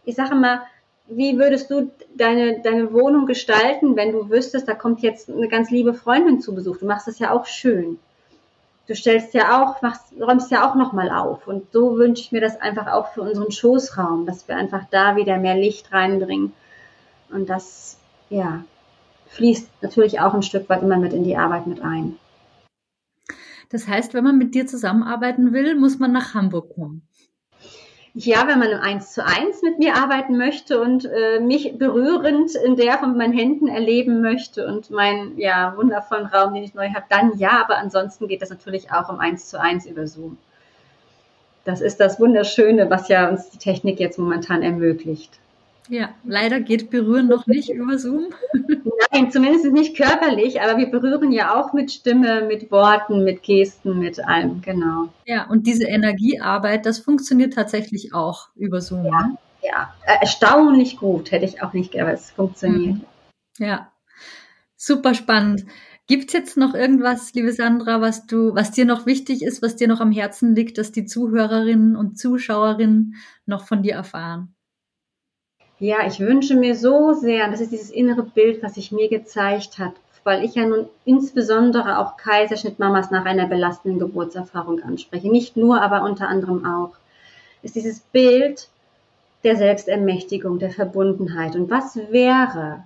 ich 0.05 0.15
sage 0.15 0.35
mal, 0.35 0.63
wie 1.09 1.39
würdest 1.39 1.71
du 1.71 1.91
deine, 2.15 2.61
deine 2.61 2.93
Wohnung 2.93 3.27
gestalten, 3.27 3.97
wenn 3.97 4.13
du 4.13 4.29
wüsstest, 4.29 4.69
da 4.69 4.75
kommt 4.75 5.01
jetzt 5.01 5.31
eine 5.31 5.49
ganz 5.49 5.71
liebe 5.71 5.95
Freundin 5.95 6.41
zu 6.41 6.55
Besuch? 6.55 6.79
Du 6.79 6.87
machst 6.87 7.09
es 7.09 7.19
ja 7.19 7.33
auch 7.33 7.47
schön. 7.47 7.99
Du 8.87 8.95
stellst 8.95 9.35
ja 9.35 9.63
auch, 9.63 9.83
machst, 9.83 10.13
räumst 10.21 10.51
ja 10.51 10.69
auch 10.69 10.75
nochmal 10.75 11.11
auf. 11.11 11.47
Und 11.47 11.73
so 11.73 11.97
wünsche 11.97 12.23
ich 12.23 12.33
mir 12.33 12.41
das 12.41 12.61
einfach 12.61 12.87
auch 12.89 13.09
für 13.13 13.23
unseren 13.23 13.53
Schoßraum, 13.53 14.27
dass 14.27 14.49
wir 14.49 14.57
einfach 14.57 14.85
da 14.91 15.17
wieder 15.17 15.39
mehr 15.39 15.57
Licht 15.57 15.93
reinbringen. 15.93 16.53
Und 17.31 17.49
das, 17.49 17.99
ja, 18.31 18.65
fließt 19.29 19.69
natürlich 19.83 20.21
auch 20.21 20.35
ein 20.35 20.43
Stück 20.43 20.69
weit 20.69 20.83
immer 20.83 20.97
mit 20.97 21.13
in 21.13 21.25
die 21.25 21.37
Arbeit 21.37 21.67
mit 21.67 21.83
ein. 21.83 22.19
Das 23.71 23.87
heißt, 23.87 24.15
wenn 24.15 24.25
man 24.25 24.39
mit 24.39 24.55
dir 24.55 24.67
zusammenarbeiten 24.67 25.53
will, 25.53 25.75
muss 25.75 25.99
man 25.99 26.13
nach 26.13 26.35
Hamburg 26.35 26.75
kommen. 26.75 27.03
Ja, 28.15 28.49
wenn 28.49 28.59
man 28.59 28.73
eins 28.73 29.13
zu 29.13 29.25
eins 29.25 29.63
mit 29.63 29.79
mir 29.79 29.95
arbeiten 29.95 30.37
möchte 30.37 30.81
und 30.81 31.05
äh, 31.05 31.39
mich 31.41 31.79
berührend 31.79 32.55
in 32.57 32.75
der 32.75 32.99
von 32.99 33.17
meinen 33.17 33.33
Händen 33.33 33.69
erleben 33.69 34.23
möchte 34.23 34.67
und 34.67 34.91
meinen 34.91 35.39
ja, 35.39 35.75
wundervollen 35.77 36.27
Raum, 36.27 36.55
den 36.55 36.65
ich 36.65 36.75
neu 36.75 36.89
habe, 36.89 37.05
dann 37.11 37.39
ja, 37.39 37.61
aber 37.63 37.79
ansonsten 37.79 38.27
geht 38.27 38.43
das 38.43 38.51
natürlich 38.51 38.91
auch 38.91 39.09
um 39.09 39.21
eins 39.21 39.49
zu 39.49 39.61
eins 39.61 39.87
über 39.87 40.07
Zoom. 40.07 40.39
Das 41.65 41.81
ist 41.81 42.01
das 42.01 42.19
Wunderschöne, 42.19 42.89
was 42.91 43.09
ja 43.09 43.29
uns 43.29 43.51
die 43.51 43.59
Technik 43.59 44.01
jetzt 44.01 44.19
momentan 44.19 44.63
ermöglicht. 44.63 45.39
Ja, 45.89 46.11
leider 46.25 46.61
geht 46.61 46.91
Berühren 46.91 47.29
noch 47.29 47.47
nicht 47.47 47.71
über 47.71 47.99
Zoom. 47.99 48.27
Nein, 49.11 49.31
zumindest 49.31 49.65
nicht 49.73 49.97
körperlich, 49.97 50.61
aber 50.61 50.77
wir 50.77 50.91
berühren 50.91 51.33
ja 51.33 51.59
auch 51.59 51.73
mit 51.73 51.91
Stimme, 51.91 52.43
mit 52.43 52.71
Worten, 52.71 53.25
mit 53.25 53.43
Gesten, 53.43 53.99
mit 53.99 54.23
allem, 54.23 54.61
genau. 54.61 55.09
Ja, 55.25 55.47
und 55.49 55.67
diese 55.67 55.85
Energiearbeit, 55.85 56.85
das 56.85 56.99
funktioniert 56.99 57.55
tatsächlich 57.55 58.13
auch 58.13 58.49
über 58.55 58.83
Zoom. 58.83 59.07
Ja, 59.07 59.27
ne? 59.29 59.39
ja. 59.63 59.95
erstaunlich 60.05 60.99
gut, 60.99 61.31
hätte 61.31 61.47
ich 61.47 61.63
auch 61.63 61.73
nicht 61.73 61.93
gedacht, 61.93 62.09
aber 62.09 62.15
es 62.15 62.31
funktioniert. 62.31 62.97
Mhm. 62.97 63.05
Ja, 63.59 63.91
super 64.77 65.15
spannend. 65.15 65.65
Gibt 66.07 66.29
es 66.29 66.33
jetzt 66.33 66.57
noch 66.57 66.75
irgendwas, 66.75 67.33
liebe 67.35 67.53
Sandra, 67.53 68.01
was 68.01 68.27
du, 68.27 68.55
was 68.55 68.71
dir 68.71 68.85
noch 68.85 69.05
wichtig 69.05 69.43
ist, 69.43 69.63
was 69.63 69.77
dir 69.77 69.89
noch 69.89 70.01
am 70.01 70.13
Herzen 70.13 70.55
liegt, 70.55 70.79
dass 70.79 70.93
die 70.93 71.05
Zuhörerinnen 71.05 71.97
und 71.97 72.19
Zuschauerinnen 72.19 73.17
noch 73.47 73.67
von 73.67 73.83
dir 73.83 73.95
erfahren? 73.95 74.55
Ja, 75.81 76.05
ich 76.05 76.19
wünsche 76.19 76.57
mir 76.57 76.75
so 76.75 77.13
sehr, 77.13 77.49
das 77.49 77.61
ist 77.61 77.71
dieses 77.71 77.91
innere 77.91 78.25
Bild, 78.25 78.65
was 78.65 78.75
sich 78.75 78.91
mir 78.91 79.09
gezeigt 79.09 79.79
hat, 79.79 79.93
weil 80.25 80.45
ich 80.45 80.57
ja 80.57 80.67
nun 80.67 80.89
insbesondere 81.05 81.99
auch 81.99 82.17
Kaiserschnittmamas 82.17 83.13
nach 83.13 83.25
einer 83.25 83.47
belastenden 83.47 84.01
Geburtserfahrung 84.01 84.83
anspreche. 84.83 85.31
Nicht 85.31 85.57
nur, 85.57 85.81
aber 85.81 86.03
unter 86.03 86.27
anderem 86.27 86.67
auch. 86.67 86.97
Ist 87.63 87.77
dieses 87.77 88.01
Bild 88.01 88.69
der 89.45 89.55
Selbstermächtigung, 89.55 90.59
der 90.59 90.71
Verbundenheit. 90.71 91.55
Und 91.55 91.71
was 91.71 91.97
wäre, 92.11 92.85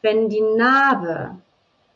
wenn 0.00 0.28
die 0.28 0.40
Narbe 0.40 1.32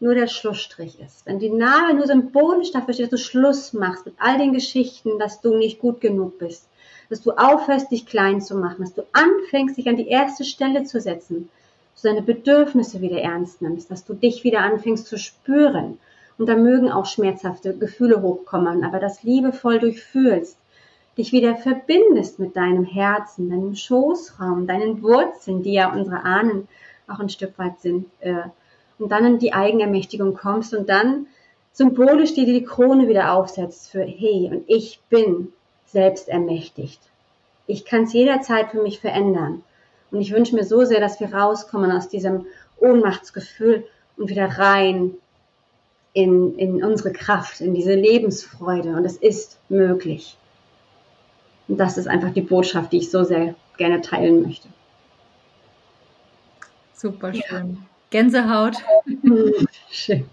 nur 0.01 0.17
der 0.17 0.27
Schlussstrich 0.27 0.99
ist? 0.99 1.27
Wenn 1.27 1.39
die 1.39 1.51
Narbe 1.51 1.95
nur 1.95 2.09
symbolisch 2.09 2.73
dafür 2.73 2.95
steht, 2.95 3.13
dass 3.13 3.21
du 3.21 3.25
Schluss 3.25 3.73
machst 3.73 4.05
mit 4.05 4.17
all 4.19 4.37
den 4.37 4.53
Geschichten, 4.53 5.21
dass 5.21 5.41
du 5.41 5.57
nicht 5.57 5.79
gut 5.79 6.01
genug 6.01 6.41
bist 6.41 6.68
dass 7.09 7.23
du 7.23 7.33
aufhörst, 7.33 7.91
dich 7.91 8.07
klein 8.07 8.41
zu 8.41 8.57
machen, 8.57 8.83
dass 8.83 8.95
du 8.95 9.03
anfängst, 9.13 9.77
dich 9.77 9.89
an 9.89 9.97
die 9.97 10.09
erste 10.09 10.45
Stelle 10.45 10.85
zu 10.85 11.01
setzen, 11.01 11.49
dass 11.95 12.03
du 12.03 12.09
deine 12.09 12.23
Bedürfnisse 12.23 13.01
wieder 13.01 13.21
ernst 13.21 13.63
nimmst, 13.63 13.91
dass 13.91 14.05
du 14.05 14.15
dich 14.15 14.45
wieder 14.45 14.61
anfängst 14.61 15.07
zu 15.07 15.19
spüren. 15.19 15.99
Und 16.37 16.49
da 16.49 16.55
mögen 16.55 16.91
auch 16.91 17.07
schmerzhafte 17.07 17.77
Gefühle 17.77 18.23
hochkommen, 18.23 18.85
aber 18.85 19.01
das 19.01 19.25
liebevoll 19.25 19.81
durchfühlst, 19.81 20.57
dich 21.17 21.33
wieder 21.33 21.57
verbindest 21.57 22.39
mit 22.39 22.55
deinem 22.57 22.85
Herzen, 22.85 23.51
deinem 23.51 23.75
Schoßraum, 23.75 24.69
deinen 24.69 25.03
Wurzeln, 25.03 25.65
die 25.65 25.73
ja 25.73 25.93
unsere 25.93 26.23
Ahnen 26.23 26.69
auch 27.09 27.19
ein 27.19 27.29
Stück 27.29 27.59
weit 27.59 27.81
sind, 27.81 28.07
äh, 28.21 28.43
und 28.99 29.11
dann 29.11 29.25
in 29.25 29.39
die 29.39 29.53
Eigenermächtigung 29.53 30.35
kommst 30.35 30.75
und 30.75 30.89
dann 30.89 31.27
symbolisch 31.73 32.35
dir 32.35 32.47
die 32.47 32.65
Krone 32.65 33.09
wieder 33.09 33.33
aufsetzt 33.33 33.91
für, 33.91 34.03
hey, 34.03 34.49
und 34.51 34.65
ich 34.67 35.01
bin 35.09 35.53
selbst 35.93 36.29
ermächtigt. 36.29 37.01
Ich 37.67 37.85
kann 37.85 38.05
es 38.05 38.13
jederzeit 38.13 38.71
für 38.71 38.83
mich 38.83 39.01
verändern. 39.01 39.63
Und 40.11 40.21
ich 40.21 40.33
wünsche 40.33 40.55
mir 40.55 40.65
so 40.65 40.85
sehr, 40.85 41.01
dass 41.01 41.21
wir 41.21 41.35
rauskommen 41.35 41.93
aus 41.93 42.09
diesem 42.09 42.47
Ohnmachtsgefühl 42.79 43.87
und 44.17 44.31
wieder 44.31 44.47
rein 44.47 45.15
in, 46.15 46.59
in 46.59 46.83
unsere 46.83 47.13
Kraft, 47.13 47.61
in 47.61 47.75
diese 47.75 47.95
Lebensfreude. 47.95 48.91
Und 48.91 49.05
es 49.05 49.17
ist 49.17 49.59
möglich. 49.69 50.37
Und 51.69 51.79
das 51.79 51.99
ist 51.99 52.09
einfach 52.09 52.33
die 52.33 52.41
Botschaft, 52.41 52.93
die 52.93 52.99
ich 52.99 53.11
so 53.11 53.25
sehr 53.25 53.55
gerne 53.77 54.01
teilen 54.01 54.43
möchte. 54.43 54.69
Super 56.95 57.33
schön. 57.33 57.75
Ja. 57.75 57.87
Gänsehaut. 58.11 58.77
schön. 59.91 60.25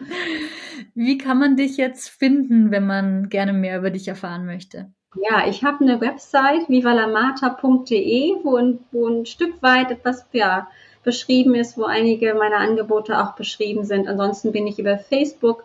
Wie 0.94 1.18
kann 1.18 1.38
man 1.38 1.56
dich 1.56 1.76
jetzt 1.76 2.08
finden, 2.08 2.70
wenn 2.70 2.86
man 2.86 3.28
gerne 3.28 3.52
mehr 3.52 3.78
über 3.78 3.90
dich 3.90 4.06
erfahren 4.06 4.46
möchte? 4.46 4.92
Ja, 5.16 5.46
ich 5.46 5.62
habe 5.62 5.84
eine 5.84 6.00
Website, 6.00 6.68
vivalamata.de, 6.68 8.36
wo, 8.42 8.78
wo 8.92 9.08
ein 9.08 9.26
Stück 9.26 9.62
weit 9.62 9.90
etwas 9.90 10.26
ja, 10.32 10.68
beschrieben 11.04 11.54
ist, 11.54 11.76
wo 11.78 11.84
einige 11.84 12.34
meiner 12.34 12.58
Angebote 12.58 13.20
auch 13.20 13.34
beschrieben 13.34 13.84
sind. 13.84 14.08
Ansonsten 14.08 14.52
bin 14.52 14.66
ich 14.66 14.78
über 14.78 14.98
Facebook 14.98 15.64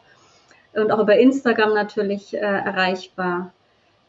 und 0.73 0.91
auch 0.91 0.99
über 0.99 1.17
Instagram 1.17 1.73
natürlich 1.73 2.33
äh, 2.33 2.39
erreichbar. 2.39 3.51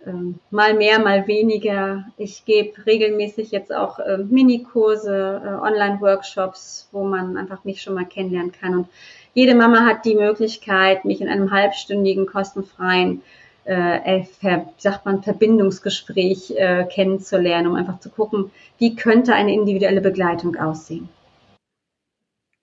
Ähm, 0.06 0.38
mal 0.50 0.74
mehr, 0.74 0.98
mal 0.98 1.26
weniger. 1.26 2.06
Ich 2.16 2.44
gebe 2.44 2.86
regelmäßig 2.86 3.50
jetzt 3.50 3.72
auch 3.72 3.98
äh, 3.98 4.18
Minikurse, 4.18 5.42
äh, 5.44 5.48
Online-Workshops, 5.48 6.88
wo 6.92 7.04
man 7.04 7.36
einfach 7.36 7.64
mich 7.64 7.82
schon 7.82 7.94
mal 7.94 8.06
kennenlernen 8.06 8.52
kann. 8.52 8.74
Und 8.74 8.88
jede 9.34 9.54
Mama 9.54 9.86
hat 9.86 10.04
die 10.04 10.14
Möglichkeit, 10.14 11.04
mich 11.04 11.20
in 11.20 11.28
einem 11.28 11.50
halbstündigen, 11.50 12.26
kostenfreien 12.26 13.22
äh, 13.64 14.24
ver, 14.24 14.72
sagt 14.78 15.04
man, 15.04 15.22
Verbindungsgespräch 15.22 16.52
äh, 16.56 16.84
kennenzulernen, 16.84 17.68
um 17.68 17.74
einfach 17.74 18.00
zu 18.00 18.10
gucken, 18.10 18.50
wie 18.78 18.96
könnte 18.96 19.34
eine 19.34 19.52
individuelle 19.54 20.00
Begleitung 20.00 20.56
aussehen. 20.56 21.08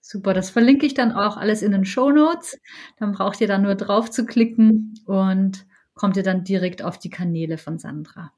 Super, 0.00 0.32
das 0.32 0.50
verlinke 0.50 0.86
ich 0.86 0.94
dann 0.94 1.12
auch 1.12 1.36
alles 1.36 1.62
in 1.62 1.72
den 1.72 1.84
Show 1.84 2.10
Notes. 2.10 2.58
Dann 2.98 3.12
braucht 3.12 3.40
ihr 3.40 3.46
da 3.46 3.58
nur 3.58 3.74
drauf 3.74 4.10
zu 4.10 4.24
klicken 4.24 4.94
und 5.06 5.66
kommt 5.94 6.16
ihr 6.16 6.22
dann 6.22 6.44
direkt 6.44 6.82
auf 6.82 6.98
die 6.98 7.10
Kanäle 7.10 7.58
von 7.58 7.78
Sandra. 7.78 8.32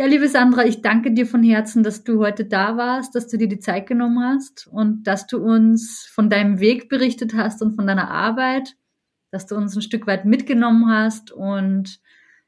Ja, 0.00 0.06
liebe 0.06 0.28
Sandra, 0.28 0.64
ich 0.64 0.80
danke 0.80 1.12
dir 1.12 1.26
von 1.26 1.42
Herzen, 1.42 1.82
dass 1.82 2.04
du 2.04 2.20
heute 2.20 2.46
da 2.46 2.78
warst, 2.78 3.14
dass 3.14 3.28
du 3.28 3.36
dir 3.36 3.48
die 3.48 3.58
Zeit 3.58 3.86
genommen 3.86 4.24
hast 4.24 4.66
und 4.66 5.02
dass 5.02 5.26
du 5.26 5.36
uns 5.36 6.08
von 6.10 6.30
deinem 6.30 6.58
Weg 6.58 6.88
berichtet 6.88 7.34
hast 7.34 7.60
und 7.60 7.76
von 7.76 7.86
deiner 7.86 8.10
Arbeit, 8.10 8.76
dass 9.30 9.44
du 9.44 9.56
uns 9.56 9.76
ein 9.76 9.82
Stück 9.82 10.06
weit 10.06 10.24
mitgenommen 10.24 10.90
hast 10.90 11.32
und 11.32 12.00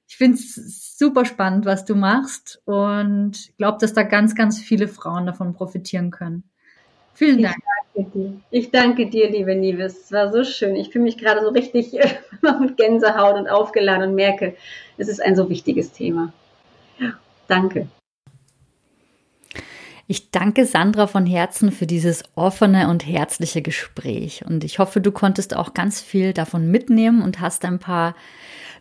ich 0.08 0.16
finde 0.16 0.38
es 0.38 0.96
super 0.96 1.26
spannend, 1.26 1.66
was 1.66 1.84
du 1.84 1.94
machst 1.94 2.62
und 2.64 3.50
glaube, 3.58 3.76
dass 3.82 3.92
da 3.92 4.02
ganz, 4.02 4.34
ganz 4.34 4.58
viele 4.58 4.88
Frauen 4.88 5.26
davon 5.26 5.52
profitieren 5.52 6.10
können. 6.10 6.44
Vielen 7.12 7.42
Dank. 7.42 7.56
Ich 7.92 8.02
danke 8.02 8.18
dir, 8.18 8.40
ich 8.50 8.70
danke 8.70 9.06
dir 9.10 9.30
liebe 9.30 9.54
Nives. 9.54 10.04
Es 10.04 10.12
war 10.12 10.32
so 10.32 10.42
schön. 10.44 10.74
Ich 10.74 10.88
fühle 10.88 11.04
mich 11.04 11.18
gerade 11.18 11.42
so 11.42 11.50
richtig 11.50 11.92
mit 12.60 12.78
Gänsehaut 12.78 13.36
und 13.36 13.46
aufgeladen 13.46 14.08
und 14.08 14.14
merke, 14.14 14.56
es 14.96 15.08
ist 15.08 15.20
ein 15.20 15.36
so 15.36 15.50
wichtiges 15.50 15.92
Thema. 15.92 16.32
Danke. 17.48 17.88
Ich 20.06 20.30
danke 20.30 20.66
Sandra 20.66 21.06
von 21.06 21.26
Herzen 21.26 21.72
für 21.72 21.86
dieses 21.86 22.24
offene 22.34 22.88
und 22.88 23.06
herzliche 23.06 23.62
Gespräch. 23.62 24.44
Und 24.44 24.64
ich 24.64 24.78
hoffe, 24.78 25.00
du 25.00 25.12
konntest 25.12 25.56
auch 25.56 25.74
ganz 25.74 26.00
viel 26.00 26.32
davon 26.32 26.70
mitnehmen 26.70 27.22
und 27.22 27.40
hast 27.40 27.64
ein 27.64 27.78
paar 27.78 28.14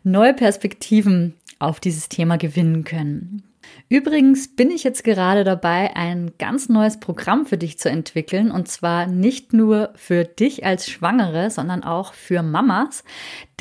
neue 0.04 0.34
Perspektiven 0.34 1.36
auf 1.60 1.80
dieses 1.80 2.10
Thema 2.10 2.38
gewinnen 2.38 2.84
können. 2.84 3.44
Übrigens 3.90 4.56
bin 4.56 4.72
ich 4.72 4.84
jetzt 4.84 5.04
gerade 5.04 5.44
dabei, 5.44 5.96
ein 5.96 6.32
ganz 6.40 6.70
neues 6.70 7.00
Programm 7.00 7.46
für 7.46 7.58
dich 7.58 7.78
zu 7.78 7.90
entwickeln 7.90 8.52
und 8.52 8.68
zwar 8.68 9.06
nicht 9.06 9.54
nur 9.54 9.92
für 9.96 10.24
dich 10.24 10.66
als 10.66 10.90
Schwangere, 10.90 11.50
sondern 11.52 11.84
auch 11.84 12.14
für 12.14 12.42
Mamas. 12.42 13.04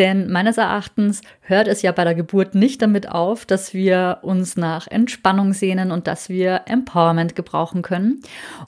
Denn 0.00 0.30
meines 0.30 0.56
Erachtens 0.56 1.20
hört 1.42 1.68
es 1.68 1.82
ja 1.82 1.92
bei 1.92 2.04
der 2.04 2.14
Geburt 2.14 2.54
nicht 2.54 2.80
damit 2.80 3.10
auf, 3.10 3.44
dass 3.44 3.74
wir 3.74 4.20
uns 4.22 4.56
nach 4.56 4.86
Entspannung 4.86 5.52
sehnen 5.52 5.92
und 5.92 6.06
dass 6.06 6.30
wir 6.30 6.62
Empowerment 6.64 7.36
gebrauchen 7.36 7.82
können. 7.82 8.22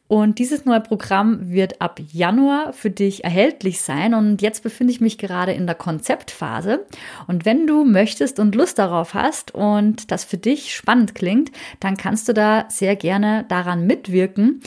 Und 0.08 0.38
dieses 0.38 0.66
neue 0.66 0.82
Programm 0.82 1.50
wird 1.50 1.80
ab 1.80 1.98
Januar 2.12 2.74
für 2.74 2.90
dich 2.90 3.24
erhältlich 3.24 3.80
sein 3.80 4.12
und 4.12 4.42
jetzt 4.42 4.62
befinde 4.62 4.92
ich 4.92 5.00
mich 5.00 5.16
gerade 5.16 5.52
in 5.52 5.64
der 5.64 5.74
Konzeptphase. 5.74 6.84
Und 7.26 7.46
wenn 7.46 7.66
du 7.66 7.86
möchtest 7.86 8.38
und 8.38 8.54
Lust 8.54 8.78
darauf 8.78 9.14
hast 9.14 9.54
und 9.54 10.10
das 10.10 10.24
für 10.24 10.36
dich 10.36 10.74
spannend 10.74 11.14
klingt, 11.14 11.50
dann 11.80 11.96
kannst 11.96 12.28
du 12.28 12.34
da 12.34 12.66
sehr 12.68 12.94
gerne 12.94 13.46
daran 13.48 13.86
mitwirken. 13.86 14.60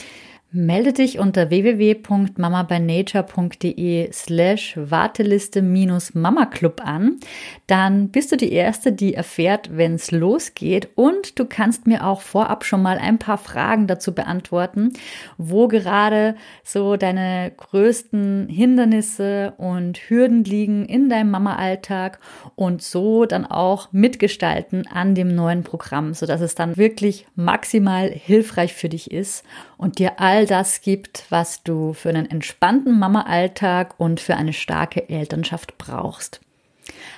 Melde 0.58 0.93
dich 0.93 1.20
unter 1.20 1.49
www.mamabynature.de 1.49 4.10
slash 4.14 4.78
Warteliste-Mama-Club 4.78 6.82
an. 6.82 7.20
Dann 7.68 8.08
bist 8.08 8.32
du 8.32 8.38
die 8.38 8.53
Erste, 8.53 8.93
die 8.93 9.16
erfährt, 9.16 9.76
wenn 9.76 9.95
es 9.95 10.12
losgeht. 10.12 10.88
Und 10.95 11.38
du 11.39 11.45
kannst 11.45 11.88
mir 11.88 12.08
auch 12.08 12.22
vorab 12.22 12.64
schon 12.64 12.82
mal 12.82 12.97
ein 12.97 13.20
paar 13.20 13.38
Fragen 13.38 13.86
dazu 13.86 14.16
beantworten, 14.16 14.93
wo 15.38 15.68
gerade 15.68 16.36
so 16.64 16.95
deine 16.95 17.51
größten 17.58 18.47
Hindernisse 18.47 19.56
und 19.58 20.10
Hürden 20.10 20.45
liegen 20.45 20.86
in 20.86 21.10
deinem 21.10 21.32
Mama-Alltag 21.32 22.20
und 22.56 22.82
so 22.82 23.26
dann 23.26 23.45
auch 23.45 23.91
mitgestalten 23.91 24.88
an 24.88 25.16
dem 25.16 25.36
neuen 25.36 25.64
Programm, 25.64 26.14
sodass 26.14 26.39
es 26.39 26.56
dann 26.56 26.78
wirklich 26.78 27.28
maximal 27.36 28.10
hilfreich 28.10 28.74
für 28.74 28.88
dich 28.88 29.12
ist 29.12 29.43
und 29.78 29.99
dir 29.99 30.22
das 30.46 30.82
gibt, 30.82 31.26
was 31.30 31.64
du 31.64 31.93
für 31.93 32.10
einen 32.10 32.30
entspannten 32.30 32.98
Mama-Alltag 32.98 33.96
und 33.98 34.20
für 34.20 34.36
eine 34.36 34.54
starke 34.54 35.10
Elternschaft 35.10 35.78
brauchst. 35.78 36.41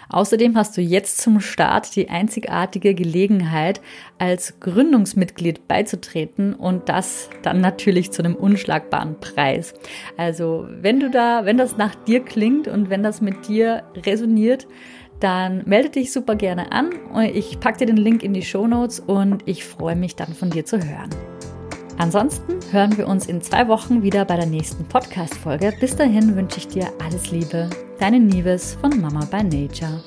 Außerdem 0.10 0.56
hast 0.56 0.78
du 0.78 0.82
jetzt 0.82 1.20
zum 1.20 1.42
Start 1.42 1.96
die 1.96 2.10
einzigartige 2.10 2.94
Gelegenheit, 2.96 3.82
als 4.18 4.60
Gründungsmitglied 4.62 5.68
beizutreten 5.68 6.54
und 6.54 6.88
das 6.88 7.30
dann 7.42 7.60
natürlich 7.60 8.12
zu 8.12 8.24
einem 8.24 8.36
unschlagbaren 8.36 9.20
Preis. 9.20 9.74
Also, 10.16 10.68
wenn 10.70 11.00
du 11.00 11.10
da, 11.10 11.46
wenn 11.46 11.58
das 11.58 11.78
nach 11.78 11.96
dir 11.96 12.22
klingt 12.22 12.68
und 12.68 12.90
wenn 12.90 13.04
das 13.04 13.20
mit 13.20 13.48
dir 13.48 13.84
resoniert, 14.06 14.68
dann 15.20 15.64
melde 15.66 15.90
dich 15.90 16.14
super 16.14 16.36
gerne 16.36 16.72
an. 16.72 16.92
Ich 17.34 17.60
packe 17.60 17.80
dir 17.80 17.88
den 17.88 17.98
Link 17.98 18.24
in 18.24 18.34
die 18.34 18.44
Show 18.44 18.68
Notes 18.68 19.00
und 19.00 19.44
ich 19.46 19.66
freue 19.66 19.96
mich 19.96 20.16
dann 20.16 20.34
von 20.34 20.52
dir 20.52 20.64
zu 20.64 20.78
hören. 20.78 21.37
Ansonsten 21.98 22.60
hören 22.72 22.98
wir 22.98 23.08
uns 23.08 23.26
in 23.26 23.42
zwei 23.42 23.68
Wochen 23.68 24.04
wieder 24.04 24.24
bei 24.26 24.36
der 24.36 24.46
nächsten 24.46 24.86
Podcast-Folge. 24.86 25.74
Bis 25.80 25.96
dahin 25.96 26.36
wünsche 26.36 26.60
ich 26.60 26.68
dir 26.68 26.88
alles 27.04 27.32
Liebe. 27.32 27.70
Deine 28.00 28.20
Nieves 28.20 28.78
von 28.80 29.02
Mama 29.02 29.26
by 29.26 29.44
Nature. 29.44 30.04